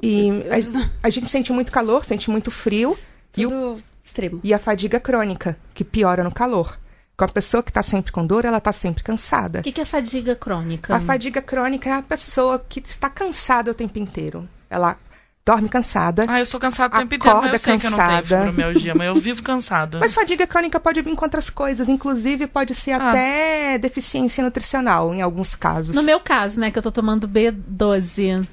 E 0.03 0.31
a, 0.51 1.07
a 1.07 1.11
gente 1.11 1.29
sente 1.29 1.53
muito 1.53 1.73
calor, 1.73 2.05
sente 2.05 2.31
muito 2.31 2.51
frio. 2.51 2.97
E 3.37 3.47
o 3.47 3.51
Tudo 3.51 3.83
extremo. 4.05 4.41
e 4.45 4.53
a 4.55 4.59
fadiga 4.59 5.01
crônica, 5.01 5.57
que 5.75 5.83
piora 5.85 6.23
no 6.23 6.33
calor. 6.33 6.79
Com 7.17 7.25
a 7.25 7.29
pessoa 7.29 7.63
que 7.63 7.71
está 7.71 7.83
sempre 7.83 8.11
com 8.13 8.27
dor, 8.27 8.45
ela 8.45 8.59
está 8.59 8.73
sempre 8.73 9.03
cansada. 9.03 9.61
O 9.61 9.63
que, 9.63 9.73
que 9.73 9.81
é 9.81 9.85
fadiga 9.85 10.35
crônica? 10.35 10.95
A 10.95 11.01
fadiga 11.01 11.41
crônica 11.43 11.89
é 11.89 11.93
a 11.93 12.03
pessoa 12.03 12.59
que 12.69 12.81
está 12.81 13.09
cansada 13.09 13.71
o 13.71 13.75
tempo 13.75 13.99
inteiro. 13.99 14.49
Ela 14.69 14.97
dorme 15.45 15.69
cansada. 15.69 16.25
Ah, 16.29 16.39
eu 16.41 16.47
sou 16.47 16.59
cansada 16.59 16.95
o 16.97 16.99
tempo 17.01 17.15
inteiro, 17.15 17.37
mas 17.37 17.45
eu 17.45 17.49
Acorda 17.51 17.59
sei 17.59 17.79
que 17.79 17.87
eu 17.87 17.91
não 17.91 17.99
tenho 17.99 18.09
cansada. 18.21 18.39
fibromialgia, 18.47 18.95
mas 18.95 19.07
eu 19.09 19.15
vivo 19.17 19.43
cansada. 19.45 19.99
Mas 19.99 20.15
fadiga 20.15 20.47
crônica 20.47 20.79
pode 20.81 21.03
vir 21.03 21.15
com 21.15 21.25
outras 21.25 21.51
coisas, 21.51 21.89
inclusive 21.89 22.47
pode 22.47 22.75
ser 22.75 22.93
Ah. 22.93 23.11
até 23.11 23.79
deficiência 23.79 24.43
nutricional, 24.43 25.13
em 25.15 25.21
alguns 25.21 25.55
casos. 25.55 25.95
No 25.95 26.03
meu 26.03 26.19
caso, 26.21 26.59
né, 26.61 26.71
que 26.71 26.79
eu 26.79 26.83
tô 26.83 26.91
tomando 26.93 27.29
B12. 27.29 28.47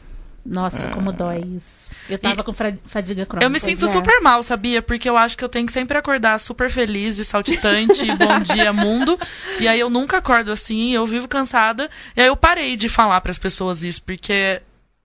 Nossa, 0.45 0.87
como 0.89 1.11
dói 1.11 1.41
isso. 1.55 1.91
Eu 2.09 2.17
tava 2.17 2.43
com 2.43 2.53
fra- 2.53 2.77
fadiga 2.85 3.25
crônica. 3.25 3.45
Eu 3.45 3.49
me 3.49 3.59
sinto 3.59 3.85
é. 3.85 3.87
super 3.87 4.21
mal, 4.21 4.41
sabia? 4.43 4.81
Porque 4.81 5.09
eu 5.09 5.17
acho 5.17 5.37
que 5.37 5.43
eu 5.43 5.49
tenho 5.49 5.65
que 5.65 5.71
sempre 5.71 5.97
acordar 5.97 6.39
super 6.39 6.69
feliz 6.69 7.17
e 7.17 7.25
saltitante, 7.25 8.03
e 8.05 8.13
bom 8.17 8.39
dia, 8.39 8.73
mundo. 8.73 9.19
E 9.59 9.67
aí 9.67 9.79
eu 9.79 9.89
nunca 9.89 10.17
acordo 10.17 10.51
assim, 10.51 10.93
eu 10.93 11.05
vivo 11.05 11.27
cansada. 11.27 11.89
E 12.15 12.21
aí 12.21 12.27
eu 12.27 12.35
parei 12.37 12.75
de 12.75 12.89
falar 12.89 13.21
pras 13.21 13.37
pessoas 13.37 13.83
isso, 13.83 14.01
porque 14.03 14.61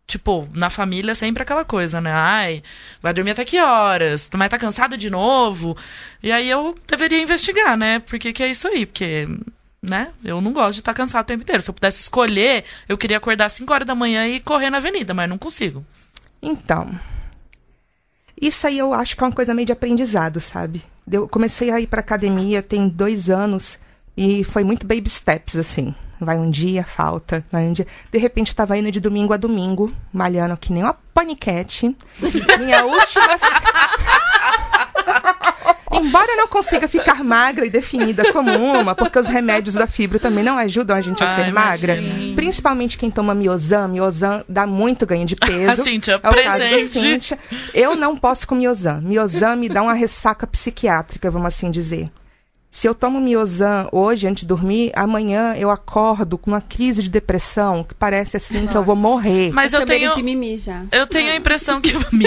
Tipo, 0.06 0.46
na 0.54 0.68
família 0.68 1.14
sempre 1.14 1.42
aquela 1.42 1.64
coisa, 1.64 1.98
né? 1.98 2.12
Ai, 2.12 2.62
vai 3.00 3.14
dormir 3.14 3.30
até 3.30 3.42
que 3.44 3.58
horas? 3.58 4.28
Mas 4.34 4.50
tá 4.50 4.58
cansada 4.58 4.98
de 4.98 5.08
novo? 5.08 5.76
E 6.22 6.30
aí 6.30 6.48
eu 6.48 6.74
deveria 6.86 7.22
investigar, 7.22 7.74
né? 7.76 8.00
Porque 8.00 8.32
que 8.32 8.42
é 8.42 8.48
isso 8.50 8.68
aí? 8.68 8.84
Porque, 8.84 9.26
né? 9.88 10.12
Eu 10.24 10.40
não 10.40 10.52
gosto 10.52 10.74
de 10.74 10.80
estar 10.80 10.94
cansado 10.94 11.24
o 11.24 11.26
tempo 11.26 11.42
inteiro. 11.42 11.62
Se 11.62 11.70
eu 11.70 11.74
pudesse 11.74 12.00
escolher, 12.00 12.64
eu 12.88 12.96
queria 12.96 13.18
acordar 13.18 13.46
às 13.46 13.52
5 13.52 13.72
horas 13.72 13.86
da 13.86 13.94
manhã 13.94 14.26
e 14.26 14.40
correr 14.40 14.70
na 14.70 14.78
avenida, 14.78 15.12
mas 15.12 15.28
não 15.28 15.38
consigo. 15.38 15.84
Então, 16.42 16.98
isso 18.40 18.66
aí 18.66 18.78
eu 18.78 18.92
acho 18.92 19.16
que 19.16 19.22
é 19.22 19.26
uma 19.26 19.32
coisa 19.32 19.54
meio 19.54 19.66
de 19.66 19.72
aprendizado, 19.72 20.40
sabe? 20.40 20.82
Eu 21.10 21.28
comecei 21.28 21.70
a 21.70 21.80
ir 21.80 21.86
pra 21.86 22.00
academia 22.00 22.62
tem 22.62 22.88
dois 22.88 23.28
anos 23.28 23.78
e 24.16 24.42
foi 24.44 24.64
muito 24.64 24.86
baby 24.86 25.08
steps, 25.08 25.56
assim. 25.56 25.94
Vai 26.20 26.38
um 26.38 26.50
dia, 26.50 26.84
falta, 26.84 27.44
vai 27.50 27.64
um 27.64 27.72
dia. 27.72 27.86
De 28.10 28.18
repente 28.18 28.50
eu 28.50 28.54
tava 28.54 28.78
indo 28.78 28.90
de 28.90 29.00
domingo 29.00 29.32
a 29.32 29.36
domingo, 29.36 29.92
malhando 30.12 30.56
que 30.56 30.72
nem 30.72 30.82
uma 30.82 30.94
paniquete. 30.94 31.94
Minha 32.58 32.84
última. 32.84 33.36
Embora 35.94 36.32
eu 36.32 36.36
não 36.36 36.48
consiga 36.48 36.86
ficar 36.88 37.22
magra 37.24 37.64
e 37.66 37.70
definida 37.70 38.32
como 38.32 38.50
uma, 38.52 38.94
porque 38.94 39.18
os 39.18 39.28
remédios 39.28 39.74
da 39.74 39.86
fibra 39.86 40.18
também 40.18 40.42
não 40.44 40.58
ajudam 40.58 40.96
a 40.96 41.00
gente 41.00 41.22
a 41.22 41.26
Ah, 41.32 41.36
ser 41.36 41.52
magra. 41.52 41.96
Principalmente 42.34 42.98
quem 42.98 43.10
toma 43.10 43.34
miozan. 43.34 43.88
Miozan 43.88 44.44
dá 44.48 44.66
muito 44.66 45.06
ganho 45.06 45.24
de 45.26 45.36
peso. 45.36 45.80
A 45.82 45.84
Cíntia, 45.84 46.12
é 46.12 46.16
o 46.16 46.20
caso 46.20 46.34
da 46.34 46.52
presente. 46.56 46.98
Cíntia. 47.00 47.38
Eu 47.72 47.94
não 47.96 48.16
posso 48.16 48.46
com 48.46 48.54
miozan. 48.54 49.00
Miozan 49.02 49.56
me 49.56 49.68
dá 49.68 49.82
uma 49.82 49.94
ressaca 49.94 50.46
psiquiátrica, 50.46 51.30
vamos 51.30 51.48
assim 51.48 51.70
dizer. 51.70 52.10
Se 52.74 52.88
eu 52.88 52.94
tomo 52.94 53.20
miozan 53.20 53.86
hoje, 53.92 54.26
antes 54.26 54.40
de 54.40 54.48
dormir, 54.48 54.90
amanhã 54.96 55.54
eu 55.54 55.70
acordo 55.70 56.36
com 56.36 56.50
uma 56.50 56.60
crise 56.60 57.04
de 57.04 57.08
depressão 57.08 57.84
que 57.84 57.94
parece 57.94 58.36
assim 58.36 58.66
que 58.66 58.74
eu 58.74 58.82
vou 58.82 58.96
morrer. 58.96 59.52
Mas 59.52 59.72
eu 59.72 59.82
eu 59.82 59.86
tenho. 59.86 60.12
de 60.12 60.20
mimi 60.24 60.58
já. 60.58 60.82
Eu 60.90 61.06
tenho 61.06 61.30
a 61.30 61.36
impressão 61.36 61.80
que. 61.80 61.92
Mimi. 62.10 62.26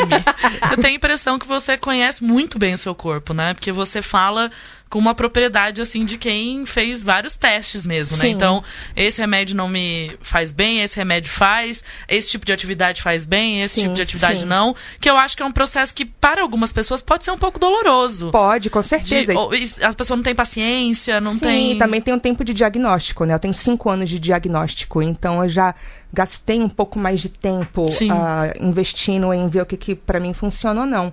Eu 0.71 0.77
tenho 0.77 0.93
a 0.93 0.95
impressão 0.95 1.37
que 1.37 1.45
você 1.45 1.77
conhece 1.77 2.23
muito 2.23 2.57
bem 2.57 2.75
o 2.75 2.77
seu 2.77 2.95
corpo, 2.95 3.33
né? 3.33 3.53
Porque 3.55 3.73
você 3.73 4.01
fala 4.01 4.49
com 4.89 4.99
uma 4.99 5.13
propriedade, 5.13 5.81
assim, 5.81 6.05
de 6.05 6.17
quem 6.17 6.65
fez 6.65 7.03
vários 7.03 7.35
testes 7.35 7.85
mesmo, 7.85 8.15
né? 8.17 8.23
Sim. 8.23 8.29
Então, 8.29 8.63
esse 8.95 9.19
remédio 9.19 9.55
não 9.55 9.67
me 9.67 10.11
faz 10.21 10.51
bem, 10.51 10.81
esse 10.81 10.95
remédio 10.97 11.29
faz, 11.29 11.83
esse 12.07 12.29
tipo 12.29 12.45
de 12.45 12.53
atividade 12.53 13.01
faz 13.01 13.25
bem, 13.25 13.61
esse 13.61 13.75
Sim, 13.75 13.81
tipo 13.83 13.93
de 13.95 14.01
atividade 14.01 14.39
sim. 14.41 14.45
não. 14.45 14.75
Que 15.01 15.09
eu 15.09 15.17
acho 15.17 15.35
que 15.35 15.43
é 15.43 15.45
um 15.45 15.51
processo 15.51 15.93
que, 15.93 16.05
para 16.05 16.41
algumas 16.41 16.71
pessoas, 16.71 17.01
pode 17.01 17.25
ser 17.25 17.31
um 17.31 17.37
pouco 17.37 17.59
doloroso. 17.59 18.31
Pode, 18.31 18.69
com 18.69 18.79
De- 18.81 18.87
certeza. 18.87 19.33
ou- 19.37 19.51
as 19.81 19.95
pessoas 19.95 20.17
não 20.17 20.23
têm 20.23 20.35
paciência, 20.35 21.19
não 21.19 21.33
Sim, 21.33 21.39
tem. 21.39 21.77
também 21.77 21.99
tem 22.01 22.13
um 22.13 22.19
tempo 22.19 22.43
de 22.43 22.53
diagnóstico, 22.53 23.25
né? 23.25 23.33
Eu 23.33 23.39
tenho 23.39 23.53
cinco 23.53 23.89
anos 23.89 24.09
de 24.09 24.19
diagnóstico, 24.19 25.01
então 25.01 25.43
eu 25.43 25.49
já 25.49 25.75
gastei 26.13 26.59
um 26.61 26.69
pouco 26.69 26.97
mais 26.97 27.19
de 27.19 27.29
tempo 27.29 27.91
Sim. 27.91 28.09
ah, 28.11 28.53
investindo 28.61 29.33
em 29.33 29.49
ver 29.49 29.61
o 29.61 29.65
que, 29.65 29.75
que 29.75 29.93
para 29.95 30.19
mim 30.19 30.33
funciona 30.33 30.81
ou 30.81 30.87
não. 30.87 31.11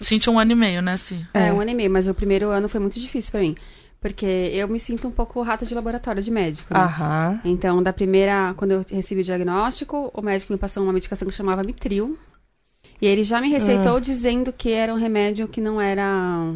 Senti 0.00 0.28
um 0.28 0.38
ano 0.38 0.52
e 0.52 0.54
meio, 0.54 0.82
né, 0.82 0.96
Si? 0.96 1.24
É, 1.32 1.48
É. 1.48 1.52
um 1.52 1.60
ano 1.60 1.70
e 1.70 1.74
meio, 1.74 1.90
mas 1.90 2.08
o 2.08 2.14
primeiro 2.14 2.48
ano 2.50 2.68
foi 2.68 2.80
muito 2.80 2.98
difícil 2.98 3.30
pra 3.30 3.40
mim. 3.40 3.54
Porque 4.00 4.26
eu 4.26 4.68
me 4.68 4.78
sinto 4.78 5.08
um 5.08 5.10
pouco 5.10 5.40
rato 5.40 5.64
de 5.64 5.74
laboratório 5.74 6.22
de 6.22 6.30
médico. 6.30 6.74
Né? 6.74 6.78
Aham. 6.80 7.40
Então, 7.44 7.82
da 7.82 7.90
primeira, 7.92 8.52
quando 8.54 8.72
eu 8.72 8.84
recebi 8.90 9.22
o 9.22 9.24
diagnóstico, 9.24 10.10
o 10.12 10.20
médico 10.20 10.52
me 10.52 10.58
passou 10.58 10.82
uma 10.82 10.92
medicação 10.92 11.26
que 11.26 11.32
chamava 11.32 11.62
Mitril. 11.62 12.18
E 13.00 13.06
ele 13.06 13.24
já 13.24 13.40
me 13.40 13.48
receitou 13.48 13.98
dizendo 14.00 14.52
que 14.52 14.70
era 14.70 14.92
um 14.92 14.96
remédio 14.98 15.48
que 15.48 15.60
não 15.60 15.80
era 15.80 16.52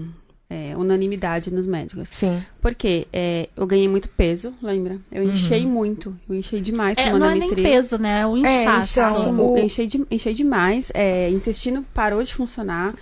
é, 0.50 0.74
unanimidade 0.76 1.50
nos 1.50 1.66
médicos. 1.66 2.08
Sim. 2.10 2.42
Por 2.60 2.74
quê? 2.74 3.06
É, 3.12 3.48
eu 3.56 3.66
ganhei 3.66 3.88
muito 3.88 4.08
peso, 4.10 4.52
lembra? 4.62 4.98
Eu 5.10 5.22
enchei 5.22 5.66
muito. 5.66 6.14
Eu 6.28 6.34
enchei 6.36 6.60
demais 6.60 6.96
É, 6.98 7.04
tomando 7.06 7.20
não 7.20 7.28
a 7.28 7.32
é 7.36 7.38
nem 7.38 7.54
peso, 7.54 7.98
né? 7.98 8.20
É 8.20 8.26
o 8.26 8.36
inchaço. 8.36 8.92
então, 8.98 9.16
Sumo, 9.24 9.52
o- 9.52 9.58
eu 9.58 9.64
enchei, 9.64 9.86
de- 9.86 10.06
enchei 10.10 10.32
demais, 10.34 10.90
é, 10.94 11.28
intestino 11.30 11.82
parou 11.94 12.22
de 12.22 12.34
funcionar. 12.34 12.94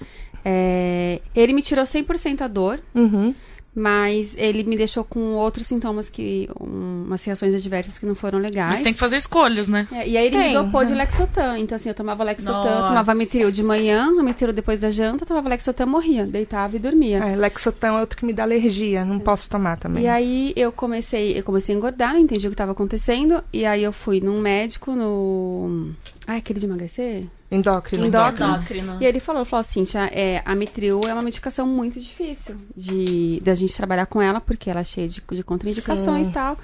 É, 0.48 1.20
ele 1.34 1.52
me 1.52 1.60
tirou 1.60 1.84
100% 1.84 2.42
a 2.42 2.46
dor, 2.46 2.78
Uhum. 2.94 3.34
mas 3.74 4.36
ele 4.38 4.62
me 4.62 4.76
deixou 4.76 5.02
com 5.04 5.34
outros 5.34 5.66
sintomas 5.66 6.08
que. 6.08 6.48
um- 6.60 7.04
umas 7.06 7.22
reações 7.24 7.54
adversas 7.54 7.98
que 7.98 8.06
não 8.06 8.14
foram 8.14 8.38
legais. 8.38 8.70
Mas 8.70 8.80
tem 8.80 8.92
que 8.92 8.98
fazer 8.98 9.16
escolhas, 9.16 9.66
né? 9.68 9.86
É, 9.92 10.08
e 10.08 10.16
aí 10.16 10.26
ele 10.28 10.36
Tem, 10.38 10.48
me 10.48 10.54
dopou 10.64 10.84
de 10.84 10.92
né? 10.92 10.98
Lexotan. 10.98 11.58
Então, 11.58 11.74
assim, 11.76 11.88
eu 11.88 11.94
tomava 11.94 12.24
Lexotan, 12.24 12.52
Nossa. 12.62 12.88
tomava 12.88 13.14
Mitril 13.14 13.50
de 13.50 13.62
manhã, 13.62 14.10
Mitril 14.22 14.52
depois 14.52 14.78
da 14.80 14.88
janta, 14.90 15.26
tomava 15.26 15.48
Lexotan, 15.48 15.86
morria, 15.86 16.24
deitava 16.26 16.74
e 16.76 16.78
dormia. 16.78 17.18
É, 17.18 17.36
Lexotan 17.36 17.88
é 17.88 18.00
outro 18.00 18.16
que 18.18 18.24
me 18.24 18.32
dá 18.32 18.42
alergia, 18.44 19.04
não 19.04 19.18
posso 19.18 19.48
tomar 19.50 19.76
também. 19.78 20.04
E 20.04 20.08
aí 20.08 20.52
eu 20.56 20.70
comecei, 20.72 21.38
eu 21.38 21.42
comecei 21.42 21.74
a 21.74 21.78
engordar, 21.78 22.12
não 22.14 22.20
entendi 22.20 22.46
o 22.46 22.50
que 22.50 22.54
estava 22.54 22.72
acontecendo. 22.72 23.42
E 23.52 23.64
aí 23.66 23.82
eu 23.84 23.92
fui 23.92 24.20
num 24.20 24.40
médico, 24.40 24.92
no. 24.96 25.90
Ai, 26.26 26.38
aquele 26.38 26.58
de 26.58 26.66
emagrecer? 26.66 27.24
Endócrino. 27.50 28.06
Endócrino. 28.06 28.54
Endócrino. 28.56 28.98
E 29.00 29.04
ele 29.06 29.20
falou, 29.20 29.44
falou 29.44 29.60
assim, 29.60 29.84
Tia, 29.84 30.06
é, 30.12 30.42
a 30.44 30.54
Mitril 30.56 31.00
é 31.06 31.12
uma 31.12 31.22
medicação 31.22 31.66
muito 31.66 32.00
difícil 32.00 32.56
de 32.76 33.40
da 33.44 33.54
gente 33.54 33.74
trabalhar 33.76 34.06
com 34.06 34.20
ela, 34.20 34.40
porque 34.40 34.68
ela 34.68 34.80
é 34.80 34.84
cheia 34.84 35.06
de, 35.08 35.22
de 35.30 35.42
contraindicações 35.44 36.24
Sim. 36.26 36.30
e 36.30 36.34
tal. 36.34 36.58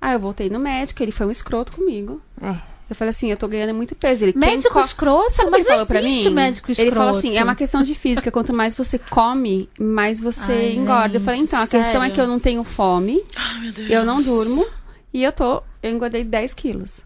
Aí 0.00 0.14
eu 0.14 0.20
voltei 0.20 0.48
no 0.48 0.60
médico, 0.60 1.02
ele 1.02 1.10
foi 1.10 1.26
um 1.26 1.30
escroto 1.30 1.72
comigo. 1.72 2.20
Ah. 2.40 2.60
Eu 2.88 2.94
falei 2.96 3.10
assim, 3.10 3.30
eu 3.30 3.36
tô 3.36 3.46
ganhando 3.48 3.74
muito 3.74 3.94
peso. 3.94 4.24
Ele, 4.24 4.32
Médico 4.38 4.72
co- 4.72 4.80
escroto? 4.80 5.30
Sabe 5.32 5.48
o 5.48 5.52
que 5.52 5.58
mas 5.58 5.66
ele 5.66 5.68
falou 5.68 5.86
pra 5.86 6.00
mim? 6.00 6.30
médico 6.30 6.70
Ele 6.70 6.76
falou 6.92 6.92
escroto. 7.10 7.18
assim, 7.18 7.36
é 7.36 7.44
uma 7.44 7.54
questão 7.56 7.82
de 7.82 7.94
física. 7.94 8.30
Quanto 8.30 8.54
mais 8.54 8.74
você 8.74 8.98
come, 8.98 9.68
mais 9.78 10.18
você 10.20 10.52
Ai, 10.52 10.72
engorda. 10.76 11.16
eu 11.16 11.20
falei, 11.20 11.40
gente, 11.40 11.48
então, 11.48 11.60
a 11.60 11.66
questão 11.66 12.00
é 12.02 12.06
sério? 12.06 12.14
que 12.14 12.20
eu 12.20 12.26
não 12.26 12.38
tenho 12.40 12.64
fome, 12.64 13.22
Ai, 13.36 13.60
meu 13.60 13.72
Deus. 13.72 13.90
eu 13.90 14.04
não 14.06 14.22
durmo, 14.22 14.64
e 15.12 15.22
eu 15.22 15.32
tô, 15.32 15.62
eu 15.82 15.90
engordei 15.90 16.24
10 16.24 16.54
quilos. 16.54 17.04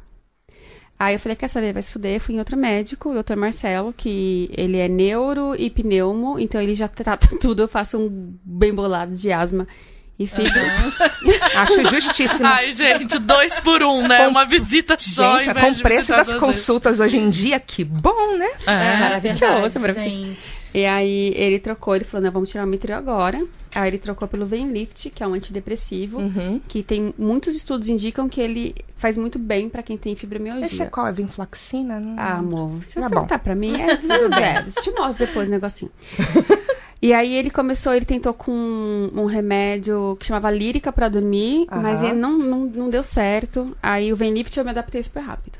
Aí 1.05 1.17
eu 1.17 1.19
falei, 1.19 1.35
quer 1.35 1.49
saber, 1.49 1.73
vai 1.73 1.83
se 1.83 1.91
fuder. 1.91 2.21
Fui 2.21 2.35
em 2.35 2.39
outro 2.39 2.57
médico, 2.57 3.11
o 3.11 3.23
Dr. 3.23 3.35
Marcelo, 3.35 3.93
que 3.93 4.49
ele 4.57 4.79
é 4.79 4.87
neuro 4.87 5.53
e 5.59 5.69
pneumo, 5.69 6.39
então 6.39 6.61
ele 6.61 6.77
já 6.77 6.87
trata 6.87 7.27
tudo. 7.41 7.63
Eu 7.63 7.67
faço 7.69 7.99
um 7.99 8.37
bem 8.45 8.73
bolado 8.73 9.13
de 9.13 9.33
asma 9.33 9.67
e 10.17 10.29
fibra. 10.29 10.63
Acho 11.57 11.85
justíssimo. 11.91 12.47
Ai, 12.47 12.73
gente, 12.73 13.19
dois 13.19 13.59
por 13.61 13.83
um, 13.83 14.07
né? 14.07 14.19
Com- 14.19 14.29
Uma 14.29 14.45
visita 14.45 14.97
só. 14.97 15.39
Gente, 15.41 15.51
em 15.51 15.53
vez 15.55 15.75
com 15.75 15.81
o 15.81 15.83
preço 15.83 16.11
das 16.13 16.33
consultas 16.35 17.01
hoje 17.01 17.17
em 17.19 17.31
dia, 17.31 17.59
que 17.59 17.83
bom, 17.83 18.37
né? 18.39 18.47
vezes. 18.47 18.69
É. 18.69 18.97
maravilhoso, 19.01 19.41
verdade, 19.41 19.79
maravilhoso. 19.81 20.17
gente. 20.25 20.62
E 20.75 20.85
aí 20.87 21.33
ele 21.37 21.59
trocou, 21.59 21.95
ele 21.95 22.05
falou, 22.05 22.25
não, 22.25 22.33
vamos 22.33 22.49
tirar 22.51 22.65
o 22.65 22.67
mitril 22.69 22.97
agora. 22.97 23.45
Aí 23.75 23.89
ele 23.89 23.99
trocou 23.99 24.29
pelo 24.29 24.45
Venlift, 24.47 25.09
que 25.11 25.23
é 25.23 25.27
um 25.27 25.33
antidepressivo, 25.35 26.19
Uhum. 26.19 26.61
que 26.69 26.83
tem 26.83 27.15
muitos 27.19 27.55
estudos 27.57 27.89
indicam 27.89 28.29
que 28.29 28.41
ele 28.41 28.75
faz 28.97 29.17
muito 29.17 29.39
bem 29.39 29.69
pra 29.69 29.83
quem 29.83 29.97
tem 29.97 30.15
fibromialgia. 30.15 30.67
Esse 30.67 30.83
é 30.83 30.87
qual? 30.87 31.07
É 31.07 31.13
vinflaxina? 31.13 31.99
Não- 31.99 32.19
Ah, 32.19 32.35
amor, 32.39 32.69
você 32.83 32.95
Tá 32.95 33.01
vai 33.01 33.09
bom. 33.09 33.15
perguntar 33.17 33.39
pra 33.39 33.55
mim? 33.55 33.73
É, 33.81 33.93
é, 33.93 34.63
te 34.83 34.91
mostro 34.93 35.27
depois 35.27 35.49
o 35.49 35.51
negocinho. 35.51 35.91
E 37.05 37.13
aí 37.13 37.35
ele 37.35 37.51
começou, 37.51 37.93
ele 37.93 38.05
tentou 38.05 38.33
com 38.33 38.53
um 38.53 39.25
remédio 39.25 40.17
que 40.21 40.25
chamava 40.27 40.49
lírica 40.53 40.93
pra 40.93 41.09
dormir, 41.09 41.67
mas 41.69 41.99
Aham. 41.99 42.09
ele 42.11 42.17
não, 42.21 42.39
não, 42.39 42.59
não 42.67 42.89
deu 42.91 43.03
certo. 43.03 43.77
Aí 43.83 44.13
o 44.13 44.17
Venlift 44.17 44.57
eu 44.57 44.65
me 44.65 44.71
adaptei 44.71 45.03
super 45.03 45.19
rápido. 45.19 45.59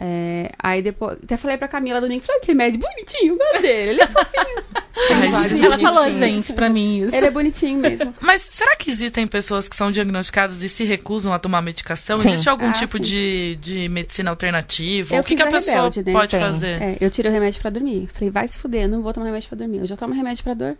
É, 0.00 0.50
aí 0.62 0.80
depois, 0.80 1.18
até 1.24 1.36
falei 1.36 1.56
pra 1.58 1.66
Camila 1.66 2.00
domingo, 2.00 2.22
falei 2.24 2.40
aquele 2.40 2.56
médio 2.56 2.78
bonitinho, 2.80 3.36
gosto 3.36 3.62
dele, 3.62 3.90
ele 3.90 4.02
é 4.02 4.06
fofinho. 4.06 4.64
Ai. 5.10 5.64
Ela 5.64 5.78
falou, 5.78 6.10
gente, 6.10 6.52
pra 6.52 6.68
mim 6.68 7.02
isso. 7.04 7.14
ele 7.16 7.26
é 7.26 7.30
bonitinho 7.30 7.78
mesmo. 7.80 8.14
Mas 8.20 8.42
será 8.42 8.76
que 8.76 8.90
existem 8.90 9.26
pessoas 9.26 9.68
que 9.68 9.74
são 9.74 9.90
diagnosticadas 9.90 10.62
e 10.62 10.68
se 10.68 10.84
recusam 10.84 11.32
a 11.32 11.38
tomar 11.38 11.62
medicação? 11.62 12.16
Sim. 12.16 12.28
Existe 12.28 12.48
algum 12.48 12.68
Ah, 12.68 12.72
tipo 12.72 12.96
sim. 12.98 13.02
de, 13.02 13.58
de 13.60 13.88
medicina 13.88 14.30
alternativa? 14.30 15.14
Eu 15.16 15.20
o 15.20 15.24
que, 15.24 15.34
que 15.34 15.42
a 15.42 15.46
a 15.48 15.50
pessoa 15.50 15.74
rebelde, 15.76 16.02
né? 16.04 16.12
pode 16.12 16.30
Tem. 16.30 16.40
fazer? 16.40 16.82
É, 16.82 16.96
eu 17.00 17.10
tirei 17.10 17.30
o 17.30 17.34
remédio 17.34 17.60
pra 17.60 17.70
dormir. 17.70 18.08
Falei, 18.12 18.30
vai 18.30 18.46
se 18.46 18.56
fuder, 18.58 18.82
eu 18.82 18.88
não 18.88 19.02
vou 19.02 19.12
tomar 19.12 19.26
remédio 19.26 19.48
pra 19.48 19.58
dormir. 19.58 19.78
Eu 19.78 19.86
já 19.86 19.96
tomo 19.96 20.14
remédio 20.14 20.44
pra 20.44 20.54
dor. 20.54 20.76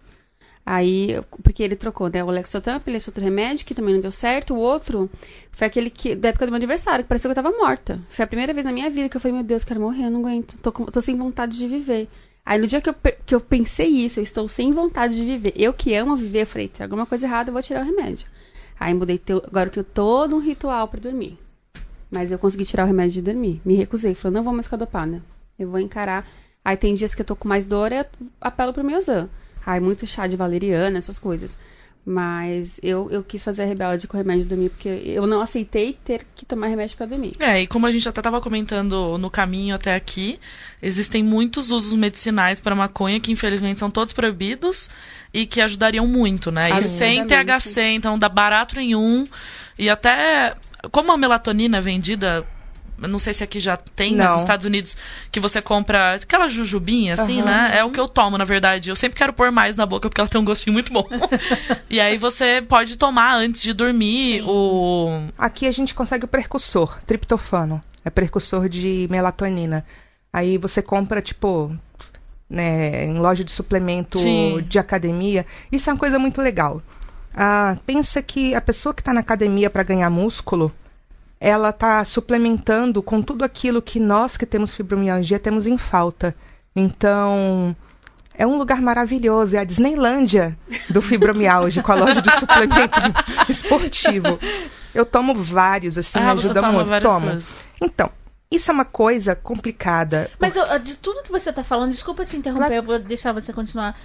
Aí, 0.70 1.18
porque 1.42 1.62
ele 1.62 1.74
trocou, 1.74 2.10
né? 2.10 2.22
O 2.22 2.26
Lexotan 2.30 2.78
esse 2.88 3.08
outro 3.08 3.24
remédio, 3.24 3.64
que 3.64 3.74
também 3.74 3.94
não 3.94 4.02
deu 4.02 4.12
certo. 4.12 4.52
O 4.52 4.58
outro 4.58 5.08
foi 5.50 5.66
aquele 5.66 5.88
que, 5.88 6.14
da 6.14 6.28
época 6.28 6.44
do 6.44 6.50
meu 6.50 6.56
aniversário, 6.58 7.02
que 7.04 7.08
parecia 7.08 7.26
que 7.32 7.38
eu 7.38 7.42
tava 7.42 7.56
morta. 7.56 7.98
Foi 8.10 8.22
a 8.22 8.28
primeira 8.28 8.52
vez 8.52 8.66
na 8.66 8.72
minha 8.72 8.90
vida 8.90 9.08
que 9.08 9.16
eu 9.16 9.20
falei, 9.20 9.34
meu 9.36 9.42
Deus, 9.44 9.64
quero 9.64 9.80
morrer, 9.80 10.04
eu 10.04 10.10
não 10.10 10.20
aguento. 10.20 10.58
Tô, 10.58 10.70
tô 10.70 11.00
sem 11.00 11.16
vontade 11.16 11.56
de 11.56 11.66
viver. 11.66 12.06
Aí 12.44 12.60
no 12.60 12.66
dia 12.66 12.82
que 12.82 12.90
eu, 12.90 12.94
que 13.24 13.34
eu 13.34 13.40
pensei 13.40 13.88
isso, 13.88 14.20
eu 14.20 14.22
estou 14.24 14.46
sem 14.46 14.70
vontade 14.70 15.16
de 15.16 15.24
viver. 15.24 15.54
Eu 15.56 15.72
que 15.72 15.94
amo 15.94 16.14
viver, 16.14 16.42
eu 16.42 16.46
falei, 16.46 16.68
tem 16.68 16.84
alguma 16.84 17.06
coisa 17.06 17.24
errada, 17.26 17.48
eu 17.48 17.54
vou 17.54 17.62
tirar 17.62 17.80
o 17.82 17.86
remédio. 17.86 18.26
Aí 18.78 18.92
mudei, 18.92 19.16
teu- 19.16 19.42
agora 19.46 19.68
eu 19.68 19.72
tenho 19.72 19.84
todo 19.84 20.36
um 20.36 20.38
ritual 20.38 20.86
pra 20.86 21.00
dormir. 21.00 21.38
Mas 22.10 22.30
eu 22.30 22.38
consegui 22.38 22.66
tirar 22.66 22.84
o 22.84 22.86
remédio 22.86 23.12
de 23.14 23.22
dormir. 23.22 23.58
Me 23.64 23.74
recusei. 23.74 24.14
Falei, 24.14 24.34
não 24.36 24.44
vou 24.44 24.52
mais 24.52 24.66
ficar 24.66 24.76
dopada. 24.76 25.22
Eu 25.58 25.70
vou 25.70 25.80
encarar. 25.80 26.28
Aí 26.62 26.76
tem 26.76 26.92
dias 26.94 27.14
que 27.14 27.22
eu 27.22 27.26
tô 27.26 27.34
com 27.34 27.48
mais 27.48 27.64
dor, 27.64 27.90
eu 27.90 28.04
apelo 28.38 28.74
pro 28.74 28.84
Miozan. 28.84 29.30
Ai, 29.64 29.80
muito 29.80 30.06
chá 30.06 30.26
de 30.26 30.36
valeriana, 30.36 30.98
essas 30.98 31.18
coisas. 31.18 31.56
Mas 32.10 32.80
eu, 32.82 33.10
eu 33.10 33.22
quis 33.22 33.42
fazer 33.42 33.64
a 33.64 33.66
rebelde 33.66 34.08
com 34.08 34.16
o 34.16 34.18
remédio 34.18 34.44
de 34.44 34.48
dormir, 34.48 34.70
porque 34.70 34.88
eu 34.88 35.26
não 35.26 35.42
aceitei 35.42 35.98
ter 36.02 36.26
que 36.34 36.46
tomar 36.46 36.68
remédio 36.68 36.96
pra 36.96 37.04
dormir. 37.04 37.36
É, 37.38 37.60
e 37.60 37.66
como 37.66 37.86
a 37.86 37.90
gente 37.90 38.08
até 38.08 38.20
estava 38.20 38.40
comentando 38.40 39.18
no 39.18 39.28
caminho 39.28 39.74
até 39.74 39.94
aqui, 39.94 40.40
existem 40.80 41.22
muitos 41.22 41.70
usos 41.70 41.92
medicinais 41.92 42.62
para 42.62 42.74
maconha 42.74 43.20
que 43.20 43.30
infelizmente 43.30 43.78
são 43.78 43.90
todos 43.90 44.14
proibidos 44.14 44.88
e 45.34 45.44
que 45.44 45.60
ajudariam 45.60 46.06
muito, 46.06 46.50
né? 46.50 46.70
E 46.78 46.82
sem. 46.82 47.26
THC, 47.26 47.82
então 47.82 48.18
dá 48.18 48.28
barato 48.30 48.76
nenhum. 48.76 49.26
E 49.78 49.90
até 49.90 50.56
como 50.90 51.12
a 51.12 51.16
melatonina 51.18 51.76
é 51.76 51.80
vendida 51.82 52.46
não 53.00 53.18
sei 53.18 53.32
se 53.32 53.44
aqui 53.44 53.60
já 53.60 53.76
tem, 53.76 54.14
Não. 54.14 54.24
mas 54.24 54.32
nos 54.32 54.42
Estados 54.42 54.66
Unidos, 54.66 54.96
que 55.30 55.38
você 55.38 55.62
compra 55.62 56.14
aquela 56.14 56.48
jujubinha, 56.48 57.14
assim, 57.14 57.42
né? 57.42 57.72
É 57.74 57.84
o 57.84 57.90
que 57.90 58.00
eu 58.00 58.08
tomo, 58.08 58.36
na 58.36 58.44
verdade. 58.44 58.90
Eu 58.90 58.96
sempre 58.96 59.16
quero 59.16 59.32
pôr 59.32 59.52
mais 59.52 59.76
na 59.76 59.86
boca, 59.86 60.08
porque 60.08 60.20
ela 60.20 60.28
tem 60.28 60.40
um 60.40 60.44
gostinho 60.44 60.72
muito 60.72 60.92
bom. 60.92 61.06
e 61.88 62.00
aí 62.00 62.16
você 62.16 62.62
pode 62.66 62.96
tomar 62.96 63.34
antes 63.36 63.62
de 63.62 63.72
dormir 63.72 64.42
o... 64.44 65.28
Aqui 65.36 65.66
a 65.66 65.72
gente 65.72 65.94
consegue 65.94 66.24
o 66.24 66.28
precursor, 66.28 66.98
triptofano. 67.04 67.80
É 68.04 68.10
precursor 68.10 68.68
de 68.68 69.06
melatonina. 69.10 69.84
Aí 70.32 70.58
você 70.58 70.82
compra, 70.82 71.22
tipo, 71.22 71.76
né, 72.48 73.04
em 73.04 73.18
loja 73.18 73.44
de 73.44 73.52
suplemento 73.52 74.18
Sim. 74.18 74.64
de 74.66 74.78
academia. 74.78 75.44
Isso 75.70 75.90
é 75.90 75.92
uma 75.92 75.98
coisa 75.98 76.18
muito 76.18 76.40
legal. 76.40 76.82
Ah, 77.34 77.76
pensa 77.86 78.22
que 78.22 78.54
a 78.54 78.60
pessoa 78.60 78.94
que 78.94 79.00
está 79.00 79.12
na 79.12 79.20
academia 79.20 79.70
para 79.70 79.82
ganhar 79.82 80.10
músculo, 80.10 80.72
ela 81.40 81.70
está 81.70 82.04
suplementando 82.04 83.02
com 83.02 83.22
tudo 83.22 83.44
aquilo 83.44 83.80
que 83.82 84.00
nós 84.00 84.36
que 84.36 84.44
temos 84.46 84.74
fibromialgia 84.74 85.38
temos 85.38 85.66
em 85.66 85.78
falta. 85.78 86.34
Então, 86.74 87.74
é 88.34 88.46
um 88.46 88.56
lugar 88.56 88.80
maravilhoso, 88.80 89.56
é 89.56 89.58
a 89.58 89.64
Disneylândia 89.64 90.56
do 90.90 91.02
fibromialgia, 91.02 91.82
a 91.86 91.94
loja 91.94 92.22
de 92.22 92.30
suplemento 92.32 93.00
esportivo. 93.48 94.38
Eu 94.94 95.04
tomo 95.04 95.34
vários, 95.34 95.98
assim, 95.98 96.18
me 96.20 96.26
ah, 96.26 96.34
você 96.34 96.46
ajuda 96.46 96.60
toma 96.60 96.84
muito. 96.84 97.02
Tomo. 97.02 97.26
coisas. 97.26 97.54
Então, 97.80 98.10
isso 98.50 98.70
é 98.70 98.74
uma 98.74 98.84
coisa 98.84 99.34
complicada. 99.36 100.30
Mas 100.38 100.56
eu- 100.56 100.78
de 100.78 100.96
tudo 100.96 101.22
que 101.22 101.30
você 101.30 101.52
tá 101.52 101.62
falando, 101.62 101.90
desculpa 101.92 102.24
te 102.24 102.36
interromper, 102.36 102.66
Claro. 102.66 102.74
eu 102.74 102.82
vou 102.82 102.98
deixar 102.98 103.32
você 103.32 103.52
continuar. 103.52 103.96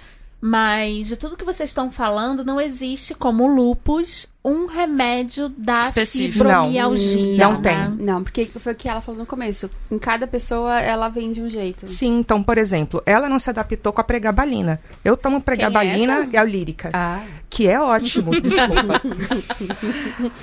Mas 0.46 1.06
de 1.06 1.16
tudo 1.16 1.38
que 1.38 1.44
vocês 1.44 1.70
estão 1.70 1.90
falando, 1.90 2.44
não 2.44 2.60
existe 2.60 3.14
como 3.14 3.46
lupus 3.46 4.28
um 4.44 4.66
remédio 4.66 5.48
da 5.48 5.86
Específico. 5.86 6.44
fibromialgia. 6.44 7.38
Não 7.38 7.62
tem. 7.62 7.78
né? 7.78 7.96
Não, 7.98 8.22
porque 8.22 8.44
foi 8.60 8.74
o 8.74 8.76
que 8.76 8.86
ela 8.86 9.00
falou 9.00 9.20
no 9.20 9.26
começo. 9.26 9.70
Em 9.90 9.98
cada 9.98 10.26
pessoa, 10.26 10.78
ela 10.78 11.08
vem 11.08 11.32
de 11.32 11.40
um 11.40 11.48
jeito. 11.48 11.88
Sim, 11.88 12.18
então, 12.18 12.42
por 12.42 12.58
exemplo, 12.58 13.02
ela 13.06 13.26
não 13.26 13.38
se 13.38 13.48
adaptou 13.48 13.90
com 13.90 14.02
a 14.02 14.04
pregabalina. 14.04 14.78
Eu 15.02 15.16
tomo 15.16 15.40
pregabalina 15.40 16.18
essa? 16.18 16.28
e 16.30 16.36
a 16.36 16.44
lírica. 16.44 16.90
Ah, 16.92 17.22
que 17.48 17.66
é 17.66 17.80
ótimo, 17.80 18.32
desculpa. 18.38 19.00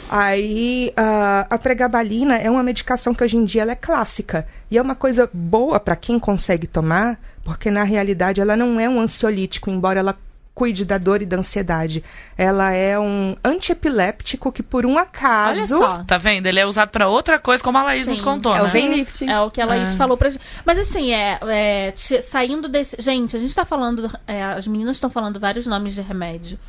Aí, 0.10 0.91
ah, 0.97 1.45
a 1.47 1.58
pregabalina 1.60 2.38
é 2.38 2.49
uma 2.49 2.64
medicação 2.64 3.14
que 3.14 3.24
hoje 3.24 3.38
em 3.38 3.45
dia 3.45 3.62
ela 3.62 3.74
é 3.74 3.76
clássica. 3.76 4.47
E 4.72 4.80
é 4.80 4.82
uma 4.82 4.95
coisa 4.95 5.30
boa 5.32 5.80
para 5.80 5.95
quem 5.95 6.18
consegue 6.18 6.66
tomar, 6.66 7.20
porque 7.44 7.70
na 7.72 7.84
realidade 7.84 8.39
ela 8.42 8.56
não 8.56 8.80
é 8.80 8.88
um 8.89 9.00
ansiolítico, 9.00 9.70
embora 9.70 10.00
ela 10.00 10.18
cuide 10.54 10.84
da 10.86 10.98
dor 10.98 11.22
e 11.22 11.26
da 11.26 11.38
ansiedade. 11.38 12.04
Ela 12.38 12.72
é 12.74 13.00
um 13.00 13.36
antiepiléptico 13.44 14.52
que, 14.52 14.62
por 14.62 14.86
um 14.86 14.92
Olha 14.94 15.02
acaso. 15.02 15.68
só. 15.78 16.04
Tá 16.04 16.18
vendo? 16.18 16.46
Ele 16.46 16.60
é 16.60 16.66
usado 16.66 16.89
pra 16.89 17.08
outra 17.08 17.39
coisa, 17.39 17.64
como 17.64 17.78
a 17.78 17.84
Laís 17.84 18.04
Sim. 18.04 18.12
nos 18.12 18.22
contou, 18.22 18.54
é 18.54 18.60
né? 18.60 18.64
o 18.64 18.68
Zenlift. 18.68 19.26
É 19.28 19.39
o 19.39 19.50
que 19.50 19.62
a 19.62 19.66
Laís 19.66 19.89
Ah. 19.94 19.98
falou 19.98 20.18
pra 20.18 20.30
gente. 20.30 20.44
Mas 20.66 20.78
assim, 20.78 21.12
é, 21.14 21.39
é, 21.48 21.92
ti- 21.94 22.22
saindo 22.22 22.68
desse. 22.68 22.96
Gente, 23.00 23.36
a 23.36 23.39
gente 23.39 23.56
tá 23.56 23.64
falando. 23.66 24.12
é, 24.28 24.44
as 24.44 24.68
meninas 24.68 24.98
estão 24.98 25.10
falando 25.10 25.39
vários 25.39 25.66
nomes 25.66 25.96
de 25.96 26.02
remédio. 26.02 26.60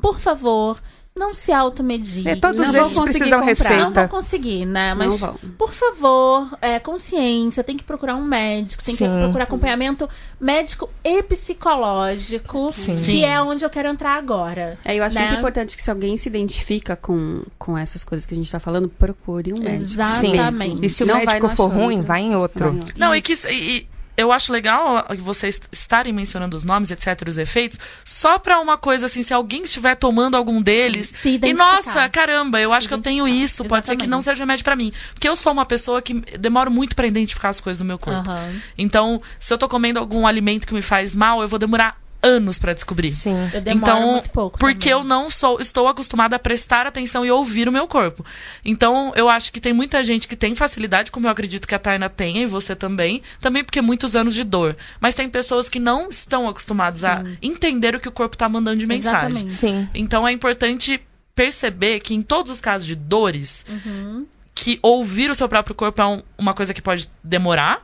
Por 0.00 0.18
favor, 0.18 0.78
não 1.16 1.32
se 1.32 1.50
automediquem. 1.50 2.32
É, 2.32 2.36
todos 2.36 2.58
Não 2.58 2.72
vão 2.72 2.82
esses 2.82 2.96
conseguir 2.96 3.18
precisam 3.18 3.40
comprar. 3.40 3.70
Não 3.70 3.78
vão 3.78 3.88
receita. 3.88 4.08
conseguir, 4.08 4.66
né? 4.66 4.94
Mas, 4.94 5.08
Não 5.08 5.16
vão. 5.16 5.38
por 5.56 5.72
favor, 5.72 6.58
é, 6.60 6.78
consciência, 6.78 7.64
tem 7.64 7.76
que 7.76 7.82
procurar 7.82 8.14
um 8.14 8.24
médico, 8.24 8.84
tem 8.84 8.94
que 8.94 9.04
Sim. 9.04 9.20
procurar 9.22 9.44
acompanhamento 9.44 10.08
médico 10.38 10.90
e 11.02 11.22
psicológico, 11.22 12.70
Sim. 12.72 12.92
que 12.92 12.98
Sim. 12.98 13.24
é 13.24 13.40
onde 13.40 13.64
eu 13.64 13.70
quero 13.70 13.88
entrar 13.88 14.16
agora. 14.16 14.78
É, 14.84 14.94
eu 14.94 15.02
acho 15.02 15.16
né? 15.16 15.26
muito 15.26 15.38
importante 15.38 15.76
que 15.76 15.82
se 15.82 15.90
alguém 15.90 16.16
se 16.18 16.28
identifica 16.28 16.94
com, 16.94 17.42
com 17.58 17.76
essas 17.78 18.04
coisas 18.04 18.26
que 18.26 18.34
a 18.34 18.36
gente 18.36 18.50
tá 18.52 18.60
falando, 18.60 18.88
procure 18.88 19.54
um 19.54 19.58
médico. 19.58 19.84
Exatamente. 19.84 20.84
E 20.84 20.90
se 20.90 21.02
o 21.02 21.06
Não 21.06 21.24
vai 21.24 21.40
médico 21.40 21.48
for 21.56 21.68
ruim, 21.68 22.02
vai 22.02 22.20
em 22.20 22.36
outro. 22.36 22.64
Vai 22.64 22.72
em 22.74 22.76
outro. 22.76 22.94
Não, 22.98 23.14
e 23.14 23.22
que 23.22 23.32
e 23.50 23.88
eu 24.16 24.32
acho 24.32 24.52
legal 24.52 25.04
vocês 25.18 25.60
estarem 25.70 26.12
mencionando 26.12 26.56
os 26.56 26.64
nomes, 26.64 26.90
etc, 26.90 27.28
os 27.28 27.38
efeitos, 27.38 27.78
só 28.04 28.38
pra 28.38 28.60
uma 28.60 28.78
coisa 28.78 29.06
assim, 29.06 29.22
se 29.22 29.34
alguém 29.34 29.62
estiver 29.62 29.94
tomando 29.94 30.36
algum 30.36 30.62
deles, 30.62 31.08
Se 31.08 31.38
e 31.42 31.52
nossa, 31.52 32.08
caramba, 32.08 32.60
eu 32.60 32.72
acho 32.72 32.88
que 32.88 32.94
eu 32.94 32.98
tenho 32.98 33.28
isso, 33.28 33.64
pode 33.64 33.86
ser 33.86 33.96
que 33.96 34.06
não 34.06 34.22
seja 34.22 34.40
remédio 34.40 34.64
pra 34.64 34.76
mim, 34.76 34.92
porque 35.12 35.28
eu 35.28 35.36
sou 35.36 35.52
uma 35.52 35.66
pessoa 35.66 36.00
que 36.00 36.14
demoro 36.38 36.70
muito 36.70 36.96
pra 36.96 37.06
identificar 37.06 37.50
as 37.50 37.60
coisas 37.60 37.78
no 37.78 37.86
meu 37.86 37.98
corpo. 37.98 38.28
Aham. 38.30 38.60
Então, 38.78 39.20
se 39.38 39.52
eu 39.52 39.58
tô 39.58 39.68
comendo 39.68 39.98
algum 39.98 40.26
alimento 40.26 40.66
que 40.66 40.74
me 40.74 40.82
faz 40.82 41.14
mal, 41.14 41.42
eu 41.42 41.48
vou 41.48 41.58
demorar 41.58 42.05
anos 42.26 42.58
pra 42.58 42.72
descobrir. 42.72 43.10
Sim. 43.12 43.50
Eu 43.52 43.60
demoro 43.60 43.92
então, 43.92 44.12
muito 44.12 44.30
pouco. 44.30 44.58
porque 44.58 44.90
também. 44.90 44.92
eu 44.92 45.04
não 45.04 45.30
sou, 45.30 45.60
estou 45.60 45.88
acostumada 45.88 46.36
a 46.36 46.38
prestar 46.38 46.86
atenção 46.86 47.24
e 47.24 47.30
ouvir 47.30 47.68
o 47.68 47.72
meu 47.72 47.86
corpo. 47.86 48.24
Então, 48.64 49.12
eu 49.16 49.28
acho 49.28 49.52
que 49.52 49.60
tem 49.60 49.72
muita 49.72 50.02
gente 50.04 50.26
que 50.26 50.36
tem 50.36 50.54
facilidade, 50.54 51.10
como 51.10 51.26
eu 51.26 51.30
acredito 51.30 51.66
que 51.68 51.74
a 51.74 51.78
Taina 51.78 52.08
tenha 52.08 52.42
e 52.42 52.46
você 52.46 52.74
também, 52.74 53.22
também 53.40 53.62
porque 53.64 53.80
muitos 53.80 54.16
anos 54.16 54.34
de 54.34 54.44
dor. 54.44 54.76
Mas 55.00 55.14
tem 55.14 55.28
pessoas 55.28 55.68
que 55.68 55.78
não 55.78 56.08
estão 56.08 56.48
acostumadas 56.48 57.04
a 57.04 57.24
entender 57.40 57.94
o 57.94 58.00
que 58.00 58.08
o 58.08 58.12
corpo 58.12 58.36
tá 58.36 58.48
mandando 58.48 58.78
de 58.80 58.86
mensagem. 58.86 59.26
Exatamente. 59.30 59.52
Sim. 59.52 59.88
Então, 59.94 60.26
é 60.26 60.32
importante 60.32 61.00
perceber 61.34 62.00
que 62.00 62.14
em 62.14 62.22
todos 62.22 62.50
os 62.50 62.60
casos 62.60 62.86
de 62.86 62.94
dores, 62.94 63.64
Uhum. 63.68 64.26
que 64.54 64.78
ouvir 64.82 65.30
o 65.30 65.34
seu 65.34 65.48
próprio 65.48 65.74
corpo 65.74 66.00
é 66.00 66.06
um- 66.06 66.22
uma 66.38 66.54
coisa 66.54 66.72
que 66.72 66.80
pode 66.80 67.10
demorar. 67.22 67.82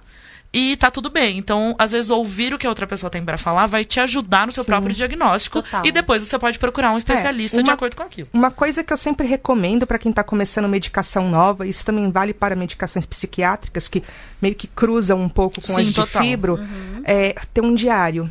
E 0.53 0.76
tá 0.76 0.90
tudo 0.90 1.09
bem. 1.09 1.38
Então, 1.38 1.74
às 1.78 1.92
vezes, 1.92 2.11
ouvir 2.11 2.53
o 2.53 2.59
que 2.59 2.66
a 2.66 2.68
outra 2.70 2.86
pessoa 2.86 3.09
tem 3.09 3.24
pra 3.24 3.38
falar 3.38 3.64
vai 3.66 3.84
te 3.86 3.98
ajudar 4.00 4.46
no 4.46 4.53
seu 4.53 4.62
Sim. 4.62 4.70
próprio 4.70 4.94
diagnóstico. 4.94 5.62
Total. 5.62 5.86
E 5.86 5.90
depois 5.90 6.22
você 6.22 6.38
pode 6.38 6.59
procurar 6.59 6.92
um 6.92 6.98
especialista 6.98 7.62
de 7.62 7.70
uma- 7.70 7.74
acordo 7.74 7.96
com 7.96 8.03
aquilo. 8.03 8.28
Uma 8.34 8.50
coisa 8.50 8.84
que 8.84 8.92
eu 8.92 8.96
sempre 8.98 9.26
recomendo 9.26 9.86
para 9.86 9.98
quem 9.98 10.11
está 10.11 10.22
começando 10.22 10.68
medicação 10.68 11.30
nova, 11.30 11.66
isso 11.66 11.84
também 11.86 12.11
vale 12.11 12.34
para 12.34 12.55
medicações 12.55 13.07
psiquiátricas 13.07 13.88
que 13.88 14.03
meio 14.42 14.55
que 14.55 14.66
cruzam 14.66 15.18
um 15.22 15.28
pouco 15.28 15.61
com 15.61 15.74
Sim, 15.74 15.80
as 15.80 15.86
de 15.86 15.94
total. 15.94 16.22
fibro, 16.22 16.55
Uhum. 16.57 17.03
é 17.05 17.34
ter 17.55 17.62
um 17.62 17.74
diário. 17.74 18.30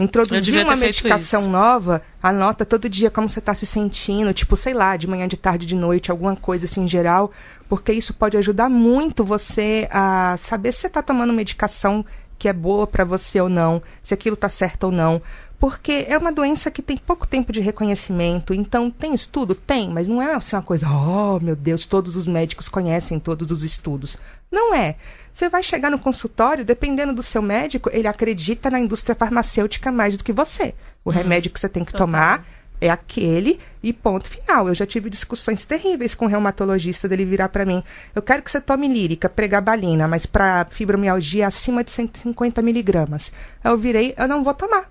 Introduzir 0.00 0.64
uma 0.64 0.76
medicação 0.76 1.46
nova, 1.46 2.00
anota 2.22 2.64
todo 2.64 2.88
dia 2.88 3.10
como 3.10 3.28
você 3.28 3.38
está 3.38 3.54
se 3.54 3.66
sentindo, 3.66 4.32
tipo, 4.32 4.56
sei 4.56 4.72
lá, 4.72 4.96
de 4.96 5.06
manhã, 5.06 5.28
de 5.28 5.36
tarde, 5.36 5.66
de 5.66 5.74
noite, 5.74 6.10
alguma 6.10 6.34
coisa 6.34 6.64
assim 6.64 6.84
em 6.84 6.88
geral, 6.88 7.30
porque 7.68 7.92
isso 7.92 8.14
pode 8.14 8.36
ajudar 8.36 8.70
muito 8.70 9.22
você 9.22 9.86
a 9.90 10.36
saber 10.38 10.72
se 10.72 10.78
você 10.78 10.86
está 10.86 11.02
tomando 11.02 11.32
medicação 11.34 12.04
que 12.38 12.48
é 12.48 12.52
boa 12.52 12.86
para 12.86 13.04
você 13.04 13.38
ou 13.40 13.50
não, 13.50 13.82
se 14.02 14.14
aquilo 14.14 14.34
está 14.34 14.48
certo 14.48 14.84
ou 14.84 14.90
não. 14.90 15.20
Porque 15.58 16.06
é 16.08 16.16
uma 16.16 16.32
doença 16.32 16.70
que 16.70 16.80
tem 16.80 16.96
pouco 16.96 17.26
tempo 17.26 17.52
de 17.52 17.60
reconhecimento. 17.60 18.54
Então, 18.54 18.90
tem 18.90 19.14
estudo? 19.14 19.54
Tem, 19.54 19.90
mas 19.90 20.08
não 20.08 20.22
é 20.22 20.34
assim 20.34 20.56
uma 20.56 20.62
coisa, 20.62 20.86
oh, 20.88 21.38
meu 21.38 21.54
Deus, 21.54 21.84
todos 21.84 22.16
os 22.16 22.26
médicos 22.26 22.66
conhecem 22.66 23.20
todos 23.20 23.50
os 23.50 23.62
estudos. 23.62 24.16
Não 24.50 24.74
é. 24.74 24.96
Você 25.32 25.48
vai 25.48 25.62
chegar 25.62 25.90
no 25.90 25.98
consultório, 25.98 26.64
dependendo 26.64 27.14
do 27.14 27.22
seu 27.22 27.40
médico, 27.40 27.90
ele 27.92 28.06
acredita 28.08 28.70
na 28.70 28.80
indústria 28.80 29.14
farmacêutica 29.14 29.90
mais 29.90 30.16
do 30.16 30.24
que 30.24 30.32
você. 30.32 30.74
O 31.04 31.10
remédio 31.10 31.50
que 31.50 31.58
você 31.58 31.68
tem 31.68 31.84
que 31.84 31.92
tomar 31.92 32.44
é 32.80 32.88
aquele 32.88 33.60
e 33.82 33.92
ponto 33.92 34.28
final. 34.28 34.68
Eu 34.68 34.74
já 34.74 34.86
tive 34.86 35.10
discussões 35.10 35.64
terríveis 35.64 36.14
com 36.14 36.24
o 36.24 36.28
reumatologista 36.28 37.08
dele 37.08 37.24
virar 37.24 37.48
para 37.50 37.66
mim. 37.66 37.82
Eu 38.14 38.22
quero 38.22 38.42
que 38.42 38.50
você 38.50 38.60
tome 38.60 38.88
lírica, 38.88 39.28
pregabalina, 39.28 40.08
mas 40.08 40.26
para 40.26 40.66
fibromialgia 40.70 41.46
acima 41.46 41.84
de 41.84 41.90
150 41.90 42.62
miligramas. 42.62 43.32
Eu 43.62 43.76
virei, 43.76 44.14
eu 44.16 44.26
não 44.26 44.42
vou 44.42 44.54
tomar. 44.54 44.90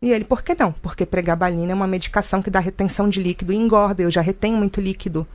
E 0.00 0.12
ele, 0.12 0.24
por 0.24 0.42
que 0.42 0.54
não? 0.54 0.70
Porque 0.70 1.06
pregabalina 1.06 1.72
é 1.72 1.74
uma 1.74 1.86
medicação 1.86 2.42
que 2.42 2.50
dá 2.50 2.60
retenção 2.60 3.08
de 3.08 3.22
líquido 3.22 3.52
e 3.52 3.56
engorda. 3.56 4.02
Eu 4.02 4.10
já 4.10 4.20
retenho 4.20 4.56
muito 4.56 4.80
líquido. 4.80 5.26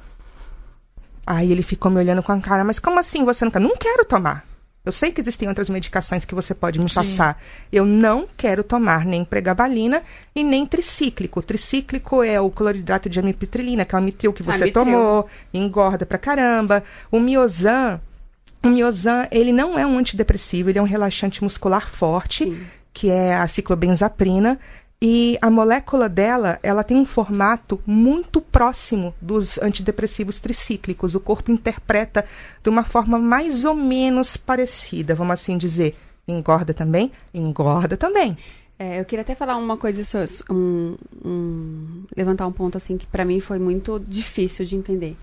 Aí 1.31 1.51
ele 1.51 1.61
ficou 1.61 1.91
me 1.91 1.99
olhando 1.99 2.23
com 2.23 2.31
a 2.31 2.39
cara, 2.39 2.63
mas 2.63 2.79
como 2.79 2.99
assim 2.99 3.23
você 3.23 3.45
não 3.45 3.51
quer? 3.51 3.59
Não 3.59 3.75
quero 3.75 4.03
tomar. 4.03 4.43
Eu 4.83 4.91
sei 4.91 5.11
que 5.11 5.21
existem 5.21 5.47
outras 5.47 5.69
medicações 5.69 6.25
que 6.25 6.33
você 6.33 6.55
pode 6.55 6.79
me 6.79 6.89
Sim. 6.89 6.95
passar. 6.95 7.39
Eu 7.71 7.85
não 7.85 8.25
quero 8.35 8.63
tomar 8.63 9.05
nem 9.05 9.23
pregabalina 9.23 10.01
e 10.35 10.43
nem 10.43 10.65
tricíclico. 10.65 11.43
Tricíclico 11.43 12.23
é 12.23 12.41
o 12.41 12.49
cloridrato 12.49 13.07
de 13.07 13.19
amitriptilina, 13.19 13.85
que 13.85 13.93
é 13.93 13.97
o 13.97 14.01
amitril 14.01 14.33
que 14.33 14.41
você 14.41 14.63
Amitril. 14.63 14.73
tomou, 14.73 15.27
engorda 15.53 16.03
pra 16.03 16.17
caramba. 16.17 16.83
O 17.11 17.19
miozan, 17.19 18.01
o 18.63 18.69
miozan, 18.69 19.27
ele 19.29 19.51
não 19.51 19.77
é 19.77 19.85
um 19.85 19.99
antidepressivo, 19.99 20.71
ele 20.71 20.79
é 20.79 20.81
um 20.81 20.85
relaxante 20.85 21.43
muscular 21.43 21.87
forte, 21.87 22.45
Sim. 22.45 22.65
que 22.91 23.07
é 23.11 23.35
a 23.35 23.45
ciclobenzaprina. 23.47 24.57
E 25.01 25.37
a 25.41 25.49
molécula 25.49 26.09
dela, 26.09 26.59
ela 26.61 26.83
tem 26.83 26.97
um 26.97 27.05
formato 27.05 27.79
muito 27.85 28.41
próximo 28.41 29.15
dos 29.21 29.57
antidepressivos 29.57 30.39
tricíclicos. 30.39 31.15
O 31.15 31.21
corpo 31.21 31.51
interpreta 31.51 32.25
de 32.61 32.69
uma 32.69 32.83
forma 32.83 33.17
mais 33.17 33.63
ou 33.63 33.73
menos 33.75 34.35
parecida, 34.35 35.15
vamos 35.15 35.33
assim 35.33 35.57
dizer. 35.57 35.95
Engorda 36.27 36.73
também? 36.73 37.11
Engorda 37.33 37.95
também. 37.95 38.37
É, 38.77 38.99
eu 38.99 39.05
queria 39.05 39.21
até 39.21 39.35
falar 39.35 39.55
uma 39.55 39.77
coisa, 39.77 40.01
um, 40.49 40.95
um- 41.23 42.03
levantar 42.15 42.45
um 42.45 42.51
ponto 42.51 42.77
assim 42.77 42.97
que 42.97 43.07
pra 43.07 43.23
mim 43.23 43.39
foi 43.39 43.57
muito 43.57 43.99
difícil 44.05 44.65
de 44.65 44.75
entender. 44.75 45.15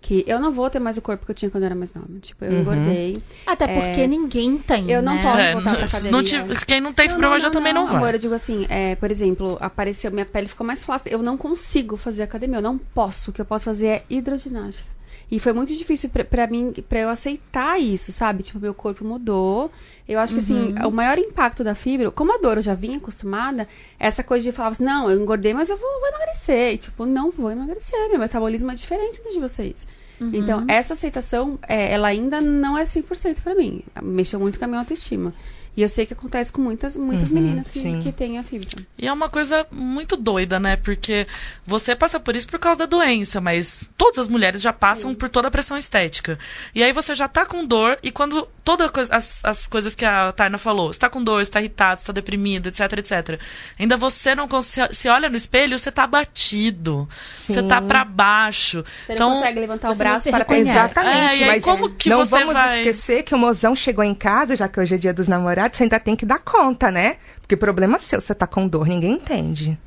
Que 0.00 0.22
eu 0.26 0.38
não 0.38 0.52
vou 0.52 0.70
ter 0.70 0.78
mais 0.78 0.96
o 0.96 1.02
corpo 1.02 1.24
que 1.24 1.32
eu 1.32 1.34
tinha 1.34 1.50
quando 1.50 1.64
eu 1.64 1.66
era 1.66 1.74
mais 1.74 1.92
nova. 1.92 2.06
Tipo, 2.20 2.44
eu 2.44 2.52
Uhum. 2.52 2.60
engordei. 2.60 3.22
Até 3.44 3.66
porque 3.66 4.02
É, 4.02 4.06
ninguém 4.06 4.56
tem. 4.58 4.88
eu 4.90 5.02
não 5.02 5.14
né? 5.14 5.22
posso 5.22 5.38
É, 5.40 5.52
voltar 5.52 5.70
pra 5.72 5.78
não 5.80 5.86
academia. 5.86 6.22
tive- 6.22 6.66
quem 6.66 6.80
não 6.80 6.92
tem 6.92 7.06
Não, 7.08 7.14
fibromialgia 7.14 7.50
também 7.50 7.72
não, 7.72 7.86
vai. 7.86 7.96
Amor, 7.96 8.14
eu 8.14 8.18
digo 8.18 8.34
assim, 8.34 8.66
é, 8.68 8.94
por 8.94 9.10
exemplo, 9.10 9.56
apareceu, 9.60 10.12
minha 10.12 10.26
pele 10.26 10.46
ficou 10.46 10.64
mais 10.66 10.84
flácida. 10.84 11.10
Eu 11.10 11.22
não 11.22 11.36
consigo 11.36 11.96
fazer 11.96 12.22
academia, 12.22 12.58
eu 12.58 12.62
não 12.62 12.78
posso. 12.78 13.30
O 13.30 13.32
que 13.32 13.40
eu 13.40 13.44
posso 13.44 13.64
fazer 13.64 13.86
é 13.86 14.02
hidroginástica. 14.08 14.88
E 15.30 15.40
foi 15.40 15.52
muito 15.52 15.74
difícil 15.74 16.08
pra, 16.08 16.24
pra 16.24 16.46
mim, 16.46 16.72
pra 16.88 17.00
eu 17.00 17.08
aceitar 17.08 17.80
isso, 17.80 18.12
sabe? 18.12 18.44
Tipo, 18.44 18.60
meu 18.60 18.72
corpo 18.72 19.04
mudou. 19.04 19.70
Eu 20.08 20.20
acho 20.20 20.34
que, 20.34 20.38
assim, 20.38 20.72
o 20.86 20.90
maior 20.90 21.18
impacto 21.18 21.64
da 21.64 21.74
fibra, 21.74 22.12
como 22.12 22.32
a 22.32 22.38
dor 22.38 22.58
eu 22.58 22.62
já 22.62 22.74
vinha 22.74 22.96
acostumada, 22.96 23.66
essa 23.98 24.22
coisa 24.22 24.44
de 24.44 24.52
falar 24.52 24.68
assim, 24.68 24.84
não, 24.84 25.10
eu 25.10 25.20
engordei, 25.20 25.52
mas 25.52 25.68
eu 25.68 25.76
vou, 25.76 25.90
vou 26.00 26.08
emagrecer. 26.10 26.74
E, 26.74 26.78
tipo, 26.78 27.04
não 27.04 27.32
vou 27.32 27.50
emagrecer, 27.50 28.08
meu 28.08 28.20
metabolismo 28.20 28.70
é 28.70 28.74
diferente 28.74 29.20
do 29.20 29.30
de 29.30 29.40
vocês. 29.40 29.86
Então, 30.32 30.64
essa 30.68 30.94
aceitação, 30.94 31.58
é, 31.68 31.92
ela 31.92 32.08
ainda 32.08 32.40
não 32.40 32.78
é 32.78 32.84
100% 32.84 33.42
pra 33.42 33.54
mim. 33.54 33.82
Mexeu 34.02 34.40
muito 34.40 34.58
com 34.58 34.64
a 34.64 34.68
minha 34.68 34.80
autoestima. 34.80 35.34
E 35.76 35.82
eu 35.82 35.88
sei 35.90 36.06
que 36.06 36.14
acontece 36.14 36.50
com 36.50 36.62
muitas, 36.62 36.96
muitas 36.96 37.28
Uhum, 37.30 37.34
meninas 37.40 37.68
que, 37.68 37.80
sim. 37.80 38.00
que 38.00 38.10
têm 38.10 38.38
a 38.38 38.42
fibra. 38.42 38.68
E 38.96 39.06
é 39.06 39.12
uma 39.12 39.28
coisa 39.28 39.66
muito 39.70 40.16
doida, 40.16 40.58
né? 40.58 40.76
Porque 40.76 41.26
você 41.66 41.94
passa 41.94 42.18
por 42.18 42.34
isso 42.34 42.48
por 42.48 42.58
causa 42.58 42.78
da 42.80 42.86
doença, 42.86 43.40
mas 43.42 43.86
todas 43.96 44.20
as 44.20 44.28
mulheres 44.28 44.62
já 44.62 44.72
passam 44.72 45.14
por 45.14 45.28
toda 45.28 45.48
a 45.48 45.50
pressão 45.50 45.76
estética. 45.76 46.38
E 46.74 46.82
aí 46.82 46.92
você 46.92 47.14
já 47.14 47.28
tá 47.28 47.44
com 47.44 47.64
dor, 47.64 47.98
e 48.02 48.10
quando 48.10 48.48
todas 48.64 48.90
as, 49.10 49.44
as 49.44 49.66
coisas 49.66 49.94
que 49.94 50.04
a 50.04 50.32
Taina 50.32 50.56
falou, 50.56 50.92
você 50.92 50.98
tá 51.00 51.10
com 51.10 51.22
dor, 51.22 51.44
você 51.44 51.50
tá 51.50 51.60
irritado, 51.60 52.00
você 52.00 52.06
tá 52.06 52.12
deprimido, 52.14 52.68
etc, 52.68 52.80
etc. 52.98 53.38
Ainda 53.78 53.96
você 53.98 54.34
não 54.34 54.48
se 54.62 55.08
olha 55.10 55.28
no 55.28 55.36
espelho, 55.36 55.78
você 55.78 55.92
tá 55.92 56.04
abatido. 56.04 57.08
Você 57.46 57.62
tá 57.62 57.80
pra 57.82 58.04
baixo. 58.04 58.84
Você 59.06 59.12
então, 59.12 59.28
não 59.30 59.36
consegue 59.36 59.60
levantar 59.60 59.90
o 59.90 59.94
braço 59.94 60.30
para 60.30 60.44
conhecer. 60.44 60.70
Exatamente, 60.70 61.16
É, 61.34 61.36
e 61.38 61.42
aí 61.44 61.46
mas 61.50 61.64
como 61.64 61.90
que 61.90 62.08
não 62.08 62.24
você 62.24 62.38
vamos 62.38 62.54
vai- 62.54 62.78
esquecer 62.78 63.22
que 63.22 63.34
o 63.34 63.38
mozão 63.38 63.74
chegou 63.76 64.02
em 64.04 64.14
casa, 64.14 64.56
já 64.56 64.68
que 64.68 64.80
hoje 64.80 64.94
é 64.94 64.98
dia 64.98 65.12
dos 65.12 65.28
namorados, 65.28 65.65
você 65.74 65.82
ainda 65.84 65.98
tem 66.00 66.14
que 66.16 66.26
dar 66.26 66.38
conta, 66.38 66.90
né? 66.90 67.16
Porque 67.40 67.56
problema 67.56 67.98
seu, 67.98 68.20
você 68.20 68.34
tá 68.34 68.46
com 68.46 68.68
dor, 68.68 68.86
ninguém 68.86 69.12
entende. 69.14 69.78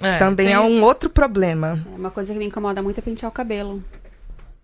é, 0.00 0.18
Também 0.18 0.46
tem- 0.46 0.54
é 0.54 0.60
um 0.60 0.82
outro 0.82 1.08
problema. 1.10 1.84
É 1.92 1.96
Uma 1.98 2.10
coisa 2.10 2.32
que 2.32 2.38
me 2.38 2.46
incomoda 2.46 2.82
muito 2.82 2.98
é 2.98 3.00
pentear 3.02 3.28
o 3.30 3.32
cabelo. 3.32 3.82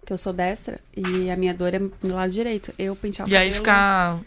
Que 0.07 0.12
eu 0.12 0.19
sou 0.19 0.33
destra 0.33 0.81
e 0.97 1.31
a 1.31 1.37
minha 1.37 1.53
dor 1.53 1.75
é 1.75 1.79
do 1.79 2.14
lado 2.14 2.33
direito. 2.33 2.73
Eu 2.79 2.97
pentear 2.97 3.27
o 3.27 3.31
E 3.31 3.33
cabelo. 3.33 3.51
aí 3.51 3.53
ficar. 3.53 4.19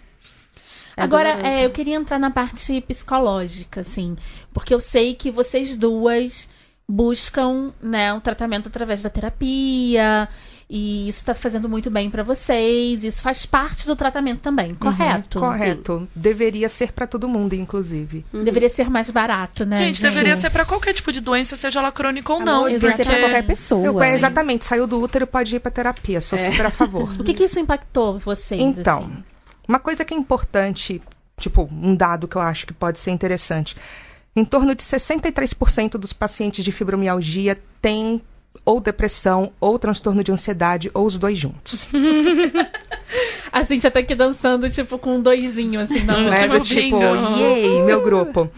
é 0.96 1.02
Agora, 1.02 1.34
doloroso. 1.34 1.56
é, 1.58 1.66
eu 1.66 1.72
queria 1.72 1.96
entrar 1.96 2.20
na 2.20 2.30
parte 2.30 2.80
psicológica, 2.82 3.82
assim. 3.82 4.16
Porque 4.54 4.74
eu 4.74 4.80
sei 4.80 5.16
que 5.16 5.32
vocês 5.32 5.76
duas 5.76 6.48
buscam, 6.88 7.72
né, 7.82 8.14
um 8.14 8.20
tratamento 8.20 8.68
através 8.68 9.02
da 9.02 9.10
terapia. 9.10 10.28
E 10.74 11.09
isso 11.09 11.26
tá 11.26 11.34
fazendo 11.34 11.67
muito 11.67 11.91
bem 11.91 12.09
pra 12.09 12.24
vocês. 12.24 13.03
Isso 13.03 13.22
faz 13.22 13.45
parte 13.45 13.86
do 13.86 13.93
tratamento 13.93 14.39
também, 14.39 14.74
correto? 14.74 15.38
Uhum, 15.38 15.45
correto. 15.49 16.07
Deveria 16.15 16.69
ser 16.69 16.93
pra 16.93 17.05
todo 17.05 17.28
mundo, 17.28 17.53
inclusive. 17.53 18.24
Sim. 18.32 18.45
Deveria 18.45 18.69
ser 18.69 18.89
mais 18.89 19.09
barato, 19.09 19.65
né? 19.65 19.80
Gente, 19.80 20.01
deveria 20.01 20.34
ser 20.38 20.49
pra 20.49 20.63
qualquer 20.63 20.93
tipo 20.93 21.11
de 21.11 21.19
doença, 21.19 21.57
seja 21.57 21.82
ela 21.82 21.91
crônica 21.91 22.32
ou 22.32 22.39
não. 22.39 22.61
Não, 22.63 22.69
devia 22.72 22.93
ser 22.93 23.03
pra 23.03 23.13
porque- 23.15 23.19
qualquer 23.19 23.45
pessoa. 23.45 23.86
Eu, 23.86 24.01
é, 24.01 24.11
né? 24.11 24.15
exatamente, 24.15 24.63
saiu 24.63 24.88
do 24.88 25.01
útero, 25.01 25.28
pode 25.28 25.53
ir 25.53 25.59
pra 25.59 25.69
terapia. 25.69 26.22
Sou 26.22 26.39
super 26.39 26.67
a 26.67 26.72
favor. 26.72 27.11
O 27.19 27.24
que, 27.26 27.34
que 27.34 27.43
isso 27.43 27.59
impactou 27.59 28.17
vocês? 28.17 28.61
Então, 28.61 28.99
assim? 28.99 29.24
uma 29.67 29.78
coisa 29.80 30.05
que 30.05 30.13
é 30.13 30.17
importante, 30.17 31.01
tipo, 31.38 31.67
um 31.69 31.93
dado 31.93 32.30
que 32.30 32.38
eu 32.38 32.41
acho 32.41 32.65
que 32.65 32.74
pode 32.74 32.97
ser 32.97 33.11
interessante. 33.11 33.76
Em 34.34 34.45
torno 34.45 34.74
de 34.74 34.82
63% 34.84 35.97
dos 35.97 36.13
pacientes 36.13 36.63
de 36.63 36.72
fibromialgia 36.72 37.61
têm 37.82 38.22
ou 38.66 38.80
depressão, 38.80 39.52
ou 39.60 39.80
transtorno 39.80 40.24
de 40.24 40.32
ansiedade, 40.32 40.91
ou 40.93 41.06
os 41.06 41.18
dois 41.18 41.38
juntos. 41.38 41.88
A 43.52 43.66
Cintia 43.66 43.91
tá 43.91 43.99
aqui 43.99 44.16
dançando, 44.16 44.70
tipo, 44.70 44.97
com 44.97 45.16
um 45.18 45.22
doisinho, 45.22 45.82
assim, 45.82 46.02
mão. 46.06 46.22
né? 46.30 46.38
Tipo, 46.38 46.54
Do 46.54 46.62
tipo, 46.62 46.97
yay, 47.38 47.82
meu 47.82 47.99
grupo. 48.04 48.49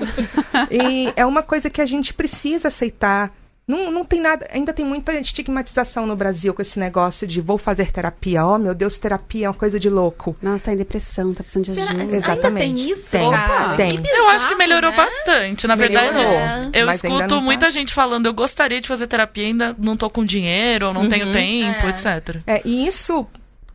E 0.70 1.12
é 1.16 1.26
uma 1.26 1.42
coisa 1.42 1.68
que 1.70 1.82
a 1.82 1.86
gente 1.86 2.14
precisa 2.14 2.68
aceitar. 2.68 3.32
Não, 3.66 3.90
não 3.92 4.04
tem 4.04 4.20
nada, 4.20 4.46
ainda 4.52 4.74
tem 4.74 4.84
muita 4.86 5.14
estigmatização 5.14 6.06
no 6.06 6.18
Brasil 6.18 6.54
com 6.54 6.62
esse 6.62 6.78
negócio 6.78 7.26
de 7.26 7.40
vou 7.40 7.58
fazer 7.58 7.94
terapia. 7.94 8.46
Oh, 8.46 8.58
meu 8.58 8.76
Deus, 8.76 8.98
terapia 8.98 9.46
é 9.46 9.50
uma 9.50 9.54
coisa 9.56 9.80
de 9.80 9.90
louco. 9.90 10.36
Nossa, 10.42 10.66
tá 10.66 10.74
em 10.74 10.76
depressão, 10.76 11.34
tá 11.34 11.44
precisando 11.44 11.64
de 11.66 11.74
Será- 11.74 11.86
ajuda. 11.88 12.04
Ainda 12.04 12.16
Exatamente. 12.18 12.76
tem 12.76 12.90
isso, 12.92 13.12
Tem, 13.12 13.32
cara? 13.32 13.76
tem. 13.78 14.02
Que 14.02 14.10
Eu 14.10 14.28
acho 14.28 14.48
que 14.48 14.54
bizarro, 14.54 14.58
melhorou 14.58 14.92
né? 14.92 14.98
bastante. 14.98 15.66
Na 15.66 15.76
Melhorou, 15.78 16.14
verdade, 16.14 16.78
eu 16.78 16.86
mas 16.86 17.06
ainda 17.06 17.16
escuto 17.18 17.36
tá. 17.36 17.42
muita 17.42 17.72
gente 17.72 17.94
falando, 17.94 18.26
eu 18.26 18.34
gostaria 18.34 18.82
de 18.82 18.88
fazer 18.88 19.08
terapia, 19.08 19.46
ainda 19.48 19.74
não 19.80 19.96
tô 19.96 20.10
com 20.10 20.26
dinheiro, 20.26 20.88
ou 20.88 20.94
não 20.94 21.08
tenho 21.08 21.32
tempo, 21.32 21.86
É. 21.86 21.90
etc. 21.90 22.42
É, 22.46 22.62
e 22.66 22.86
isso, 22.86 23.26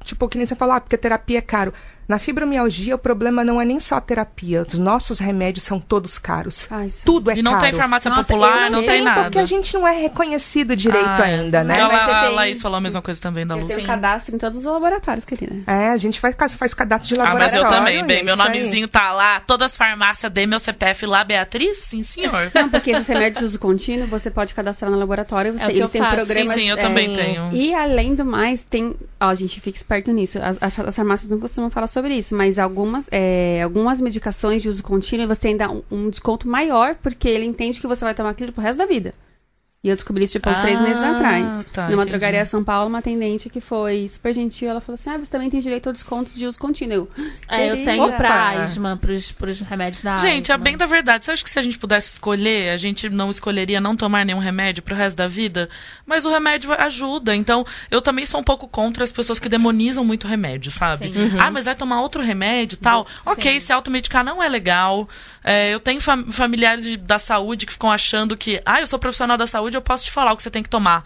tipo, 0.04 0.28
que 0.28 0.36
nem 0.36 0.46
você 0.46 0.54
falou, 0.54 0.74
ah, 0.74 0.80
porque 0.82 0.98
terapia 0.98 1.38
é 1.38 1.42
caro. 1.42 1.72
Na 2.08 2.18
fibromialgia, 2.18 2.94
o 2.94 2.98
problema 2.98 3.44
não 3.44 3.60
é 3.60 3.66
nem 3.66 3.78
só 3.78 3.96
a 3.96 4.00
terapia. 4.00 4.64
Os 4.66 4.78
nossos 4.78 5.18
remédios 5.18 5.62
são 5.64 5.78
todos 5.78 6.18
caros. 6.18 6.66
Ai, 6.70 6.88
sim. 6.88 7.02
Tudo 7.04 7.30
é 7.30 7.36
E 7.36 7.42
não 7.42 7.52
caro. 7.52 7.64
tem 7.64 7.72
farmácia 7.74 8.08
Nossa, 8.10 8.22
popular, 8.32 8.62
não 8.70 8.78
não 8.78 8.78
tem 8.80 8.88
Tem, 8.88 9.02
nada. 9.02 9.22
porque 9.24 9.38
a 9.38 9.44
gente 9.44 9.74
não 9.74 9.86
é 9.86 9.92
reconhecido 10.00 10.74
direito 10.74 11.06
Ah, 11.06 11.28
é. 11.28 11.34
ainda, 11.34 11.62
né? 11.62 11.78
Ela, 11.78 11.92
Mas 11.92 12.04
você 12.04 12.10
a 12.10 12.20
tem- 12.22 12.34
Laís 12.34 12.62
falou 12.62 12.78
a 12.78 12.80
mesma 12.80 13.02
coisa 13.02 13.20
também 13.20 13.46
da 13.46 13.54
Eu 13.54 13.60
Lu. 13.60 13.66
tenho 13.66 13.82
cadastro 13.84 14.34
em 14.34 14.38
todos 14.38 14.58
os 14.60 14.64
laboratórios, 14.64 15.26
querida. 15.26 15.54
É, 15.66 15.88
a 15.90 15.96
gente 15.98 16.18
faz, 16.18 16.34
faz 16.54 16.72
cadastro 16.72 17.14
de 17.14 17.20
Ah, 17.20 17.24
mas 17.34 17.52
laboratório. 17.52 17.66
eu 17.66 17.68
também, 17.78 18.06
bem. 18.06 18.24
Meu 18.24 18.32
isso 18.34 18.42
aí. 18.42 18.48
nomezinho 18.48 18.88
tá 18.88 19.12
lá, 19.12 19.40
todas 19.40 19.72
as 19.72 19.76
farmácias, 19.76 20.32
dei 20.32 20.46
meu 20.46 20.58
CPF 20.58 21.04
lá, 21.04 21.22
Beatriz? 21.24 21.76
Sim, 21.76 22.02
senhor. 22.02 22.50
Não, 22.54 22.70
porque 22.70 22.90
esses 22.90 23.06
remédios 23.06 23.40
de 23.40 23.44
uso 23.44 23.58
contínuo, 23.58 24.06
você 24.06 24.30
pode 24.30 24.54
cadastrar 24.54 24.90
no 24.90 24.98
laboratório. 24.98 25.52
Você 25.52 25.64
É 25.64 25.66
o 25.66 25.68
tem, 25.68 25.74
que 25.74 25.76
ele 25.76 25.84
eu 25.84 25.88
tem 25.90 26.00
faço. 26.00 26.10
sim, 26.14 26.24
programas... 26.24 26.54
sim, 26.54 26.70
eu 26.70 26.76
é, 26.78 26.80
também 26.80 27.08
Sim. 27.10 27.16
tenho. 27.16 27.52
E 27.52 27.74
além 27.74 28.14
do 28.14 28.24
mais, 28.24 28.62
tem. 28.62 28.94
Ó, 29.20 29.26
a 29.26 29.34
gente 29.34 29.60
fica 29.60 29.76
esperto 29.76 30.10
nisso. 30.12 30.38
As, 30.40 30.56
as- 30.62 30.78
as 30.78 30.96
farmácias 30.96 31.28
não 31.28 31.38
costumam 31.40 31.68
falar 31.68 31.86
sobre 31.88 31.97
isso, 32.06 32.36
mas 32.36 32.58
algumas, 32.58 33.08
é, 33.10 33.62
algumas 33.62 34.00
medicações 34.00 34.62
de 34.62 34.68
uso 34.68 34.82
contínuo 34.82 35.26
você 35.26 35.40
tem 35.40 35.58
um, 35.68 35.82
um 35.90 36.10
desconto 36.10 36.48
maior, 36.48 36.94
porque 36.96 37.28
ele 37.28 37.44
entende 37.44 37.80
que 37.80 37.86
você 37.86 38.04
vai 38.04 38.14
tomar 38.14 38.30
aquilo 38.30 38.52
pro 38.52 38.62
resto 38.62 38.78
da 38.78 38.86
vida. 38.86 39.14
E 39.82 39.88
eu 39.88 39.94
descobri 39.94 40.24
isso, 40.24 40.32
tipo, 40.32 40.50
uns 40.50 40.58
três 40.58 40.76
Ah, 40.80 40.82
meses 40.82 41.00
atrás. 41.00 41.70
tá, 41.70 41.82
Numa 41.84 42.02
entendi. 42.02 42.08
drogaria 42.10 42.44
São 42.44 42.64
Paulo, 42.64 42.88
uma 42.88 42.98
atendente 42.98 43.48
que 43.48 43.60
foi 43.60 44.08
super 44.08 44.34
gentil, 44.34 44.68
ela 44.68 44.80
falou 44.80 44.94
assim: 44.96 45.08
Ah, 45.08 45.16
você 45.18 45.30
também 45.30 45.48
tem 45.48 45.60
direito 45.60 45.86
ao 45.86 45.92
desconto 45.92 46.32
de 46.34 46.46
uso 46.48 46.58
contínuo. 46.58 47.08
Eu, 47.16 47.26
É, 47.48 47.70
eu 47.70 47.84
tenho 47.84 48.12
pra 48.14 48.28
Opa! 48.28 48.62
asma, 48.64 48.96
pros, 49.00 49.30
pros 49.30 49.60
remédios 49.60 50.02
da 50.02 50.16
Gente, 50.16 50.50
é 50.50 50.54
asma. 50.54 50.64
bem 50.64 50.76
da 50.76 50.84
verdade. 50.84 51.24
Você 51.24 51.30
acha 51.30 51.44
que 51.44 51.48
se 51.50 51.60
a 51.60 51.62
gente 51.62 51.78
pudesse 51.78 52.12
escolher, 52.12 52.70
a 52.70 52.76
gente 52.76 53.08
não 53.08 53.30
escolheria 53.30 53.80
não 53.80 53.94
tomar 53.96 54.26
nenhum 54.26 54.40
remédio 54.40 54.82
pro 54.82 54.96
resto 54.96 55.16
da 55.16 55.28
vida? 55.28 55.68
Mas 56.04 56.24
o 56.24 56.30
remédio 56.30 56.72
ajuda. 56.76 57.36
Então, 57.36 57.64
eu 57.88 58.02
também 58.02 58.26
sou 58.26 58.40
um 58.40 58.44
pouco 58.44 58.66
contra 58.66 59.04
as 59.04 59.12
pessoas 59.12 59.38
que 59.38 59.48
demonizam 59.48 60.04
muito 60.04 60.26
remédio, 60.26 60.72
sabe? 60.72 61.12
Sim. 61.12 61.38
Ah, 61.38 61.52
mas 61.52 61.66
vai 61.66 61.76
tomar 61.76 62.00
outro 62.02 62.20
remédio 62.20 62.74
e 62.74 62.78
tal. 62.78 63.06
Ok, 63.24 63.52
Sim. 63.52 63.60
se 63.66 63.72
automedicar 63.72 64.24
não 64.24 64.42
é 64.42 64.48
legal. 64.48 65.08
É, 65.44 65.72
eu 65.72 65.78
tenho 65.78 66.00
fam- 66.00 66.30
familiares 66.32 66.96
da 66.98 67.18
saúde 67.18 67.64
que 67.64 67.72
ficam 67.72 67.92
achando 67.92 68.36
que, 68.36 68.60
ah, 68.66 68.80
eu 68.80 68.86
sou 68.86 68.98
profissional 68.98 69.36
da 69.36 69.46
saúde, 69.46 69.67
eu 69.76 69.82
posso 69.82 70.04
te 70.04 70.10
falar 70.10 70.32
o 70.32 70.36
que 70.36 70.42
você 70.42 70.50
tem 70.50 70.62
que 70.62 70.68
tomar. 70.68 71.04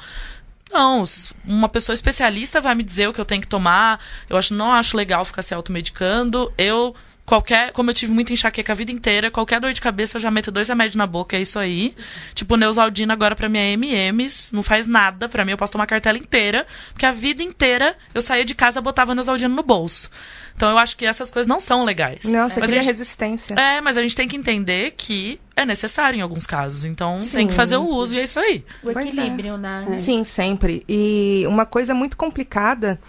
Não, 0.70 1.02
uma 1.44 1.68
pessoa 1.68 1.94
especialista 1.94 2.60
vai 2.60 2.74
me 2.74 2.82
dizer 2.82 3.08
o 3.08 3.12
que 3.12 3.20
eu 3.20 3.24
tenho 3.24 3.42
que 3.42 3.46
tomar. 3.48 4.00
Eu 4.28 4.38
acho, 4.38 4.54
não 4.54 4.72
acho 4.72 4.96
legal 4.96 5.24
ficar 5.24 5.42
se 5.42 5.52
automedicando. 5.52 6.52
Eu, 6.56 6.96
qualquer, 7.32 7.72
como 7.72 7.88
eu 7.88 7.94
tive 7.94 8.12
muita 8.12 8.30
enxaqueca 8.30 8.74
a 8.74 8.76
vida 8.76 8.92
inteira, 8.92 9.30
qualquer 9.30 9.58
dor 9.58 9.72
de 9.72 9.80
cabeça 9.80 10.18
eu 10.18 10.20
já 10.20 10.30
meto 10.30 10.50
dois 10.50 10.68
remédios 10.68 10.96
na 10.96 11.06
boca, 11.06 11.34
é 11.34 11.40
isso 11.40 11.58
aí. 11.58 11.94
Tipo, 12.34 12.56
Neusaldina 12.58 13.14
agora 13.14 13.34
pra 13.34 13.48
mim 13.48 13.56
é 13.56 13.72
MMs, 13.72 14.54
não 14.54 14.62
faz 14.62 14.86
nada 14.86 15.30
pra 15.30 15.42
mim, 15.42 15.52
eu 15.52 15.56
posso 15.56 15.72
tomar 15.72 15.84
a 15.84 15.86
cartela 15.86 16.18
inteira, 16.18 16.66
porque 16.92 17.06
a 17.06 17.10
vida 17.10 17.42
inteira 17.42 17.96
eu 18.12 18.20
saía 18.20 18.44
de 18.44 18.54
casa 18.54 18.80
e 18.80 18.82
botava 18.82 19.14
Neusaldina 19.14 19.48
no 19.54 19.62
bolso. 19.62 20.10
Então 20.54 20.68
eu 20.68 20.76
acho 20.76 20.94
que 20.94 21.06
essas 21.06 21.30
coisas 21.30 21.46
não 21.48 21.58
são 21.58 21.86
legais. 21.86 22.24
Não, 22.24 22.50
você 22.50 22.60
Mas 22.60 22.68
a 22.68 22.72
cria 22.72 22.82
gente- 22.82 22.92
resistência. 22.92 23.54
É, 23.54 23.80
mas 23.80 23.96
a 23.96 24.02
gente 24.02 24.14
tem 24.14 24.28
que 24.28 24.36
entender 24.36 24.90
que 24.94 25.40
é 25.56 25.64
necessário 25.64 26.18
em 26.18 26.20
alguns 26.20 26.46
casos. 26.46 26.84
Então 26.84 27.16
tem 27.16 27.24
Sim. 27.24 27.48
que 27.48 27.54
fazer 27.54 27.78
o 27.78 27.86
uso 27.88 28.14
e 28.14 28.20
é 28.20 28.24
isso 28.24 28.38
aí. 28.38 28.62
O 28.82 28.90
é. 28.90 28.92
equilíbrio, 28.92 29.56
né? 29.56 29.86
Sim, 29.96 30.22
sempre. 30.22 30.84
E 30.86 31.44
uma 31.48 31.64
coisa 31.64 31.94
muito 31.94 32.14
complicada 32.14 33.00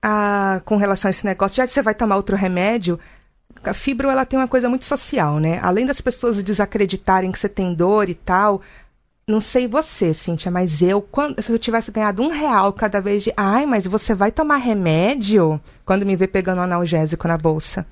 ah, 0.00 0.60
com 0.64 0.76
relação 0.76 1.08
a 1.08 1.10
esse 1.10 1.24
negócio, 1.24 1.56
já 1.56 1.66
que 1.66 1.72
você 1.72 1.80
vai 1.80 1.94
tomar 1.94 2.16
outro 2.16 2.36
remédio, 2.36 3.00
a 3.70 3.74
fibro 3.74 4.08
ela 4.08 4.24
tem 4.24 4.38
uma 4.38 4.48
coisa 4.48 4.68
muito 4.68 4.84
social, 4.84 5.38
né? 5.38 5.58
Além 5.62 5.86
das 5.86 6.00
pessoas 6.00 6.42
desacreditarem 6.42 7.32
que 7.32 7.38
você 7.38 7.48
tem 7.48 7.74
dor 7.74 8.08
e 8.08 8.14
tal, 8.14 8.60
não 9.26 9.40
sei 9.40 9.66
você, 9.66 10.12
Cíntia, 10.12 10.50
mas 10.50 10.82
eu, 10.82 11.00
quando, 11.00 11.40
se 11.40 11.50
eu 11.50 11.58
tivesse 11.58 11.90
ganhado 11.90 12.22
um 12.22 12.28
real 12.28 12.72
cada 12.72 13.00
vez 13.00 13.24
de, 13.24 13.32
ai, 13.36 13.64
mas 13.64 13.86
você 13.86 14.14
vai 14.14 14.30
tomar 14.30 14.56
remédio? 14.56 15.60
Quando 15.84 16.04
me 16.04 16.14
vê 16.14 16.26
pegando 16.26 16.60
analgésico 16.60 17.26
na 17.26 17.38
bolsa. 17.38 17.86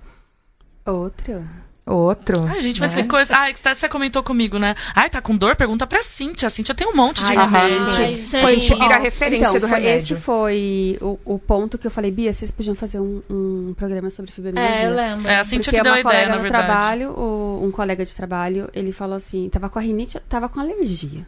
Outro. 0.85 1.43
Outro. 1.85 2.45
Ai, 2.47 2.63
gente, 2.63 2.81
mas 2.81 2.95
né? 2.95 3.03
que 3.03 3.09
coisa. 3.09 3.37
Ai, 3.37 3.53
que 3.53 3.59
você 3.59 3.89
comentou 3.89 4.23
comigo, 4.23 4.57
né? 4.57 4.77
Ai, 4.95 5.11
tá 5.11 5.21
com 5.21 5.37
dor? 5.37 5.57
Pergunta 5.57 5.85
pra 5.85 6.01
Cintia. 6.01 6.47
A 6.47 6.51
Cintia 6.51 6.77
tem 6.77 6.87
um 6.87 6.95
monte 6.95 7.25
de 7.25 7.37
Ai, 7.37 7.45
remédio. 7.45 7.91
gente. 7.91 8.41
Foi 8.41 8.61
gente. 8.61 8.75
vira 8.81 8.99
Ó, 8.99 9.03
referência 9.03 9.47
então, 9.49 9.55
do 9.61 9.69
foi- 9.69 9.81
remédio. 9.81 10.15
Esse 10.15 10.17
foi 10.17 10.97
o, 11.01 11.19
o 11.25 11.39
ponto 11.41 11.77
que 11.77 11.85
eu 11.87 11.91
falei, 11.91 12.13
Bia, 12.13 12.33
vocês 12.33 12.53
podiam 12.53 12.77
fazer 12.77 13.01
um, 13.01 13.21
um 13.29 13.75
programa 13.77 14.11
sobre 14.11 14.31
fibromialgia. 14.31 14.77
É, 14.81 14.87
eu 14.87 14.95
lembro. 14.95 15.29
É 15.29 15.39
a 15.41 15.45
Cintia 15.45 15.73
Porque 15.73 15.77
que 15.79 15.83
deu 15.83 15.93
a 15.93 15.97
uma 15.97 16.01
ideia, 16.01 16.13
colega 16.15 16.29
na 16.31 16.37
no 16.37 16.43
verdade. 16.43 16.67
trabalho, 16.67 17.11
o- 17.19 17.65
um 17.65 17.71
colega 17.73 18.05
de 18.07 18.15
trabalho, 18.15 18.71
ele 18.73 18.93
falou 18.93 19.17
assim, 19.17 19.49
tava 19.49 19.69
com 19.69 19.81
a 19.81 19.83
rinite, 19.83 20.21
tava 20.29 20.49
com 20.49 20.61
alergia. 20.61 21.27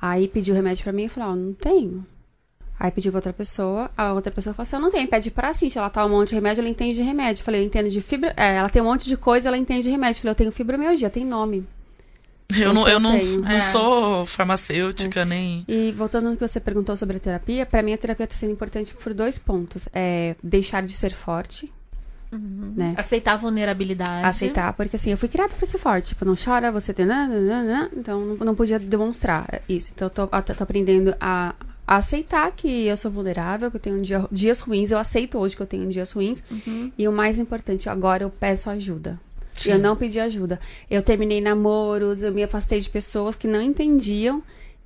Aí 0.00 0.28
pediu 0.28 0.54
remédio 0.54 0.84
pra 0.84 0.92
mim 0.92 1.04
e 1.04 1.08
falou, 1.08 1.30
ó, 1.32 1.34
não 1.36 1.54
tenho. 1.54 2.04
Aí 2.78 2.90
pediu 2.90 3.12
pra 3.12 3.18
outra 3.18 3.32
pessoa, 3.32 3.90
a 3.96 4.12
outra 4.12 4.32
pessoa 4.32 4.52
falou 4.52 4.64
assim, 4.64 4.76
eu 4.76 4.82
não 4.82 4.90
tenho, 4.90 5.06
pede 5.08 5.30
pra 5.30 5.54
Cintia, 5.54 5.80
ela 5.80 5.88
toma 5.90 6.06
um 6.06 6.18
monte 6.18 6.30
de 6.30 6.34
remédio, 6.34 6.60
ela 6.60 6.68
entende 6.68 6.94
de 6.94 7.02
remédio. 7.02 7.40
Eu 7.40 7.44
falei, 7.44 7.60
eu 7.62 7.64
entendo 7.66 7.88
de 7.88 8.00
fibra, 8.00 8.34
é, 8.36 8.56
ela 8.56 8.68
tem 8.68 8.82
um 8.82 8.86
monte 8.86 9.08
de 9.08 9.16
coisa, 9.16 9.48
ela 9.48 9.56
entende 9.56 9.84
de 9.84 9.90
remédio. 9.90 10.18
Eu 10.18 10.22
falei, 10.22 10.30
eu 10.32 10.36
tenho 10.36 10.52
fibromialgia, 10.52 11.08
tem 11.08 11.24
nome. 11.24 11.66
Eu 12.56 12.74
não, 12.74 12.86
eu 12.86 13.00
não, 13.00 13.16
tenho. 13.16 13.40
não 13.40 13.48
É. 13.50 13.60
sou 13.62 14.26
farmacêutica, 14.26 15.24
nem. 15.24 15.64
E 15.66 15.92
voltando 15.92 16.28
no 16.28 16.36
que 16.36 16.46
você 16.46 16.60
perguntou 16.60 16.96
sobre 16.96 17.16
a 17.16 17.20
terapia, 17.20 17.64
pra 17.64 17.82
mim 17.82 17.92
a 17.94 17.98
terapia 17.98 18.26
tá 18.26 18.34
sendo 18.34 18.52
importante 18.52 18.92
por 18.94 19.14
dois 19.14 19.38
pontos. 19.38 19.88
É 19.94 20.36
deixar 20.42 20.82
de 20.82 20.92
ser 20.94 21.12
forte, 21.14 21.72
né? 22.30 22.94
Aceitar 22.98 23.34
a 23.34 23.36
vulnerabilidade. 23.36 24.26
Aceitar, 24.26 24.72
porque 24.74 24.96
assim, 24.96 25.10
eu 25.10 25.16
fui 25.16 25.28
criada 25.28 25.54
pra 25.56 25.66
ser 25.66 25.78
forte. 25.78 26.08
Tipo, 26.08 26.24
não 26.24 26.34
chora, 26.36 26.70
você 26.72 26.92
tem. 26.92 27.06
nananana, 27.06 27.88
Então, 27.96 28.20
não, 28.20 28.36
não 28.46 28.54
podia 28.54 28.78
demonstrar 28.78 29.62
isso. 29.68 29.92
Então, 29.94 30.06
eu 30.06 30.10
tô, 30.10 30.22
eu 30.24 30.42
tô 30.56 30.62
aprendendo 30.64 31.14
a, 31.20 31.54
a 31.86 31.96
aceitar 31.96 32.50
que 32.52 32.86
eu 32.86 32.96
sou 32.96 33.10
vulnerável, 33.10 33.70
que 33.70 33.76
eu 33.76 33.80
tenho 33.80 34.00
dia- 34.00 34.26
dias 34.32 34.60
ruins. 34.60 34.90
Eu 34.90 34.98
aceito 34.98 35.38
hoje 35.38 35.54
que 35.56 35.62
eu 35.62 35.66
tenho 35.66 35.88
dias 35.90 36.12
ruins. 36.12 36.42
E 36.98 37.06
o 37.08 37.12
mais 37.12 37.38
importante, 37.38 37.88
agora 37.88 38.22
eu 38.24 38.30
peço 38.30 38.70
ajuda. 38.70 39.20
Sim. 39.52 39.70
Eu 39.72 39.78
não 39.78 39.94
pedi 39.94 40.18
ajuda. 40.18 40.58
Eu 40.90 41.00
terminei 41.02 41.40
namoros, 41.40 42.22
eu 42.22 42.32
me 42.32 42.42
afastei 42.42 42.80
de 42.80 42.88
pessoas 42.90 43.36
que 43.36 43.46
não 43.46 43.60
entendiam 43.62 44.42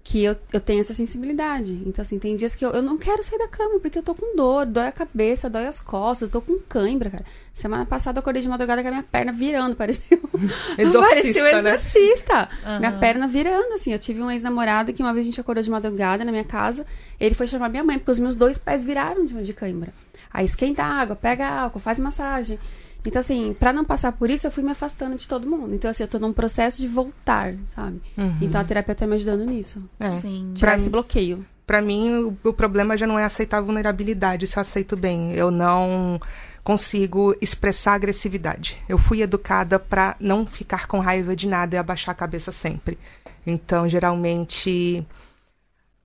que 0.09 0.25
eu, 0.25 0.35
eu 0.55 0.59
tenho 0.59 0.81
essa 0.81 0.95
sensibilidade. 0.95 1.75
Então, 1.85 2.01
assim, 2.01 2.19
tem 2.19 2.35
dias 2.35 2.55
que 2.55 2.65
eu, 2.65 2.71
eu 2.71 2.81
não 2.81 2.97
quero 2.97 3.23
sair 3.23 3.39
da 3.39 3.47
cama, 3.47 3.79
porque 3.79 3.99
eu 3.99 4.03
tô 4.03 4.15
com 4.15 4.35
dor, 4.35 4.65
dói 4.65 4.87
a 4.87 4.93
cabeça, 4.93 5.51
dói 5.51 5.67
as 5.67 5.81
costas, 5.81 6.23
eu 6.23 6.31
tô 6.31 6.41
com 6.41 6.59
cãibra, 6.67 7.11
cara. 7.11 7.25
Semana 7.53 7.85
passada 7.85 8.17
eu 8.17 8.21
acordei 8.21 8.41
de 8.41 8.49
madrugada 8.49 8.81
com 8.81 8.89
a 8.89 8.91
minha 8.91 9.03
perna 9.03 9.33
virando, 9.33 9.77
parecia 9.77 10.17
um, 10.33 10.81
Exorcista, 10.81 11.01
parecia 11.01 11.43
um 11.43 11.63
né? 11.63 11.75
exorcista. 11.75 12.49
Aham. 12.65 12.79
Minha 12.79 12.93
perna 12.93 13.29
virando, 13.29 13.75
assim. 13.75 13.93
Eu 13.93 13.99
tive 13.99 14.23
um 14.23 14.31
ex-namorado 14.31 14.95
que 14.95 15.03
uma 15.03 15.13
vez 15.13 15.27
a 15.27 15.29
gente 15.29 15.43
acordou 15.43 15.63
de 15.63 15.71
madrugada 15.71 16.25
na 16.25 16.31
minha 16.31 16.45
casa, 16.45 16.87
ele 17.21 17.35
foi 17.35 17.47
chamar 17.47 17.69
minha 17.69 17.85
mãe, 17.85 17.99
porque 17.99 18.13
os 18.13 18.19
meus 18.19 18.35
dois 18.35 18.59
pés 18.59 18.85
viraram 18.85 19.27
de, 19.27 19.35
de 19.43 19.53
cãibra. 19.53 19.93
Aí 20.33 20.47
esquenta 20.47 20.85
a 20.85 20.87
água, 20.87 21.17
pega 21.17 21.47
álcool, 21.47 21.81
faz 21.81 21.99
massagem. 21.99 22.59
Então, 23.05 23.21
assim, 23.21 23.55
pra 23.59 23.73
não 23.73 23.85
passar 23.85 24.13
por 24.13 24.29
isso, 24.29 24.47
eu 24.47 24.51
fui 24.51 24.63
me 24.63 24.71
afastando 24.71 25.17
de 25.17 25.27
todo 25.27 25.49
mundo. 25.49 25.75
Então, 25.75 25.91
assim, 25.91 26.03
eu 26.03 26.09
tô 26.09 26.19
num 26.19 26.33
processo 26.33 26.81
de 26.81 26.89
voltar, 26.89 27.55
sabe? 27.69 28.01
Então, 28.41 28.61
a 28.61 28.65
terapia 28.65 28.95
tá 28.95 29.07
me 29.07 29.15
ajudando 29.15 29.45
nisso. 29.45 29.83
É. 29.99 30.11
Sim. 30.21 30.53
Tirar 30.55 30.73
Pra 30.73 30.81
esse 30.81 30.91
bloqueio. 30.91 31.47
Pra 31.67 31.81
mim, 31.81 32.15
o, 32.15 32.49
o 32.49 32.53
problema 32.53 32.97
já 32.97 33.07
não 33.07 33.19
é 33.19 33.25
aceitar 33.25 33.59
a 33.59 33.61
vulnerabilidade, 33.61 34.45
isso 34.45 34.59
eu 34.59 34.63
aceito 34.63 34.97
bem. 34.97 35.33
Eu 35.35 35.51
não 35.51 36.21
consigo 36.65 37.35
expressar 37.41 37.95
agressividade. 37.95 38.77
Eu 38.89 38.99
fui 38.99 39.23
educada 39.23 39.79
pra 39.79 40.17
não 40.21 40.45
ficar 40.45 40.87
com 40.87 40.99
raiva 40.99 41.35
de 41.37 41.47
nada 41.47 41.77
e 41.77 41.79
abaixar 41.79 42.13
a 42.13 42.19
cabeça 42.19 42.53
sempre. 42.53 42.99
Então, 43.47 43.89
geralmente, 43.89 45.07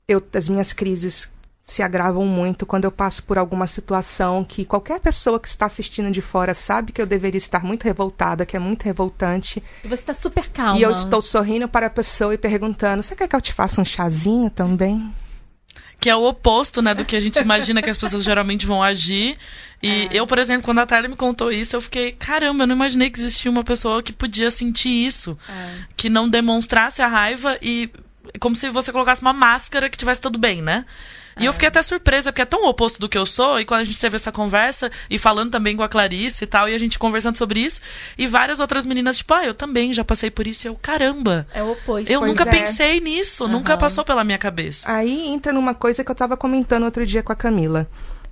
eu, 0.08 0.24
as 0.34 0.48
minhas 0.48 0.72
crises 0.72 1.32
se 1.74 1.82
agravam 1.82 2.26
muito 2.26 2.65
quando 2.65 2.86
eu 2.86 2.91
passo 2.91 3.24
por 3.24 3.38
alguma 3.38 3.65
situação 3.65 4.45
que 4.45 4.63
qualquer 4.63 4.99
pessoa 4.99 5.39
que 5.39 5.47
está 5.47 5.65
assistindo 5.65 6.11
de 6.11 6.21
fora 6.21 6.53
sabe 6.53 6.91
que 6.91 7.01
eu 7.01 7.05
deveria 7.05 7.38
estar 7.38 7.63
muito 7.63 7.84
revoltada, 7.84 8.45
que 8.45 8.55
é 8.55 8.59
muito 8.59 8.84
revoltante. 8.84 9.61
E 9.84 9.88
você 9.88 10.03
tá 10.03 10.13
super 10.13 10.49
calma. 10.49 10.78
E 10.78 10.84
eu 10.84 10.91
estou 10.91 11.21
sorrindo 11.21 11.67
para 11.67 11.88
a 11.88 11.89
pessoa 11.89 12.34
e 12.34 12.38
perguntando: 12.38 13.01
Você 13.01 13.15
quer 13.15 13.28
que 13.28 13.36
eu 13.36 13.41
te 13.41 13.51
faça 13.51 13.82
um 13.82 13.86
chazinho 13.86 14.49
também? 14.51 15.11
Que 15.99 16.09
é 16.09 16.15
o 16.15 16.24
oposto, 16.24 16.82
né, 16.82 16.93
do 16.93 17.05
que 17.05 17.15
a 17.15 17.19
gente 17.19 17.39
imagina 17.39 17.82
que 17.82 17.89
as 17.89 17.97
pessoas 17.97 18.24
geralmente 18.24 18.65
vão 18.65 18.84
agir. 18.84 19.38
E 19.82 20.09
eu, 20.11 20.28
por 20.28 20.38
exemplo, 20.38 20.63
quando 20.63 20.80
a 20.80 20.86
Thalia 20.86 21.09
me 21.09 21.15
contou 21.15 21.49
isso, 21.51 21.76
eu 21.76 21.82
fiquei, 21.82 22.11
caramba, 22.11 22.63
eu 22.63 22.67
não 22.67 22.76
imaginei 22.76 23.09
que 23.09 23.19
existia 23.19 23.49
uma 23.49 23.63
pessoa 23.63 24.03
que 24.03 24.11
podia 24.11 24.51
sentir 24.51 24.89
isso. 24.89 25.38
Que 25.95 26.09
não 26.09 26.28
demonstrasse 26.30 27.01
a 27.01 27.07
raiva 27.07 27.57
e 27.61 27.89
como 28.39 28.55
se 28.55 28.69
você 28.69 28.91
colocasse 28.91 29.21
uma 29.21 29.34
máscara 29.34 29.89
que 29.89 29.97
tivesse 29.97 30.21
tudo 30.21 30.38
bem, 30.38 30.61
né? 30.61 30.86
E 31.39 31.45
eu 31.45 31.53
fiquei 31.53 31.67
até 31.67 31.81
surpresa, 31.81 32.31
porque 32.31 32.41
é 32.41 32.45
tão 32.45 32.65
oposto 32.67 32.99
do 32.99 33.09
que 33.09 33.17
eu 33.17 33.25
sou, 33.25 33.59
e 33.59 33.65
quando 33.65 33.81
a 33.81 33.84
gente 33.84 33.99
teve 33.99 34.15
essa 34.15 34.31
conversa, 34.31 34.91
e 35.09 35.17
falando 35.17 35.51
também 35.51 35.75
com 35.75 35.84
a 35.84 35.89
Clarice 35.89 36.43
e 36.43 36.47
tal, 36.47 36.69
e 36.69 36.75
a 36.75 36.77
gente 36.77 36.99
conversando 36.99 37.38
sobre 37.38 37.59
isso, 37.59 37.81
e 38.17 38.27
várias 38.27 38.59
outras 38.59 38.86
meninas, 38.86 39.17
tipo, 39.17 39.34
ah, 39.34 39.43
eu 39.45 39.53
também 39.53 39.91
já 39.93 40.03
passei 40.05 40.29
por 40.29 40.45
isso, 40.45 40.67
e 40.67 40.69
eu, 40.69 40.75
caramba, 40.81 41.47
É 41.53 41.63
o 41.63 41.71
oposto. 41.71 42.09
eu 42.11 42.19
Pois 42.19 42.31
nunca 42.31 42.43
é. 42.43 42.51
pensei 42.51 42.99
nisso, 42.99 43.47
nunca 43.47 43.73
Aham. 43.73 43.79
passou 43.79 44.03
pela 44.05 44.23
minha 44.23 44.38
cabeça. 44.38 44.89
Aí 44.91 45.27
entra 45.27 45.51
numa 45.51 45.73
coisa 45.73 46.03
que 46.03 46.09
eu 46.11 46.13
estava 46.13 46.38
comentando 46.38 46.84
outro 46.84 47.05
dia 47.05 47.23
com 47.23 47.31
a 47.31 47.36
Camila. 47.36 47.88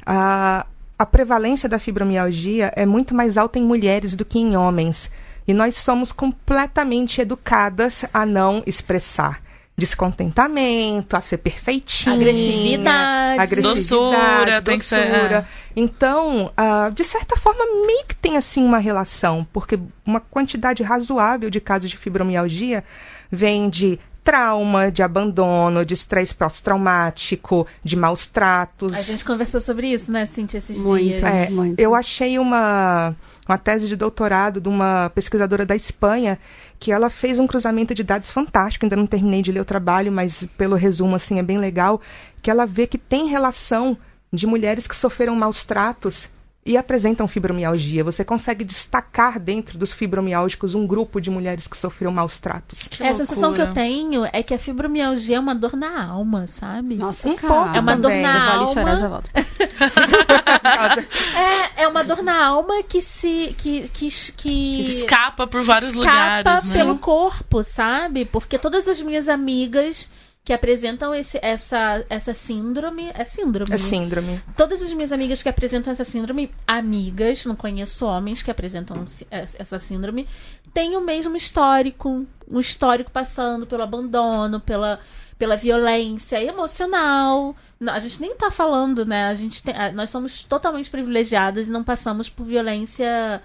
A, 0.05 0.65
a 0.97 1.05
prevalência 1.05 1.67
da 1.67 1.79
fibromialgia 1.79 2.71
é 2.75 2.85
muito 2.85 3.13
mais 3.15 3.37
alta 3.37 3.57
em 3.57 3.63
mulheres 3.63 4.15
do 4.15 4.23
que 4.25 4.37
em 4.39 4.55
homens. 4.55 5.09
E 5.47 5.53
nós 5.53 5.75
somos 5.77 6.11
completamente 6.11 7.19
educadas 7.21 8.05
a 8.13 8.25
não 8.25 8.61
expressar 8.65 9.41
descontentamento, 9.78 11.15
a 11.15 11.22
ser 11.22 11.38
perfeitinha. 11.38 12.15
Agressividade. 12.15 13.39
agressividade, 13.39 13.80
Doçura, 13.80 14.61
tem 14.61 14.78
que 14.78 14.86
ser, 14.86 15.11
doçura. 15.11 15.38
é. 15.38 15.45
Então, 15.76 16.51
ah, 16.55 16.91
de 16.93 17.03
certa 17.03 17.36
forma, 17.38 17.65
meio 17.86 18.05
que 18.05 18.15
tem 18.15 18.38
assim 18.38 18.63
uma 18.63 18.78
relação, 18.78 19.47
porque 19.51 19.80
uma 20.05 20.19
quantidade 20.19 20.84
razoável 20.84 21.49
de 21.49 21.59
casos 21.59 21.89
de 21.89 21.97
fibromialgia 21.97 22.84
vem 23.32 23.69
de 23.69 23.97
trauma, 24.24 24.91
de 24.91 25.01
abandono, 25.01 25.84
de 25.84 25.93
estresse 25.93 26.34
pós-traumático, 26.34 27.67
de 27.84 27.95
maus 27.95 28.28
tratos. 28.28 28.93
A 28.93 29.01
gente 29.01 29.26
conversou 29.26 29.59
sobre 29.59 29.88
isso, 29.88 30.11
né, 30.11 30.26
Cintia, 30.26 30.59
esses 30.59 30.78
Muito. 30.78 31.03
dias. 31.03 31.24
É, 31.24 31.49
Muito. 31.49 31.80
eu 31.80 31.95
achei 31.95 32.38
uma, 32.38 33.15
uma 33.47 33.57
tese 33.57 33.88
de 33.88 33.95
doutorado 33.95 34.61
de 34.61 34.69
uma 34.69 35.11
pesquisadora 35.13 35.65
da 35.65 35.76
Espanha 35.76 36.38
que 36.80 36.91
ela 36.91 37.09
fez 37.09 37.39
um 37.39 37.47
cruzamento 37.47 37.93
de 37.93 38.03
dados 38.03 38.32
fantástico. 38.32 38.86
Ainda 38.86 38.95
não 38.95 39.07
terminei 39.07 39.41
de 39.41 39.51
ler 39.51 39.61
o 39.61 39.65
trabalho, 39.65 40.11
mas 40.11 40.47
pelo 40.57 40.76
resumo 40.76 41.15
assim 41.15 41.39
é 41.39 41.43
bem 41.43 41.57
legal 41.57 42.01
que 42.41 42.49
ela 42.49 42.65
vê 42.65 42.88
que 42.88 42.97
tem 42.97 43.28
relação 43.28 43.97
de 44.34 44.47
mulheres 44.47 44.88
que 44.88 44.95
sofreram 44.95 45.36
maus 45.36 45.63
tratos 45.63 46.30
e 46.64 46.78
apresentam 46.78 47.28
fibromialgia. 47.28 48.03
Você 48.03 48.24
consegue 48.24 48.64
destacar 48.64 49.39
dentro 49.39 49.78
dos 49.80 49.91
fibromiálgicos 49.93 50.76
um 50.76 50.86
grupo 50.86 51.20
de 51.20 51.30
mulheres 51.32 51.66
que 51.68 51.76
sofreram 51.76 52.14
maus 52.14 52.38
tratos. 52.38 52.88
Que 52.88 53.03
É, 53.03 53.09
a 53.09 53.16
sensação 53.16 53.51
que 53.53 53.62
eu 53.62 53.74
tenho 53.74 54.24
é 54.32 54.43
que 54.43 54.53
a 54.53 54.59
fibromialgia 54.59 55.38
é 55.38 55.39
uma 55.39 55.55
dor 55.55 55.76
na 55.76 56.05
alma, 56.05 56.45
sabe? 56.47 56.95
Nossa, 56.95 57.30
Um 57.30 57.36
cara. 57.36 57.53
pouco 57.53 57.76
É 57.76 57.80
uma 57.80 57.95
dor 57.95 58.09
também. 58.12 58.22
na 58.22 58.45
Eu 58.45 58.51
alma. 58.62 58.74
chorar, 58.74 58.95
já 58.95 59.07
volto. 59.07 59.30
É, 61.78 61.84
é 61.84 61.88
uma 61.88 62.03
dor 62.03 62.22
na 62.24 62.45
alma 62.45 62.84
que 62.84 63.01
se. 63.01 63.55
que. 63.57 63.88
que, 63.89 64.09
que 64.38 64.82
Escapa 64.82 65.47
por 65.47 65.64
vários 65.64 65.91
escapa 65.91 66.38
lugares, 66.38 66.70
né? 66.72 66.78
pelo 66.78 66.97
corpo, 66.97 67.64
sabe? 67.64 68.26
Porque 68.26 68.57
todas 68.57 68.88
as 68.88 69.01
minhas 69.01 69.28
amigas 69.30 70.09
que 70.43 70.53
apresentam 70.53 71.13
esse, 71.13 71.39
essa, 71.41 72.03
essa 72.09 72.33
síndrome. 72.33 73.11
É 73.13 73.23
síndrome? 73.23 73.73
É 73.73 73.77
síndrome. 73.77 74.41
Todas 74.57 74.81
as 74.81 74.91
minhas 74.91 75.11
amigas 75.11 75.43
que 75.43 75.49
apresentam 75.49 75.93
essa 75.93 76.03
síndrome, 76.03 76.51
amigas, 76.65 77.45
não 77.45 77.55
conheço 77.55 78.05
homens 78.07 78.41
que 78.41 78.49
apresentam 78.49 79.05
essa 79.29 79.77
síndrome, 79.77 80.27
têm 80.73 80.97
o 80.97 81.01
mesmo 81.01 81.35
histórico. 81.35 82.25
Um 82.49 82.59
histórico 82.59 83.11
passando 83.11 83.67
pelo 83.67 83.83
abandono, 83.83 84.59
pela, 84.59 84.99
pela 85.37 85.55
violência 85.55 86.43
emocional. 86.43 87.55
A 87.87 87.99
gente 87.99 88.19
nem 88.19 88.35
tá 88.35 88.49
falando, 88.49 89.05
né? 89.05 89.25
A 89.25 89.35
gente 89.35 89.61
tem, 89.61 89.75
nós 89.93 90.09
somos 90.09 90.43
totalmente 90.43 90.89
privilegiadas 90.89 91.67
e 91.67 91.71
não 91.71 91.83
passamos 91.83 92.29
por 92.29 92.45
violência 92.45 93.41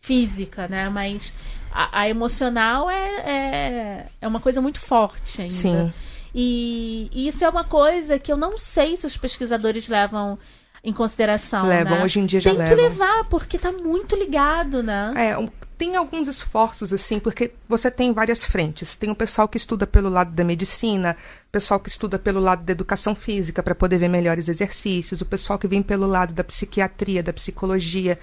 física, 0.00 0.68
né? 0.68 0.88
Mas 0.88 1.34
a, 1.72 2.02
a 2.02 2.08
emocional 2.08 2.88
é, 2.88 3.16
é, 3.26 4.06
é 4.20 4.28
uma 4.28 4.40
coisa 4.40 4.62
muito 4.62 4.78
forte 4.78 5.42
ainda. 5.42 5.52
Sim. 5.52 5.92
E, 6.38 7.08
e 7.12 7.28
isso 7.28 7.42
é 7.44 7.48
uma 7.48 7.64
coisa 7.64 8.18
que 8.18 8.30
eu 8.30 8.36
não 8.36 8.58
sei 8.58 8.94
se 8.96 9.06
os 9.06 9.16
pesquisadores 9.16 9.88
levam 9.88 10.38
em 10.84 10.92
consideração. 10.92 11.66
Levam, 11.66 11.96
né? 11.98 12.04
hoje 12.04 12.20
em 12.20 12.26
dia 12.26 12.40
já 12.42 12.50
Tem 12.50 12.58
que 12.58 12.74
levam. 12.74 12.84
levar, 12.90 13.24
porque 13.24 13.56
tá 13.56 13.72
muito 13.72 14.14
ligado, 14.14 14.82
né? 14.82 15.14
É, 15.16 15.38
um- 15.38 15.48
tem 15.78 15.96
alguns 15.96 16.28
esforços, 16.28 16.92
assim, 16.92 17.18
porque 17.18 17.52
você 17.68 17.90
tem 17.90 18.12
várias 18.12 18.44
frentes. 18.44 18.96
Tem 18.96 19.10
o 19.10 19.14
pessoal 19.14 19.48
que 19.48 19.56
estuda 19.56 19.86
pelo 19.86 20.08
lado 20.08 20.30
da 20.32 20.44
medicina, 20.44 21.16
o 21.48 21.52
pessoal 21.52 21.80
que 21.80 21.88
estuda 21.88 22.18
pelo 22.18 22.38
lado 22.40 22.62
da 22.64 22.72
educação 22.72 23.14
física 23.14 23.62
para 23.62 23.74
poder 23.74 23.98
ver 23.98 24.08
melhores 24.08 24.48
exercícios, 24.48 25.20
o 25.20 25.26
pessoal 25.26 25.58
que 25.58 25.66
vem 25.68 25.82
pelo 25.82 26.06
lado 26.06 26.32
da 26.32 26.44
psiquiatria, 26.44 27.22
da 27.22 27.32
psicologia. 27.32 28.18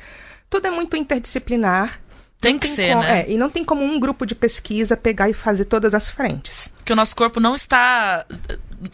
Tudo 0.49 0.67
é 0.67 0.71
muito 0.71 0.95
interdisciplinar. 0.95 1.99
Tem 2.41 2.57
que 2.57 2.67
ser, 2.67 2.89
como- 2.95 3.03
né? 3.03 3.21
É, 3.21 3.31
e 3.31 3.37
não 3.37 3.49
tem 3.49 3.63
como 3.63 3.83
um 3.83 3.99
grupo 3.99 4.25
de 4.25 4.35
pesquisa 4.35 4.97
pegar 4.97 5.29
e 5.29 5.33
fazer 5.33 5.65
todas 5.65 5.93
as 5.93 6.09
frentes. 6.09 6.72
Porque 6.83 6.91
o 6.91 6.97
nosso 6.97 7.15
corpo 7.15 7.39
não 7.39 7.55
está. 7.55 8.25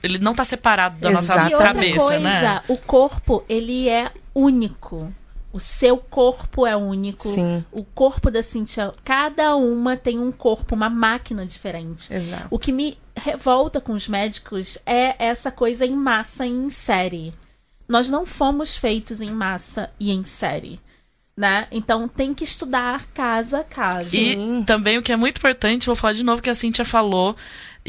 Ele 0.04 0.20
não 0.20 0.32
está 0.32 0.44
separado 0.44 1.00
da 1.00 1.10
nossa 1.10 1.34
Exato. 1.34 1.50
E 1.50 1.54
outra 1.56 1.74
cabeça, 1.74 1.98
coisa, 1.98 2.20
né? 2.20 2.62
o 2.68 2.78
corpo, 2.78 3.44
ele 3.50 3.90
é 3.90 4.12
único. 4.34 5.12
O 5.52 5.60
seu 5.60 5.98
corpo 5.98 6.68
é 6.68 6.78
único. 6.78 7.28
Sim. 7.28 7.66
O 7.72 7.84
corpo 7.84 8.30
da 8.30 8.44
Cintia, 8.44 8.94
cada 9.04 9.56
uma 9.56 9.98
tem 9.98 10.20
um 10.20 10.32
corpo, 10.32 10.76
uma 10.76 10.88
máquina 10.88 11.44
diferente. 11.48 12.14
Exato. 12.14 12.46
O 12.52 12.60
que 12.60 12.72
me 12.72 12.96
revolta 13.18 13.82
com 13.82 13.94
os 13.94 14.08
médicos 14.08 14.78
é 14.86 15.16
essa 15.18 15.52
coisa 15.52 15.84
em 15.84 15.96
massa 15.96 16.46
e 16.46 16.52
em 16.52 16.70
série. 16.70 17.34
Nós 17.88 18.08
não 18.08 18.24
fomos 18.24 18.78
feitos 18.78 19.20
em 19.20 19.32
massa 19.32 19.90
e 20.00 20.12
em 20.12 20.24
série. 20.24 20.80
Né? 21.36 21.68
Então 21.72 22.08
tem 22.08 22.34
que 22.36 22.44
estudar 22.44 23.06
caso 23.14 23.56
a 23.56 23.64
caso. 23.64 24.16
E 24.16 24.36
Sim. 24.36 24.64
também 24.68 25.00
o 25.00 25.02
que 25.02 25.12
é 25.12 25.16
muito 25.16 25.38
importante, 25.38 25.88
vou 25.88 25.96
falar 25.96 26.14
de 26.14 26.22
novo 26.22 26.42
que 26.42 26.50
a 26.50 26.54
Cintia 26.54 26.86
falou, 26.86 27.36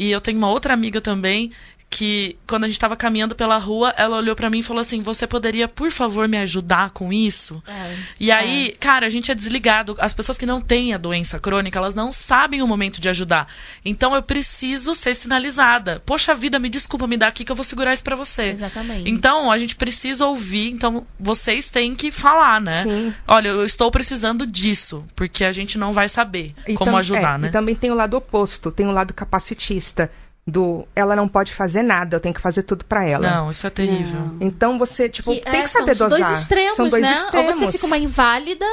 e 0.01 0.09
eu 0.09 0.19
tenho 0.19 0.39
uma 0.39 0.49
outra 0.49 0.73
amiga 0.73 0.99
também 0.99 1.51
que 1.91 2.37
quando 2.47 2.63
a 2.63 2.67
gente 2.67 2.79
tava 2.79 2.95
caminhando 2.95 3.35
pela 3.35 3.57
rua, 3.57 3.93
ela 3.97 4.15
olhou 4.15 4.33
pra 4.33 4.49
mim 4.49 4.59
e 4.59 4.63
falou 4.63 4.79
assim: 4.79 5.01
"Você 5.01 5.27
poderia, 5.27 5.67
por 5.67 5.91
favor, 5.91 6.25
me 6.25 6.37
ajudar 6.37 6.91
com 6.91 7.11
isso?" 7.11 7.61
É. 7.67 7.95
E 8.17 8.31
aí, 8.31 8.75
cara, 8.79 9.05
a 9.05 9.09
gente 9.09 9.29
é 9.29 9.35
desligado. 9.35 9.97
As 9.99 10.13
pessoas 10.13 10.37
que 10.37 10.45
não 10.45 10.61
têm 10.61 10.93
a 10.93 10.97
doença 10.97 11.37
crônica, 11.37 11.77
elas 11.77 11.93
não 11.93 12.13
sabem 12.13 12.61
o 12.61 12.67
momento 12.67 13.01
de 13.01 13.09
ajudar. 13.09 13.47
Então 13.83 14.15
eu 14.15 14.23
preciso 14.23 14.95
ser 14.95 15.13
sinalizada. 15.13 16.01
Poxa 16.05 16.33
vida, 16.33 16.57
me 16.57 16.69
desculpa, 16.69 17.05
me 17.05 17.17
dá 17.17 17.27
aqui 17.27 17.43
que 17.43 17.51
eu 17.51 17.55
vou 17.57 17.65
segurar 17.65 17.91
isso 17.91 18.03
pra 18.03 18.15
você. 18.15 18.51
Exatamente. 18.51 19.09
Então, 19.09 19.51
a 19.51 19.57
gente 19.57 19.75
precisa 19.75 20.25
ouvir, 20.25 20.71
então 20.71 21.05
vocês 21.19 21.69
têm 21.69 21.93
que 21.93 22.09
falar, 22.09 22.61
né? 22.61 22.83
Sim. 22.83 23.13
Olha, 23.27 23.49
eu 23.49 23.65
estou 23.65 23.91
precisando 23.91 24.47
disso, 24.47 25.03
porque 25.13 25.43
a 25.43 25.51
gente 25.51 25.77
não 25.77 25.91
vai 25.91 26.07
saber 26.07 26.55
E 26.65 26.73
como 26.73 26.95
ajudar, 26.95 27.35
é, 27.35 27.37
né? 27.37 27.47
E 27.49 27.51
também 27.51 27.75
tem 27.75 27.91
o 27.91 27.95
lado 27.95 28.15
oposto, 28.15 28.71
tem 28.71 28.87
o 28.87 28.91
lado 28.91 29.13
capacitista 29.13 30.09
do 30.51 30.85
ela 30.95 31.15
não 31.15 31.27
pode 31.27 31.53
fazer 31.53 31.81
nada, 31.81 32.17
eu 32.17 32.19
tenho 32.19 32.35
que 32.35 32.41
fazer 32.41 32.63
tudo 32.63 32.83
pra 32.85 33.05
ela. 33.05 33.29
Não, 33.29 33.49
isso 33.49 33.65
é 33.65 33.69
terrível. 33.69 34.19
Então 34.39 34.77
você, 34.77 35.07
tipo, 35.07 35.31
Que, 35.33 35.41
tem 35.41 35.61
é, 35.61 35.63
que 35.63 35.69
saber 35.69 35.95
são 35.95 36.07
os 36.07 36.13
dosar. 36.13 36.29
dois 36.29 36.41
extremos, 36.41 36.75
São 36.75 36.89
dois 36.89 37.01
né? 37.01 37.13
extremos. 37.13 37.51
Ou 37.53 37.57
você 37.67 37.71
fica 37.71 37.85
uma 37.87 37.97
inválida, 37.97 38.65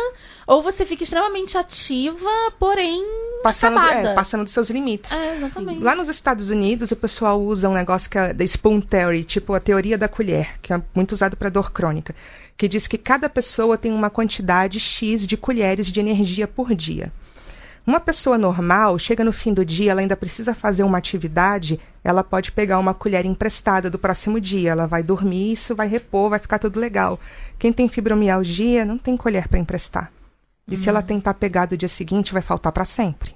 ou 0.46 0.62
você 0.62 0.84
fica 0.84 1.04
extremamente 1.04 1.56
ativa, 1.56 2.28
porém 2.58 3.02
passando, 3.42 3.78
acabada. 3.78 4.08
é, 4.10 4.14
passando 4.14 4.44
dos 4.44 4.52
seus 4.52 4.68
limites. 4.70 5.12
É, 5.12 5.36
exatamente. 5.36 5.82
Lá 5.82 5.94
nos 5.94 6.08
Estados 6.08 6.50
Unidos, 6.50 6.90
o 6.90 6.96
pessoal 6.96 7.40
usa 7.40 7.68
um 7.68 7.74
negócio 7.74 8.10
que 8.10 8.18
é 8.18 8.32
da 8.32 8.44
Spoon 8.44 8.80
Theory, 8.80 9.24
tipo 9.24 9.54
a 9.54 9.60
teoria 9.60 9.96
da 9.96 10.08
colher, 10.08 10.58
que 10.60 10.72
é 10.72 10.82
muito 10.94 11.12
usado 11.12 11.36
para 11.36 11.48
dor 11.48 11.70
crônica, 11.70 12.14
que 12.56 12.66
diz 12.66 12.86
que 12.88 12.98
cada 12.98 13.28
pessoa 13.28 13.78
tem 13.78 13.92
uma 13.92 14.10
quantidade 14.10 14.80
X 14.80 15.26
de 15.26 15.36
colheres 15.36 15.86
de 15.86 16.00
energia 16.00 16.48
por 16.48 16.74
dia. 16.74 17.12
Uma 17.88 18.00
pessoa 18.00 18.36
normal, 18.36 18.98
chega 18.98 19.24
no 19.24 19.32
fim 19.32 19.54
do 19.54 19.64
dia, 19.64 19.92
ela 19.92 20.02
ainda 20.02 20.14
precisa 20.14 20.52
fazer 20.52 20.82
uma 20.82 20.98
atividade, 20.98 21.80
ela 22.04 22.22
pode 22.22 22.52
pegar 22.52 22.78
uma 22.78 22.92
colher 22.92 23.24
emprestada 23.24 23.88
do 23.88 23.98
próximo 23.98 24.38
dia, 24.38 24.72
ela 24.72 24.86
vai 24.86 25.02
dormir, 25.02 25.52
isso 25.52 25.74
vai 25.74 25.88
repor, 25.88 26.28
vai 26.28 26.38
ficar 26.38 26.58
tudo 26.58 26.78
legal. 26.78 27.18
Quem 27.58 27.72
tem 27.72 27.88
fibromialgia 27.88 28.84
não 28.84 28.98
tem 28.98 29.16
colher 29.16 29.48
para 29.48 29.58
emprestar. 29.58 30.12
E 30.70 30.76
se 30.76 30.86
ela 30.86 31.00
tentar 31.00 31.32
pegar 31.32 31.64
do 31.64 31.78
dia 31.78 31.88
seguinte, 31.88 32.30
vai 32.30 32.42
faltar 32.42 32.72
para 32.72 32.84
sempre. 32.84 33.34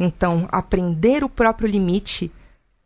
Então, 0.00 0.48
aprender 0.50 1.22
o 1.22 1.28
próprio 1.28 1.68
limite 1.68 2.32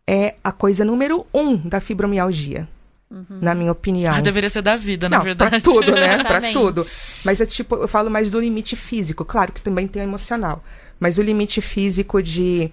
é 0.05 0.35
a 0.43 0.51
coisa 0.51 0.85
número 0.85 1.25
um 1.33 1.57
da 1.57 1.81
fibromialgia, 1.81 2.67
na 3.11 3.54
minha 3.54 3.70
opinião. 3.72 4.14
Ah, 4.14 4.20
deveria 4.20 4.50
ser 4.50 4.62
da 4.62 4.76
vida, 4.76 5.09
na 5.09 5.18
Não, 5.18 5.24
verdade. 5.24 5.50
pra 5.50 5.61
tudo, 5.61 5.92
né? 5.92 6.22
pra 6.24 6.52
tudo. 6.52 6.84
Mas 7.24 7.40
é 7.40 7.46
tipo, 7.46 7.76
eu 7.76 7.88
falo 7.88 8.11
mais 8.11 8.30
do 8.30 8.40
limite 8.40 8.74
físico, 8.76 9.24
claro 9.24 9.52
que 9.52 9.61
também 9.61 9.86
tem 9.86 10.02
o 10.02 10.04
emocional. 10.04 10.62
Mas 10.98 11.18
o 11.18 11.22
limite 11.22 11.61
físico 11.61 12.22
de, 12.22 12.70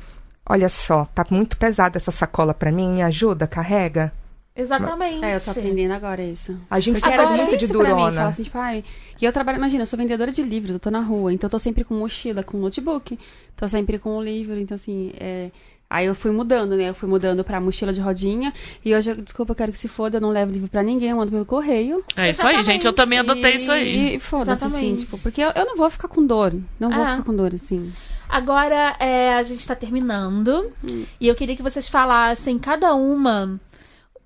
olha 0.49 0.69
só, 0.69 1.05
tá 1.13 1.25
muito 1.29 1.57
pesada 1.57 1.97
essa 1.97 2.11
sacola 2.11 2.53
pra 2.53 2.71
mim, 2.71 2.93
me 2.93 3.01
ajuda, 3.03 3.45
carrega. 3.45 4.11
Exatamente. 4.55 5.25
É, 5.25 5.35
eu 5.35 5.41
tô 5.41 5.49
aprendendo 5.51 5.91
agora 5.93 6.21
isso. 6.21 6.55
A 6.69 6.79
gente 6.79 6.99
Porque 7.01 7.13
era 7.13 7.27
muito 7.27 7.57
de 7.57 7.65
mim, 7.65 7.73
durona. 7.73 8.11
falar 8.13 8.27
assim, 8.29 8.43
tipo, 8.43 8.57
ai... 8.57 8.83
E 9.19 9.25
eu 9.25 9.31
trabalho, 9.31 9.57
imagina, 9.57 9.83
eu 9.83 9.87
sou 9.87 9.97
vendedora 9.97 10.31
de 10.31 10.43
livros, 10.43 10.73
eu 10.73 10.79
tô 10.79 10.91
na 10.91 10.99
rua, 10.99 11.33
então 11.33 11.47
eu 11.47 11.51
tô 11.51 11.57
sempre 11.57 11.83
com 11.83 11.95
mochila, 11.95 12.43
com 12.43 12.57
notebook, 12.57 13.17
tô 13.55 13.67
sempre 13.67 13.97
com 13.97 14.17
o 14.17 14.23
livro, 14.23 14.59
então 14.59 14.75
assim, 14.75 15.11
é... 15.17 15.49
Aí 15.95 16.07
eu 16.07 16.15
fui 16.15 16.31
mudando, 16.31 16.75
né? 16.75 16.89
Eu 16.89 16.95
fui 16.95 17.07
mudando 17.07 17.43
pra 17.43 17.61
mochila 17.61 17.93
de 17.93 18.01
rodinha. 18.01 18.51
E 18.83 18.95
hoje, 18.95 19.11
eu, 19.11 19.15
desculpa, 19.15 19.51
eu 19.51 19.55
quero 19.55 19.71
que 19.71 19.77
se 19.77 19.87
foda, 19.87 20.17
eu 20.17 20.21
não 20.21 20.31
levo 20.31 20.51
livro 20.51 20.67
pra 20.67 20.81
ninguém, 20.81 21.11
eu 21.11 21.17
mando 21.17 21.31
pelo 21.31 21.45
correio. 21.45 22.03
É 22.17 22.31
isso 22.31 22.47
aí, 22.47 22.63
gente. 22.63 22.83
Eu 22.87 22.93
também 22.93 23.19
adotei 23.19 23.51
E- 23.51 23.55
isso 23.57 23.71
aí. 23.71 24.15
E 24.15 24.19
foda-se, 24.19 24.65
assim, 24.65 24.95
tipo, 24.95 25.19
porque 25.19 25.39
eu, 25.39 25.51
eu 25.51 25.65
não 25.67 25.77
vou 25.77 25.87
ficar 25.91 26.07
com 26.07 26.25
dor. 26.25 26.51
Não 26.79 26.89
vou 26.89 27.03
É. 27.05 27.11
ficar 27.11 27.23
com 27.23 27.35
dor, 27.35 27.53
assim. 27.53 27.93
Agora 28.27 28.95
é, 28.99 29.35
a 29.35 29.43
gente 29.43 29.67
tá 29.67 29.75
terminando. 29.75 30.71
E 31.21 31.27
eu 31.27 31.35
queria 31.35 31.55
que 31.55 31.61
vocês 31.61 31.87
falassem, 31.87 32.57
cada 32.57 32.95
uma, 32.95 33.59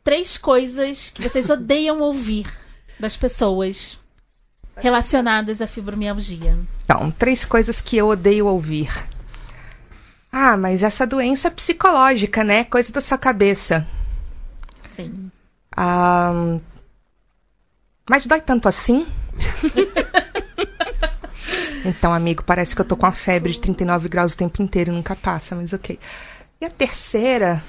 três 0.06 0.38
coisas 0.38 1.10
que 1.14 1.22
vocês 1.22 1.50
odeiam 1.52 2.00
ouvir 2.00 2.48
das 2.98 3.18
pessoas 3.18 3.98
relacionadas 4.78 5.62
à 5.62 5.68
fibromialgia. 5.68 6.56
Então, 6.84 7.12
três 7.12 7.44
coisas 7.44 7.82
que 7.82 7.98
eu 7.98 8.08
odeio 8.08 8.46
ouvir. 8.48 8.90
Ah, 10.40 10.56
mas 10.56 10.84
essa 10.84 11.08
doença 11.08 11.48
é 11.48 11.52
psicológica, 11.52 12.44
né? 12.44 12.64
Coisa 12.66 12.94
da 12.94 13.02
sua 13.02 13.18
cabeça. 13.18 13.88
Sim. 14.96 15.32
Ah, 15.76 16.60
mas 18.08 18.28
dói 18.28 18.40
tanto 18.40 18.70
assim? 18.70 19.08
então, 21.84 22.14
amigo, 22.14 22.44
parece 22.44 22.76
que 22.76 22.82
eu 22.82 22.86
tô 22.86 22.96
com 22.96 23.08
a 23.08 23.12
febre 23.12 23.52
de 23.52 23.60
39 23.60 24.08
graus 24.10 24.34
o 24.34 24.38
tempo 24.38 24.62
inteiro 24.62 24.92
e 24.92 24.96
nunca 24.96 25.16
passa, 25.16 25.56
mas 25.56 25.74
ok. 25.74 26.00
E 26.62 26.66
a 26.66 26.70
terceira? 26.70 27.64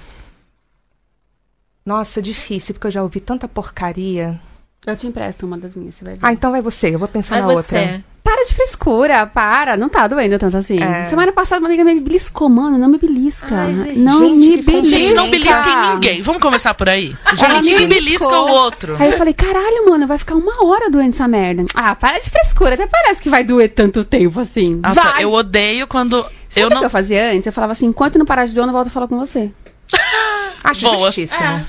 Nossa, 1.86 2.20
difícil, 2.20 2.74
porque 2.74 2.88
eu 2.88 2.92
já 2.92 3.02
ouvi 3.02 3.18
tanta 3.18 3.48
porcaria. 3.48 4.38
Eu 4.86 4.96
te 4.96 5.06
empresto 5.06 5.44
uma 5.44 5.58
das 5.58 5.74
minhas, 5.76 5.96
você 5.96 6.04
vai 6.04 6.14
ver. 6.14 6.20
Ah, 6.22 6.32
então 6.32 6.50
vai 6.50 6.62
você, 6.62 6.94
eu 6.94 6.98
vou 6.98 7.08
pensar 7.08 7.40
Vai 7.40 7.40
na 7.40 7.54
você. 7.62 7.76
outra. 7.76 8.04
Para 8.22 8.44
de 8.44 8.54
frescura, 8.54 9.26
para. 9.26 9.76
Não 9.76 9.88
tá 9.88 10.06
doendo 10.06 10.38
tanto 10.38 10.56
assim. 10.56 10.78
É. 10.82 11.06
Semana 11.06 11.32
passada 11.32 11.60
uma 11.60 11.68
amiga 11.68 11.82
me 11.82 11.98
beliscou, 11.98 12.48
mano. 12.48 12.76
Não 12.76 12.88
me 12.88 12.98
belisca. 12.98 13.54
Ai, 13.54 13.74
gente. 13.74 13.98
Não 13.98 14.18
Gente, 14.18 14.36
me 14.38 14.62
belisca. 14.62 14.96
Gente, 14.98 15.14
não 15.14 15.30
belisca 15.30 15.68
em 15.68 15.90
ninguém. 15.94 16.22
Vamos 16.22 16.42
começar 16.42 16.74
por 16.74 16.88
aí. 16.90 17.16
Ela 17.42 17.62
me 17.62 17.70
Ninguém 17.70 17.88
belisca 17.88 18.28
o 18.28 18.48
outro. 18.50 18.96
Aí 18.98 19.10
eu 19.12 19.16
falei, 19.16 19.32
caralho, 19.32 19.88
mano, 19.88 20.06
vai 20.06 20.18
ficar 20.18 20.34
uma 20.34 20.62
hora 20.64 20.90
doendo 20.90 21.10
essa 21.14 21.26
merda. 21.26 21.64
Ah, 21.74 21.94
para 21.94 22.18
de 22.18 22.28
frescura. 22.28 22.74
Até 22.74 22.86
parece 22.86 23.22
que 23.22 23.30
vai 23.30 23.42
doer 23.44 23.70
tanto 23.70 24.04
tempo 24.04 24.38
assim. 24.40 24.74
Nossa, 24.76 25.02
vai. 25.02 25.24
eu 25.24 25.32
odeio 25.32 25.86
quando. 25.86 26.20
Sabe 26.22 26.32
eu 26.56 26.66
o 26.66 26.68
que 26.68 26.74
não. 26.76 26.82
eu 26.82 26.90
fazia 26.90 27.30
antes? 27.32 27.46
Eu 27.46 27.52
falava 27.52 27.72
assim, 27.72 27.86
enquanto 27.86 28.18
não 28.18 28.26
parar 28.26 28.44
de 28.44 28.52
doer, 28.52 28.64
eu 28.64 28.66
não 28.66 28.74
volto 28.74 28.88
a 28.88 28.90
falar 28.90 29.08
com 29.08 29.18
você. 29.18 29.50
Acho 30.64 30.82
Boa. 30.82 30.98
justíssimo. 31.06 31.46
É. 31.46 31.64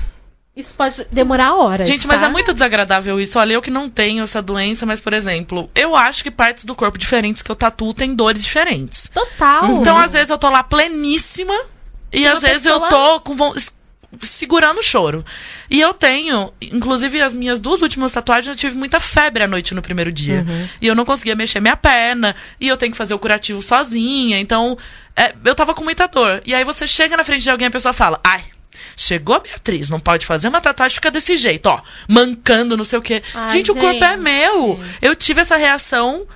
Isso 0.56 0.74
pode 0.74 1.04
demorar 1.12 1.54
horas. 1.54 1.86
Gente, 1.88 2.06
mas 2.06 2.20
tá? 2.20 2.26
é 2.26 2.28
muito 2.28 2.52
desagradável 2.52 3.20
isso. 3.20 3.38
Olha, 3.38 3.52
eu 3.54 3.62
que 3.62 3.70
não 3.70 3.88
tenho 3.88 4.22
essa 4.24 4.42
doença, 4.42 4.84
mas, 4.84 5.00
por 5.00 5.12
exemplo, 5.12 5.70
eu 5.74 5.94
acho 5.94 6.22
que 6.22 6.30
partes 6.30 6.64
do 6.64 6.74
corpo 6.74 6.98
diferentes 6.98 7.40
que 7.40 7.50
eu 7.50 7.56
tatuo 7.56 7.94
têm 7.94 8.14
dores 8.14 8.42
diferentes. 8.42 9.08
Total. 9.14 9.70
Então, 9.80 9.96
às 9.96 10.12
vezes, 10.12 10.28
eu 10.28 10.36
tô 10.36 10.50
lá 10.50 10.62
pleníssima 10.62 11.54
e 12.12 12.26
às 12.26 12.40
vezes 12.42 12.62
pessoa- 12.64 12.84
eu 12.86 12.88
tô 12.88 13.20
com 13.20 13.54
segurando 14.20 14.78
o 14.78 14.82
choro. 14.82 15.24
E 15.70 15.80
eu 15.80 15.94
tenho, 15.94 16.52
inclusive 16.60 17.22
as 17.22 17.32
minhas 17.32 17.60
duas 17.60 17.80
últimas 17.80 18.10
tatuagens, 18.12 18.48
eu 18.48 18.56
tive 18.56 18.76
muita 18.76 18.98
febre 18.98 19.44
à 19.44 19.46
noite 19.46 19.72
no 19.72 19.80
primeiro 19.80 20.10
dia. 20.12 20.44
E 20.80 20.86
eu 20.88 20.96
não 20.96 21.04
conseguia 21.04 21.36
mexer 21.36 21.60
minha 21.60 21.76
perna, 21.76 22.34
e 22.60 22.66
eu 22.66 22.76
tenho 22.76 22.90
que 22.90 22.98
fazer 22.98 23.14
o 23.14 23.18
curativo 23.20 23.62
sozinha. 23.62 24.38
Então, 24.40 24.76
é, 25.16 25.32
eu 25.44 25.54
tava 25.54 25.74
com 25.74 25.84
muita 25.84 26.08
dor. 26.08 26.42
E 26.44 26.52
aí 26.52 26.64
você 26.64 26.88
chega 26.88 27.16
na 27.16 27.22
frente 27.22 27.44
de 27.44 27.50
alguém 27.50 27.66
e 27.66 27.68
a 27.68 27.70
pessoa 27.70 27.92
fala: 27.92 28.18
"Ai, 28.24 28.42
Chegou 28.96 29.34
a 29.36 29.40
Beatriz, 29.40 29.88
não 29.90 29.98
pode 30.00 30.26
fazer 30.26 30.48
uma 30.48 30.60
tatuagem, 30.60 30.94
fica 30.96 31.10
desse 31.10 31.36
jeito, 31.36 31.66
ó, 31.66 31.80
mancando, 32.08 32.76
não 32.76 32.84
sei 32.84 32.98
o 32.98 33.02
quê. 33.02 33.22
Ai, 33.34 33.50
gente, 33.50 33.70
o 33.70 33.74
corpo 33.74 34.02
é 34.04 34.10
gente. 34.10 34.20
meu. 34.20 34.80
Eu 35.00 35.14
tive 35.16 35.40
essa 35.40 35.56
reação, 35.56 36.26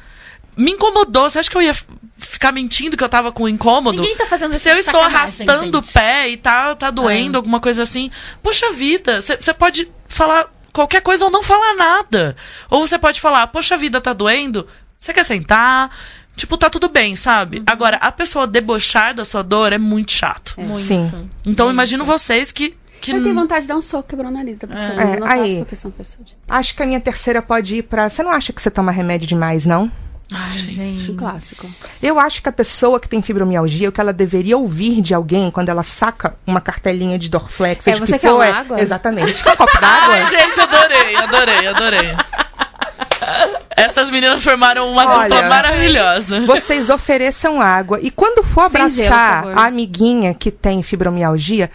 me 0.56 0.72
incomodou. 0.72 1.28
Você 1.28 1.38
acha 1.38 1.50
que 1.50 1.56
eu 1.56 1.62
ia 1.62 1.74
ficar 2.16 2.52
mentindo 2.52 2.96
que 2.96 3.04
eu 3.04 3.08
tava 3.08 3.30
com 3.32 3.48
incômodo? 3.48 4.00
Ninguém 4.00 4.16
tá 4.16 4.26
fazendo 4.26 4.52
isso 4.52 4.60
Se 4.60 4.70
eu 4.70 4.76
estou 4.76 5.00
arrastando 5.00 5.78
o 5.78 5.82
gente. 5.82 5.92
pé 5.92 6.28
e 6.30 6.36
tá, 6.36 6.74
tá 6.74 6.90
doendo, 6.90 7.36
É. 7.36 7.38
alguma 7.38 7.60
coisa 7.60 7.82
assim, 7.82 8.10
poxa 8.42 8.70
vida, 8.72 9.20
você 9.20 9.52
pode 9.52 9.88
falar 10.08 10.46
qualquer 10.72 11.02
coisa 11.02 11.24
ou 11.24 11.30
não 11.30 11.42
falar 11.42 11.74
nada. 11.74 12.36
Ou 12.70 12.86
você 12.86 12.98
pode 12.98 13.20
falar, 13.20 13.46
poxa 13.48 13.76
vida, 13.76 14.00
tá 14.00 14.12
doendo? 14.12 14.66
Você 14.98 15.12
quer 15.12 15.24
sentar? 15.24 15.90
Tipo, 16.36 16.56
tá 16.58 16.68
tudo 16.68 16.88
bem, 16.88 17.14
sabe? 17.14 17.58
Uhum. 17.58 17.64
Agora, 17.66 17.96
a 17.96 18.10
pessoa 18.10 18.46
debochar 18.46 19.14
da 19.14 19.24
sua 19.24 19.42
dor 19.42 19.72
é 19.72 19.78
muito 19.78 20.10
chato. 20.12 20.54
Muito. 20.58 20.80
Sim. 20.82 21.30
Então, 21.46 21.70
imagino 21.70 22.04
vocês 22.04 22.50
que. 22.50 22.76
que 23.00 23.12
Eu 23.12 23.22
tenho 23.22 23.34
vontade 23.34 23.62
de 23.62 23.68
dar 23.68 23.76
um 23.76 23.82
soco 23.82 24.08
quebrando 24.08 24.30
o 24.34 24.38
nariz 24.38 24.58
da 24.58 24.66
pessoa, 24.66 24.86
É, 24.88 24.94
mas 24.96 25.12
eu 25.14 25.20
não 25.20 25.26
aí. 25.28 25.40
faço 25.42 25.56
porque 25.58 25.74
eu 25.74 25.78
sou 25.78 25.90
uma 25.90 25.96
pessoa 25.96 26.24
de... 26.24 26.36
Acho 26.48 26.74
que 26.74 26.82
a 26.82 26.86
minha 26.86 27.00
terceira 27.00 27.40
pode 27.40 27.76
ir 27.76 27.82
pra. 27.82 28.08
Você 28.10 28.22
não 28.22 28.32
acha 28.32 28.52
que 28.52 28.60
você 28.60 28.70
toma 28.70 28.90
remédio 28.90 29.28
demais, 29.28 29.64
não? 29.64 29.90
Ai, 30.32 30.52
gente. 30.54 31.12
Um 31.12 31.16
clássico. 31.16 31.68
Eu 32.02 32.18
acho 32.18 32.42
que 32.42 32.48
a 32.48 32.52
pessoa 32.52 32.98
que 32.98 33.08
tem 33.08 33.20
fibromialgia, 33.22 33.88
o 33.88 33.92
que 33.92 34.00
ela 34.00 34.12
deveria 34.12 34.56
ouvir 34.56 35.00
de 35.02 35.14
alguém 35.14 35.50
quando 35.50 35.68
ela 35.68 35.82
saca 35.84 36.34
uma 36.46 36.60
cartelinha 36.62 37.18
de 37.18 37.28
Dorflex, 37.28 37.86
É, 37.86 37.92
de 37.92 38.00
você 38.00 38.14
que 38.14 38.20
quer 38.20 38.28
for, 38.28 38.36
uma 38.36 38.46
é- 38.46 38.50
água? 38.50 38.80
Exatamente. 38.80 39.44
Quer 39.44 39.52
um 39.52 39.56
copo 39.56 39.72
Ai, 39.76 39.80
d'água? 40.20 40.30
gente, 40.40 40.60
adorei, 40.60 41.14
adorei, 41.16 41.66
adorei. 41.68 42.08
Essas 43.76 44.10
meninas 44.10 44.42
formaram 44.42 44.90
uma 44.90 45.04
Olha, 45.06 45.28
dupla 45.28 45.48
maravilhosa. 45.48 46.46
Vocês 46.46 46.90
ofereçam 46.90 47.60
água. 47.60 47.98
E 48.00 48.10
quando 48.10 48.44
for 48.44 48.62
abraçar 48.62 49.42
favor. 49.42 49.58
a 49.58 49.64
amiguinha 49.66 50.34
que 50.34 50.50
tem 50.50 50.82
fibromialgia, 50.82 51.70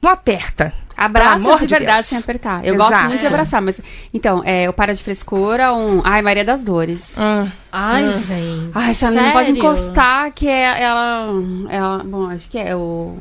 não 0.00 0.10
aperta. 0.10 0.72
Abraça 0.96 1.34
amor 1.34 1.60
de 1.60 1.66
de 1.66 1.74
verdade 1.74 1.98
Deus. 1.98 2.06
sem 2.06 2.18
apertar. 2.18 2.64
Eu 2.64 2.74
Exato. 2.74 2.90
gosto 2.90 3.04
muito 3.08 3.20
de 3.20 3.26
abraçar, 3.26 3.62
mas. 3.62 3.80
Então, 4.12 4.42
é, 4.44 4.68
o 4.68 4.72
para 4.72 4.94
de 4.94 5.02
frescura, 5.02 5.72
um. 5.72 6.00
Ai, 6.04 6.22
Maria 6.22 6.44
das 6.44 6.62
Dores. 6.62 7.16
Hum. 7.18 7.50
Ai, 7.70 8.10
gente. 8.12 8.70
Ai, 8.74 8.90
essa 8.90 9.06
menina 9.06 9.26
não 9.26 9.32
pode 9.32 9.50
encostar, 9.50 10.30
que 10.32 10.46
é 10.46 10.82
ela. 10.82 11.28
ela 11.68 12.04
bom, 12.04 12.28
acho 12.28 12.48
que 12.48 12.58
é 12.58 12.76
o. 12.76 13.16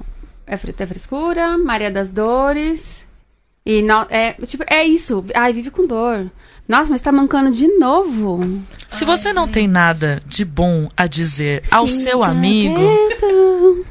É, 0.46 0.54
é 0.56 0.86
frescura, 0.86 1.58
Maria 1.58 1.90
das 1.90 2.10
Dores. 2.10 3.06
E 3.66 3.82
no- 3.82 4.08
é, 4.10 4.34
tipo, 4.46 4.64
é 4.68 4.84
isso. 4.84 5.24
Ai, 5.36 5.54
vive 5.54 5.70
com 5.70 5.86
dor. 5.86 6.30
Nossa, 6.68 6.90
mas 6.92 7.02
tá 7.02 7.12
mancando 7.12 7.52
de 7.52 7.68
novo. 7.78 8.62
Se 8.90 9.04
você 9.06 9.34
não 9.34 9.48
tem 9.48 9.68
nada 9.68 10.22
de 10.26 10.44
bom 10.46 10.90
a 10.96 11.06
dizer 11.06 11.64
ao 11.70 11.88
seu 11.88 12.24
amigo, 12.24 12.80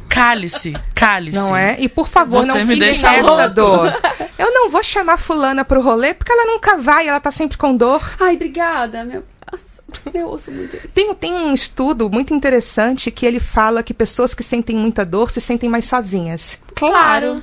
cale-se, 0.09 0.75
cale-se. 0.95 1.39
Não 1.39 1.55
é? 1.57 1.77
E 1.79 1.89
por 1.89 2.09
favor, 2.09 2.43
Você 2.43 2.49
não 2.49 2.55
me 2.67 2.75
fique 2.75 2.81
deixa 2.81 3.11
nessa 3.11 3.23
louco. 3.31 3.55
dor. 3.55 3.95
Eu 4.39 4.53
não 4.53 4.71
vou 4.71 4.83
chamar 4.83 5.19
fulana 5.19 5.65
pro 5.65 5.83
rolê 5.83 6.15
porque 6.15 6.33
ela 6.33 6.47
nunca 6.47 6.77
vai, 6.79 7.07
ela 7.09 7.21
tá 7.21 7.31
sempre 7.31 7.57
com 7.59 7.77
dor. 7.77 8.03
Ai, 8.19 8.35
obrigada. 8.37 9.05
Meu, 9.05 9.23
nossa, 9.53 9.83
eu 10.15 10.29
ouço 10.29 10.51
muito 10.51 10.77
isso. 10.77 10.89
Tem, 10.89 11.15
tem 11.15 11.33
um 11.35 11.53
estudo 11.53 12.09
muito 12.11 12.33
interessante 12.35 13.11
que 13.11 13.27
ele 13.27 13.41
fala 13.41 13.83
que 13.83 13.93
pessoas 13.93 14.33
que 14.35 14.43
sentem 14.43 14.77
muita 14.77 15.05
dor 15.05 15.31
se 15.31 15.41
sentem 15.41 15.69
mais 15.69 15.85
sozinhas. 15.85 16.59
Claro. 16.75 17.43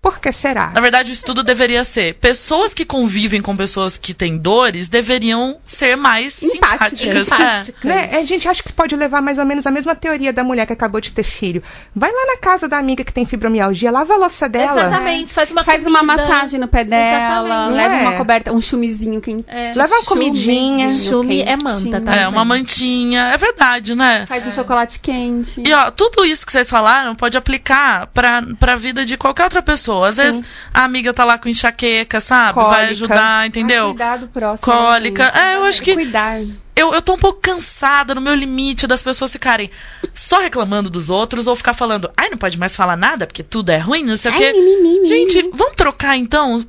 Por 0.00 0.20
que 0.20 0.30
será? 0.30 0.70
Na 0.72 0.80
verdade, 0.80 1.10
o 1.10 1.12
estudo 1.12 1.42
deveria 1.42 1.82
ser: 1.82 2.14
pessoas 2.14 2.72
que 2.72 2.84
convivem 2.84 3.42
com 3.42 3.56
pessoas 3.56 3.96
que 3.98 4.14
têm 4.14 4.36
dores 4.36 4.88
deveriam 4.88 5.56
ser 5.66 5.96
mais 5.96 6.40
Empáticas. 6.44 7.00
simpáticas. 7.00 7.32
é. 7.32 7.34
Empáticas. 7.44 7.84
Né? 7.84 8.18
A 8.18 8.24
gente 8.24 8.46
acha 8.48 8.62
que 8.62 8.72
pode 8.72 8.94
levar 8.94 9.20
mais 9.20 9.36
ou 9.36 9.44
menos 9.44 9.66
a 9.66 9.70
mesma 9.70 9.96
teoria 9.96 10.32
da 10.32 10.44
mulher 10.44 10.64
que 10.64 10.72
acabou 10.72 11.00
de 11.00 11.10
ter 11.10 11.24
filho. 11.24 11.60
Vai 11.94 12.10
lá 12.12 12.26
na 12.26 12.36
casa 12.36 12.68
da 12.68 12.78
amiga 12.78 13.02
que 13.02 13.12
tem 13.12 13.26
fibromialgia, 13.26 13.90
lava 13.90 14.14
a 14.14 14.16
louça 14.16 14.48
dela. 14.48 14.80
Exatamente. 14.82 15.34
Faz 15.34 15.50
uma 15.50 15.64
Faz 15.64 15.84
uma 15.86 16.02
massagem 16.04 16.60
no 16.60 16.68
pé 16.68 16.84
dela, 16.84 17.66
Exatamente. 17.66 17.76
leva 17.76 17.94
É. 17.94 18.02
uma 18.02 18.12
coberta, 18.12 18.52
um 18.52 18.60
chumizinho 18.60 19.20
quente. 19.20 19.44
É. 19.48 19.72
Leva 19.74 19.92
uma 19.96 20.04
comidinha. 20.04 20.88
Chume 20.94 21.42
é 21.42 21.56
manta, 21.56 22.00
tá? 22.00 22.14
É, 22.14 22.28
uma 22.28 22.38
gente? 22.42 22.46
mantinha. 22.48 23.22
É 23.32 23.36
verdade, 23.36 23.94
né? 23.96 24.24
Faz 24.26 24.46
um 24.46 24.52
chocolate 24.52 25.00
quente. 25.00 25.62
E 25.66 25.72
ó, 25.72 25.90
tudo 25.90 26.24
isso 26.24 26.46
que 26.46 26.52
vocês 26.52 26.70
falaram 26.70 27.14
pode 27.16 27.36
aplicar 27.36 28.06
pra, 28.08 28.40
pra 28.60 28.76
vida 28.76 29.04
de 29.04 29.16
qualquer 29.16 29.42
outra 29.44 29.60
pessoa. 29.62 29.95
Às 30.04 30.14
Sim. 30.16 30.22
vezes 30.22 30.44
a 30.72 30.84
amiga 30.84 31.12
tá 31.12 31.24
lá 31.24 31.38
com 31.38 31.48
enxaqueca, 31.48 32.20
sabe? 32.20 32.54
Cólica. 32.54 32.70
Vai 32.74 32.88
ajudar, 32.90 33.46
entendeu? 33.46 33.88
cuidar 33.88 34.16
do 34.18 34.28
próximo. 34.28 34.72
Cólica. 34.72 35.24
gente. 35.24 35.38
É, 35.38 35.56
eu 35.56 35.64
acho 35.64 35.82
que- 35.82 35.94
Cuidar. 35.94 36.40
Eu, 36.74 36.92
eu 36.92 37.00
tô 37.00 37.14
um 37.14 37.18
pouco 37.18 37.40
cansada 37.40 38.14
no 38.14 38.20
meu 38.20 38.34
limite 38.34 38.86
das 38.86 39.02
pessoas 39.02 39.32
ficarem 39.32 39.70
só 40.14 40.40
reclamando 40.40 40.90
dos 40.90 41.08
outros 41.08 41.46
ou 41.46 41.56
ficar 41.56 41.72
falando, 41.72 42.10
ai, 42.16 42.28
não 42.28 42.36
pode 42.36 42.58
mais 42.58 42.76
falar 42.76 42.96
nada 42.96 43.26
porque 43.26 43.42
tudo 43.42 43.70
é 43.70 43.78
ruim, 43.78 44.04
não 44.04 44.16
sei 44.16 44.30
o 44.30 44.34
Ai, 44.34 44.40
quê. 44.40 44.52
mimimi, 44.52 45.08
Gente, 45.08 45.50
vamos 45.54 45.74
trocar 45.74 46.16
então? 46.16 46.62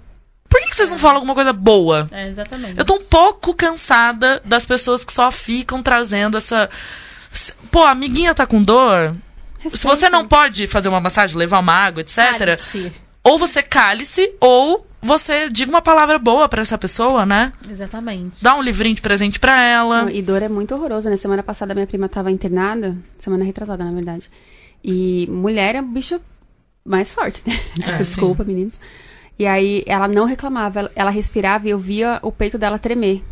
Por 0.49 0.61
que, 0.61 0.69
que 0.69 0.75
vocês 0.78 0.89
não 0.89 0.97
falam 0.97 1.17
alguma 1.17 1.36
coisa 1.36 1.51
boa? 1.51 2.07
É, 2.09 2.30
exatamente. 2.30 2.78
Eu 2.80 2.86
tô 2.86 2.93
um 2.95 3.03
pouco 3.03 3.53
cansada 3.53 4.41
das 4.45 4.65
pessoas 4.65 5.03
que 5.03 5.11
só 5.11 5.30
ficam 5.30 5.84
trazendo 5.84 6.38
essa. 6.38 6.69
Pô, 7.69 7.84
a 7.84 7.91
amiguinha 7.91 8.34
tá 8.34 8.45
com 8.45 8.61
dor. 8.63 9.13
Se 9.71 9.86
você 9.86 10.09
não 10.09 10.25
pode 10.25 10.65
fazer 10.67 10.88
uma 10.88 11.01
massagem, 11.01 11.36
levar 11.38 11.59
uma 11.59 11.73
água, 11.73 11.99
etc., 11.99 12.15
Cálice. 12.39 12.93
Ou 13.28 13.38
você 13.38 13.61
cale-se, 13.61 14.34
ou 14.39 14.86
você 15.01 15.49
diga 15.49 15.69
uma 15.69 15.82
palavra 15.82 16.17
boa 16.17 16.47
pra 16.49 16.61
essa 16.61 16.78
pessoa, 16.78 17.25
né? 17.25 17.51
Exatamente. 17.69 18.43
Dá 18.43 18.55
um 18.55 18.61
livrinho 18.61 18.95
de 18.95 19.01
presente 19.01 19.39
pra 19.39 19.61
ela. 19.61 20.11
E 20.11 20.21
dor 20.21 20.41
é 20.41 20.49
muito 20.49 20.73
horroroso, 20.73 21.09
né? 21.09 21.17
Semana 21.17 21.43
passada 21.43 21.73
minha 21.73 21.88
prima 21.88 22.09
tava 22.09 22.32
internada, 22.32 22.95
semana 23.19 23.43
retrasada, 23.43 23.84
na 23.84 23.91
verdade. 23.91 24.30
E 24.84 25.28
mulher 25.30 25.75
é 25.75 25.82
o 25.82 25.86
bicho 25.86 26.19
mais 26.86 27.11
forte, 27.11 27.41
né? 27.45 27.53
É, 27.88 27.97
Desculpa, 27.97 28.43
meninos. 28.43 28.80
E 29.38 29.45
aí 29.45 29.84
ela 29.86 30.07
não 30.07 30.25
reclamava, 30.25 30.80
ela, 30.80 30.91
ela 30.95 31.11
respirava 31.11 31.67
e 31.67 31.71
eu 31.71 31.78
via 31.78 32.19
o 32.23 32.32
peito 32.32 32.57
dela 32.57 32.80
tremer. 32.80 33.23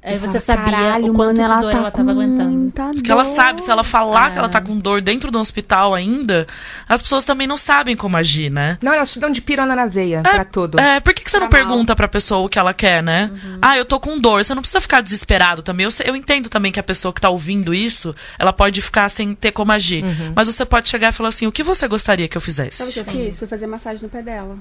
Aí 0.00 0.14
Eu 0.14 0.20
você 0.20 0.38
falava, 0.38 0.64
sabia 0.70 0.78
Caralho, 0.78 1.12
o 1.12 1.14
quanto 1.14 1.18
mano, 1.18 1.34
de 1.34 1.40
ela 1.40 1.60
dor 1.60 1.72
tá 1.72 1.78
ela 1.78 1.90
tava 1.90 2.10
aguentando. 2.12 2.50
muita 2.50 2.84
Porque 2.94 3.10
ela 3.10 3.24
sabe, 3.24 3.60
se 3.62 3.70
ela 3.70 3.82
falar 3.82 4.30
que 4.30 4.38
ela 4.38 4.46
É. 4.46 4.50
tá 4.50 4.60
com 4.60 4.78
dor 4.78 5.00
dentro 5.02 5.28
do 5.30 5.38
hospital 5.40 5.92
ainda, 5.92 6.46
as 6.88 7.02
pessoas 7.02 7.24
também 7.24 7.46
não 7.48 7.56
sabem 7.56 7.96
como 7.96 8.16
agir, 8.16 8.48
né? 8.48 8.78
Não, 8.80 8.92
elas 8.92 9.12
te 9.12 9.18
dão 9.18 9.30
de 9.30 9.40
pirona 9.42 9.74
na 9.74 9.86
veia 9.86 10.22
pra 10.22 10.44
tudo. 10.44 10.78
É, 10.80 11.00
por 11.00 11.12
que, 11.12 11.24
que 11.24 11.30
você 11.30 11.38
não 11.38 11.46
mal. 11.46 11.50
pergunta 11.50 11.96
pra 11.96 12.06
pessoa 12.06 12.46
o 12.46 12.48
que 12.48 12.58
ela 12.58 12.72
quer, 12.72 13.02
né? 13.02 13.28
Uhum. 13.32 13.58
Ah, 13.60 13.76
eu 13.76 13.84
tô 13.84 13.98
com 13.98 14.18
dor. 14.20 14.44
Você 14.44 14.54
não 14.54 14.62
precisa 14.62 14.80
ficar 14.80 15.00
desesperado 15.00 15.62
também. 15.62 15.84
Eu, 15.84 15.90
eu 16.04 16.14
entendo 16.14 16.48
também 16.48 16.70
que 16.70 16.78
a 16.78 16.82
pessoa 16.84 17.12
que 17.12 17.20
tá 17.20 17.28
ouvindo 17.28 17.74
isso, 17.74 18.14
ela 18.38 18.52
pode 18.52 18.80
ficar 18.80 19.08
sem 19.08 19.34
ter 19.34 19.50
como 19.50 19.72
agir. 19.72 20.04
Uhum. 20.04 20.32
Mas 20.34 20.46
você 20.46 20.64
pode 20.64 20.88
chegar 20.88 21.08
e 21.08 21.12
falar 21.12 21.30
assim: 21.30 21.46
o 21.48 21.52
que 21.52 21.62
você 21.64 21.88
gostaria 21.88 22.28
que 22.28 22.36
eu 22.36 22.40
Sabe 22.40 22.52
o 22.52 22.70
fizesse? 22.70 22.92
que 22.94 23.00
eu 23.00 23.04
fiz? 23.04 23.38
Fui 23.40 23.48
fazer 23.48 23.66
massagem 23.66 24.02
no 24.04 24.08
pé 24.08 24.22
dela. 24.22 24.56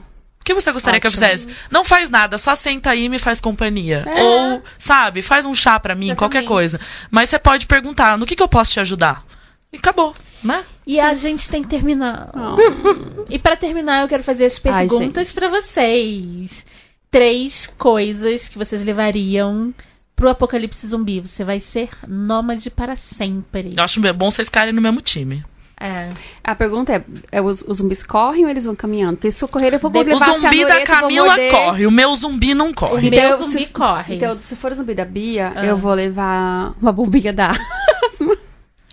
O 0.47 0.55
que 0.55 0.61
você 0.61 0.71
gostaria 0.71 0.97
que 0.97 1.05
eu 1.05 1.11
Ótimo. 1.11 1.25
fizesse? 1.25 1.49
Não 1.69 1.83
faz 1.83 2.09
nada, 2.09 2.37
só 2.37 2.55
senta 2.55 2.91
aí 2.91 3.03
e 3.03 3.09
me 3.09 3.19
faz 3.19 3.41
companhia. 3.41 4.05
É. 4.07 4.23
Ou, 4.23 4.63
sabe, 4.77 5.21
faz 5.21 5.45
um 5.45 5.53
chá 5.53 5.77
pra 5.77 5.93
mim, 5.93 6.15
qualquer 6.15 6.37
Exatamente. 6.39 6.47
coisa. 6.47 6.79
Mas 7.11 7.29
você 7.29 7.37
pode 7.37 7.65
perguntar: 7.65 8.17
no 8.17 8.25
que, 8.25 8.33
que 8.33 8.41
eu 8.41 8.47
posso 8.47 8.71
te 8.71 8.79
ajudar? 8.79 9.25
E 9.73 9.75
acabou, 9.75 10.13
né? 10.41 10.63
E 10.85 11.01
a 11.01 11.13
gente 11.15 11.49
tem 11.49 11.61
que 11.61 11.67
terminar. 11.67 12.29
Oh. 12.33 13.25
E 13.29 13.37
pra 13.37 13.57
terminar, 13.57 14.03
eu 14.03 14.07
quero 14.07 14.23
fazer 14.23 14.45
as 14.45 14.57
perguntas 14.57 15.33
pra 15.33 15.49
vocês. 15.49 16.65
Três 17.11 17.67
coisas 17.77 18.47
que 18.47 18.57
vocês 18.57 18.81
levariam 18.85 19.73
pro 20.15 20.29
apocalipse 20.29 20.87
zumbi. 20.87 21.19
Você 21.19 21.43
vai 21.43 21.59
ser 21.59 21.89
nômade 22.07 22.69
para 22.69 22.95
sempre. 22.95 23.71
Eu 23.75 23.83
acho 23.83 23.99
bom 24.13 24.31
vocês 24.31 24.47
ficarem 24.47 24.71
no 24.71 24.81
mesmo 24.81 25.01
time. 25.01 25.43
É. 25.79 26.09
A 26.43 26.55
pergunta 26.55 26.91
é, 26.93 27.03
é 27.31 27.41
os, 27.41 27.61
os 27.61 27.77
zumbis 27.77 28.01
correm 28.03 28.45
ou 28.45 28.49
eles 28.49 28.65
vão 28.65 28.75
caminhando? 28.75 29.17
Porque 29.17 29.29
se 29.31 29.43
eu 29.43 29.47
correr, 29.47 29.73
eu 29.73 29.79
vou 29.79 29.91
O 29.91 29.97
O 29.97 30.01
levar 30.03 30.29
a 30.29 30.39
zumbi 30.39 30.65
da 30.65 30.81
Camila 30.83 31.35
corre, 31.51 31.85
o 31.85 31.91
meu 31.91 32.15
zumbi 32.15 32.53
não 32.55 32.73
corre. 32.73 33.07
O 33.07 33.11
meu 33.11 33.19
Então, 33.27 33.37
zumbi 33.37 33.59
se- 33.59 33.65
corre. 33.67 34.15
Então, 34.15 34.39
se 34.39 34.55
for 34.55 34.71
o 34.71 34.75
zumbi 34.75 34.95
da 34.95 35.05
Bia, 35.05 35.53
Ah. 35.55 35.65
eu 35.65 35.77
vou 35.77 35.93
levar 35.93 36.73
uma 36.81 36.91
bombinha 36.91 37.31
da 37.31 37.51
asma. 38.11 38.35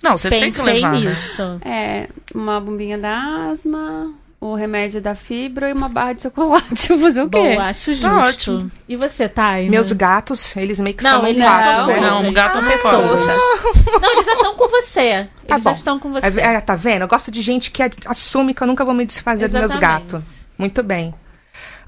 Não, 0.02 0.18
vocês 0.18 0.34
têm 0.34 0.50
que 0.52 0.58
Pensei 0.58 0.74
levar, 0.74 0.92
né? 0.92 1.00
nisso. 1.10 1.42
É, 1.64 2.08
uma 2.34 2.60
bombinha 2.60 2.98
da 2.98 3.48
asma, 3.50 4.12
o 4.46 4.54
remédio 4.54 5.00
da 5.00 5.14
fibra 5.14 5.70
e 5.70 5.72
uma 5.72 5.88
barra 5.88 6.12
de 6.12 6.22
chocolate. 6.22 6.88
Vou 6.92 6.98
fazer 6.98 7.22
o 7.22 7.30
quê? 7.30 7.54
Bom, 7.56 7.60
acho 7.62 7.92
justo. 7.94 8.06
Tá 8.08 8.26
ótimo. 8.26 8.70
E 8.86 8.94
você, 8.94 9.26
Thay? 9.28 9.70
Meus 9.70 9.90
gatos, 9.92 10.54
eles 10.56 10.78
meio 10.78 10.94
que 10.94 11.02
Não, 11.02 11.20
são 11.20 11.26
eles 11.26 11.42
são 11.42 11.56
né? 11.56 11.76
Não, 11.76 11.86
coisas, 11.86 12.12
um 12.28 12.32
gato 12.32 12.60
não 12.60 12.70
pessoas. 12.70 13.20
pode. 13.20 14.00
Não, 14.02 14.12
eles 14.12 14.26
já 14.26 14.34
estão 14.34 14.54
com 14.54 14.68
você. 14.68 15.28
Tá 15.46 15.54
Eles 15.54 15.64
já 15.64 15.70
bom. 15.70 15.76
estão 15.76 15.98
com 15.98 16.12
você. 16.12 16.26
É, 16.40 16.54
é, 16.54 16.60
tá 16.60 16.76
vendo? 16.76 17.02
Eu 17.02 17.08
gosto 17.08 17.30
de 17.30 17.40
gente 17.40 17.70
que 17.70 17.82
assume 18.06 18.52
que 18.52 18.62
eu 18.62 18.66
nunca 18.66 18.84
vou 18.84 18.92
me 18.92 19.06
desfazer 19.06 19.48
dos 19.48 19.58
meus 19.58 19.72
Exatamente. 19.72 20.12
gatos. 20.12 20.22
Muito 20.58 20.82
bem. 20.82 21.14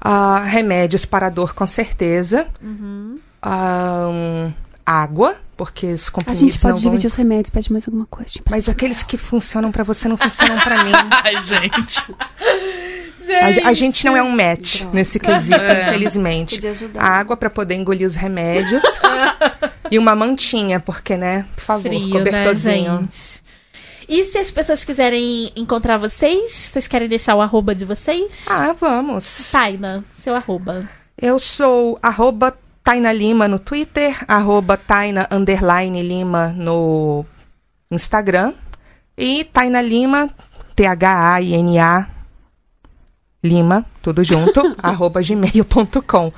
Ah, 0.01 0.39
remédios 0.45 1.05
para 1.05 1.29
dor, 1.29 1.53
com 1.53 1.67
certeza. 1.67 2.47
Uhum. 2.61 3.19
Ah, 3.41 4.07
hum, 4.09 4.51
água, 4.89 5.35
porque 5.57 5.87
os 5.87 6.07
A 6.07 6.11
comprimidos 6.11 6.39
gente 6.53 6.61
pode 6.61 6.73
não 6.75 6.81
vão... 6.81 6.91
dividir 6.91 7.07
os 7.07 7.13
remédios, 7.15 7.49
pede 7.49 7.71
mais 7.71 7.85
alguma 7.87 8.05
coisa. 8.05 8.29
Tipo, 8.31 8.49
Mas 8.49 8.69
aqueles 8.69 9.03
que 9.03 9.17
funcionam 9.17 9.69
pra 9.71 9.83
você 9.83 10.07
não 10.07 10.15
funcionam 10.15 10.57
pra 10.59 10.83
mim. 10.85 10.91
Ai, 11.23 11.41
gente. 11.41 12.03
A, 13.65 13.69
a 13.69 13.73
gente 13.73 14.05
não 14.05 14.15
é 14.15 14.23
um 14.23 14.31
match 14.31 14.79
Droga. 14.81 14.95
nesse 14.95 15.19
quesito, 15.19 15.59
É. 15.59 15.89
infelizmente. 15.89 16.55
Podia 16.55 16.71
ajudar. 16.71 17.03
Água 17.03 17.35
pra 17.35 17.49
poder 17.49 17.75
engolir 17.75 18.07
os 18.07 18.15
remédios. 18.15 18.83
e 19.91 19.99
uma 19.99 20.15
mantinha, 20.15 20.79
porque, 20.79 21.17
né? 21.17 21.45
Por 21.55 21.61
favor, 21.61 21.89
Frio, 21.89 22.09
cobertorzinho. 22.11 23.01
né? 23.01 23.07
E 24.07 24.23
se 24.23 24.37
as 24.37 24.49
pessoas 24.49 24.85
quiserem 24.85 25.51
encontrar 25.57 25.97
vocês, 25.97 26.53
vocês 26.53 26.87
querem 26.87 27.09
deixar 27.09 27.35
o 27.35 27.41
arroba 27.41 27.75
de 27.75 27.83
vocês? 27.83 28.45
Ah, 28.47 28.73
vamos. 28.79 29.49
Taina, 29.51 30.05
seu 30.21 30.33
arroba. 30.33 30.87
Eu 31.21 31.37
sou 31.39 31.99
arroba 32.01 32.57
Taina 32.87 33.11
Lima 33.11 33.49
no 33.49 33.59
Twitter, 33.59 34.15
arroba 34.29 34.77
Taina 34.77 35.27
underline 35.29 36.01
Lima 36.01 36.53
no 36.55 37.25
Instagram 37.91 38.53
e 39.17 39.43
Taina 39.43 39.81
Lima, 39.81 40.29
T-H-A-I-N-A 40.73 42.07
Lima, 43.43 43.85
tudo 44.01 44.23
junto, 44.23 44.61
arroba 44.81 45.21
gmail.com. 45.21 46.31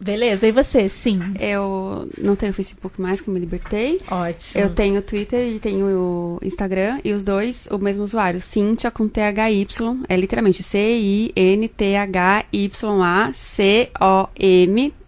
Beleza, 0.00 0.46
e 0.46 0.52
você? 0.52 0.88
Sim. 0.88 1.34
Eu 1.40 2.08
não 2.16 2.36
tenho 2.36 2.54
Facebook 2.54 3.00
mais, 3.00 3.20
que 3.20 3.28
eu 3.28 3.34
me 3.34 3.40
libertei. 3.40 4.00
Ótimo. 4.08 4.64
Eu 4.64 4.70
tenho 4.70 5.02
Twitter 5.02 5.48
e 5.48 5.58
tenho 5.58 5.84
o 5.84 6.38
Instagram, 6.42 7.00
e 7.04 7.12
os 7.12 7.24
dois, 7.24 7.66
o 7.72 7.78
mesmo 7.78 8.04
usuário. 8.04 8.40
Cíntia 8.40 8.88
com 8.88 9.08
T-H-Y, 9.08 10.02
é 10.08 10.16
literalmente 10.16 10.62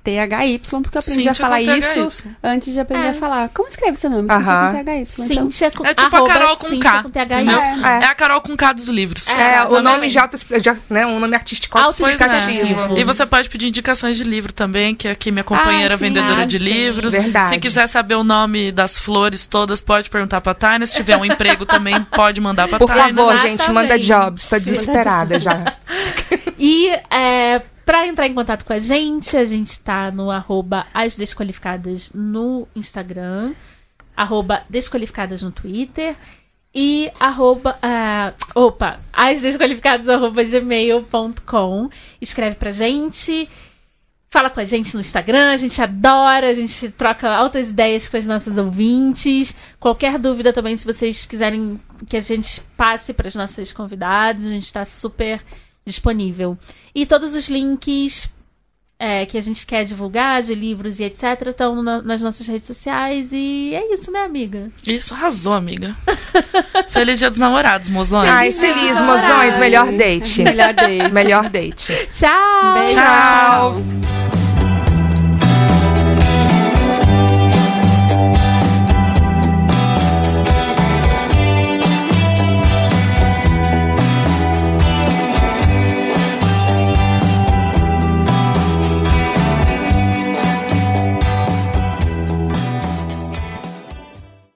C-I-N-T-H-Y-A-C-O-M-T-H-Y, 0.04 0.58
porque 0.58 0.96
eu 0.96 1.00
aprendi 1.00 1.22
Cíntia 1.22 1.30
a 1.32 1.34
falar 1.34 1.60
isso 1.62 2.22
THY. 2.22 2.36
antes 2.42 2.72
de 2.72 2.80
aprender 2.80 3.06
É. 3.06 3.10
a 3.10 3.14
falar. 3.14 3.48
Como 3.50 3.68
escreve 3.68 3.96
seu 3.96 4.10
nome? 4.10 4.28
Aham. 4.30 4.72
Cíntia 4.72 4.84
com 4.84 4.84
THY. 4.84 5.02
Então, 5.02 5.26
Cíntia 5.50 5.70
com 5.70 5.86
É 5.86 5.94
tipo 5.94 6.16
a 6.16 6.26
Carol 6.28 6.56
com 6.56 6.68
Cíntia 6.68 6.90
K. 6.90 7.02
com 7.02 7.08
THY. 7.10 7.24
É. 7.84 7.88
É 8.02 8.06
a 8.06 8.14
Carol 8.14 8.40
com 8.40 8.56
K 8.56 8.72
dos 8.72 8.88
livros. 8.88 9.28
É, 9.28 9.62
o 9.64 9.80
nome 9.80 10.08
de 10.08 10.18
auto, 10.18 10.36
já, 10.62 10.76
né, 10.90 11.06
um 11.06 11.18
nome 11.20 11.34
artístico 11.36 11.78
Auto- 11.78 11.98
Pois 11.98 12.20
é. 12.20 12.24
Explicativo. 12.26 12.98
E 12.98 13.04
você 13.04 13.24
pode 13.24 13.48
pedir 13.48 13.68
indicações 13.68 14.16
de 14.16 14.24
livro 14.24 14.52
também, 14.52 14.94
que 14.94 15.06
aqui 15.08 15.30
minha 15.30 15.44
companheira 15.44 15.94
Ah, 15.94 15.98
sim. 15.98 16.04
vendedora 16.04 16.42
Ah, 16.42 16.46
de 16.46 16.58
sim. 16.58 16.64
livros. 16.64 17.12
Verdade. 17.12 17.50
Se 17.54 17.58
quiser 17.60 17.86
saber 17.86 18.16
o 18.16 18.24
nome 18.24 18.72
das 18.72 18.98
flores 18.98 19.46
todas, 19.46 19.80
pode 19.80 20.10
perguntar 20.10 20.40
pra 20.40 20.52
Taina. 20.54 20.84
Se 20.86 20.96
tiver 20.96 21.16
um 21.16 21.24
emprego 21.24 21.64
também, 21.64 22.02
pode 22.12 22.40
mandar 22.40 22.66
pra 22.68 22.78
Por 22.78 22.88
Taina. 22.88 23.14
favor, 23.14 23.38
gente, 23.38 23.70
manda 23.70 23.98
jobs, 23.98 24.46
tô 24.46 24.58
desesperada 24.58 25.38
já. 25.38 25.76
E 26.58 26.88
é, 27.10 27.62
pra 27.92 28.06
entrar 28.06 28.26
em 28.26 28.32
contato 28.32 28.64
com 28.64 28.72
a 28.72 28.78
gente, 28.78 29.36
a 29.36 29.44
gente 29.44 29.78
tá 29.78 30.10
no 30.10 30.30
arroba 30.30 30.86
As 30.94 31.14
Desqualificadas 31.14 32.10
no 32.14 32.66
Instagram, 32.74 33.52
arroba 34.16 34.62
Desqualificadas 34.70 35.42
no 35.42 35.52
Twitter. 35.52 36.16
e 36.74 37.12
arroba. 37.20 37.78
ah, 37.82 38.32
opa, 38.54 38.98
asdesqualificados 39.12 40.08
arroba 40.08 40.42
gmail.com. 40.42 41.90
Escreve 42.18 42.56
pra 42.56 42.72
gente. 42.72 43.46
Fala 44.30 44.48
com 44.48 44.60
a 44.60 44.64
gente 44.64 44.94
no 44.94 45.02
Instagram, 45.02 45.50
a 45.50 45.58
gente 45.58 45.82
adora, 45.82 46.48
a 46.48 46.54
gente 46.54 46.88
troca 46.92 47.28
altas 47.28 47.68
ideias 47.68 48.08
com 48.08 48.16
as 48.16 48.24
nossas 48.24 48.56
ouvintes. 48.56 49.54
Qualquer 49.78 50.18
dúvida 50.18 50.50
também, 50.50 50.74
se 50.78 50.86
vocês 50.86 51.26
quiserem 51.26 51.78
que 52.08 52.16
a 52.16 52.20
gente 52.20 52.62
passe 52.74 53.12
para 53.12 53.28
as 53.28 53.34
nossas 53.34 53.70
convidadas, 53.70 54.46
a 54.46 54.48
gente 54.48 54.64
está 54.64 54.82
super 54.86 55.42
disponível. 55.86 56.56
E 56.94 57.04
todos 57.06 57.34
os 57.34 57.48
links 57.48 58.28
é, 58.98 59.26
que 59.26 59.36
a 59.36 59.40
gente 59.40 59.66
quer 59.66 59.84
divulgar, 59.84 60.42
de 60.44 60.54
livros 60.54 61.00
e 61.00 61.04
etc., 61.04 61.48
estão 61.48 61.82
na- 61.82 62.00
nas 62.02 62.20
nossas 62.20 62.46
redes 62.46 62.68
sociais. 62.68 63.32
E 63.32 63.74
é 63.74 63.92
isso, 63.92 64.12
né, 64.12 64.20
amiga? 64.22 64.70
Isso 64.86 65.12
arrasou, 65.12 65.54
amiga. 65.54 65.96
Feliz 66.90 67.18
dia 67.18 67.28
dos 67.28 67.38
namorados, 67.38 67.88
mozões. 67.88 68.30
Ai, 68.30 68.52
feliz, 68.52 69.00
mozões. 69.00 69.56
Melhor 69.56 69.90
date. 69.90 70.42
Melhor 70.44 70.72
date. 70.72 71.12
Melhor 71.12 71.48
date. 71.48 71.92
Tchau! 72.14 72.74
Beijo. 72.74 72.94
Tchau. 72.94 74.31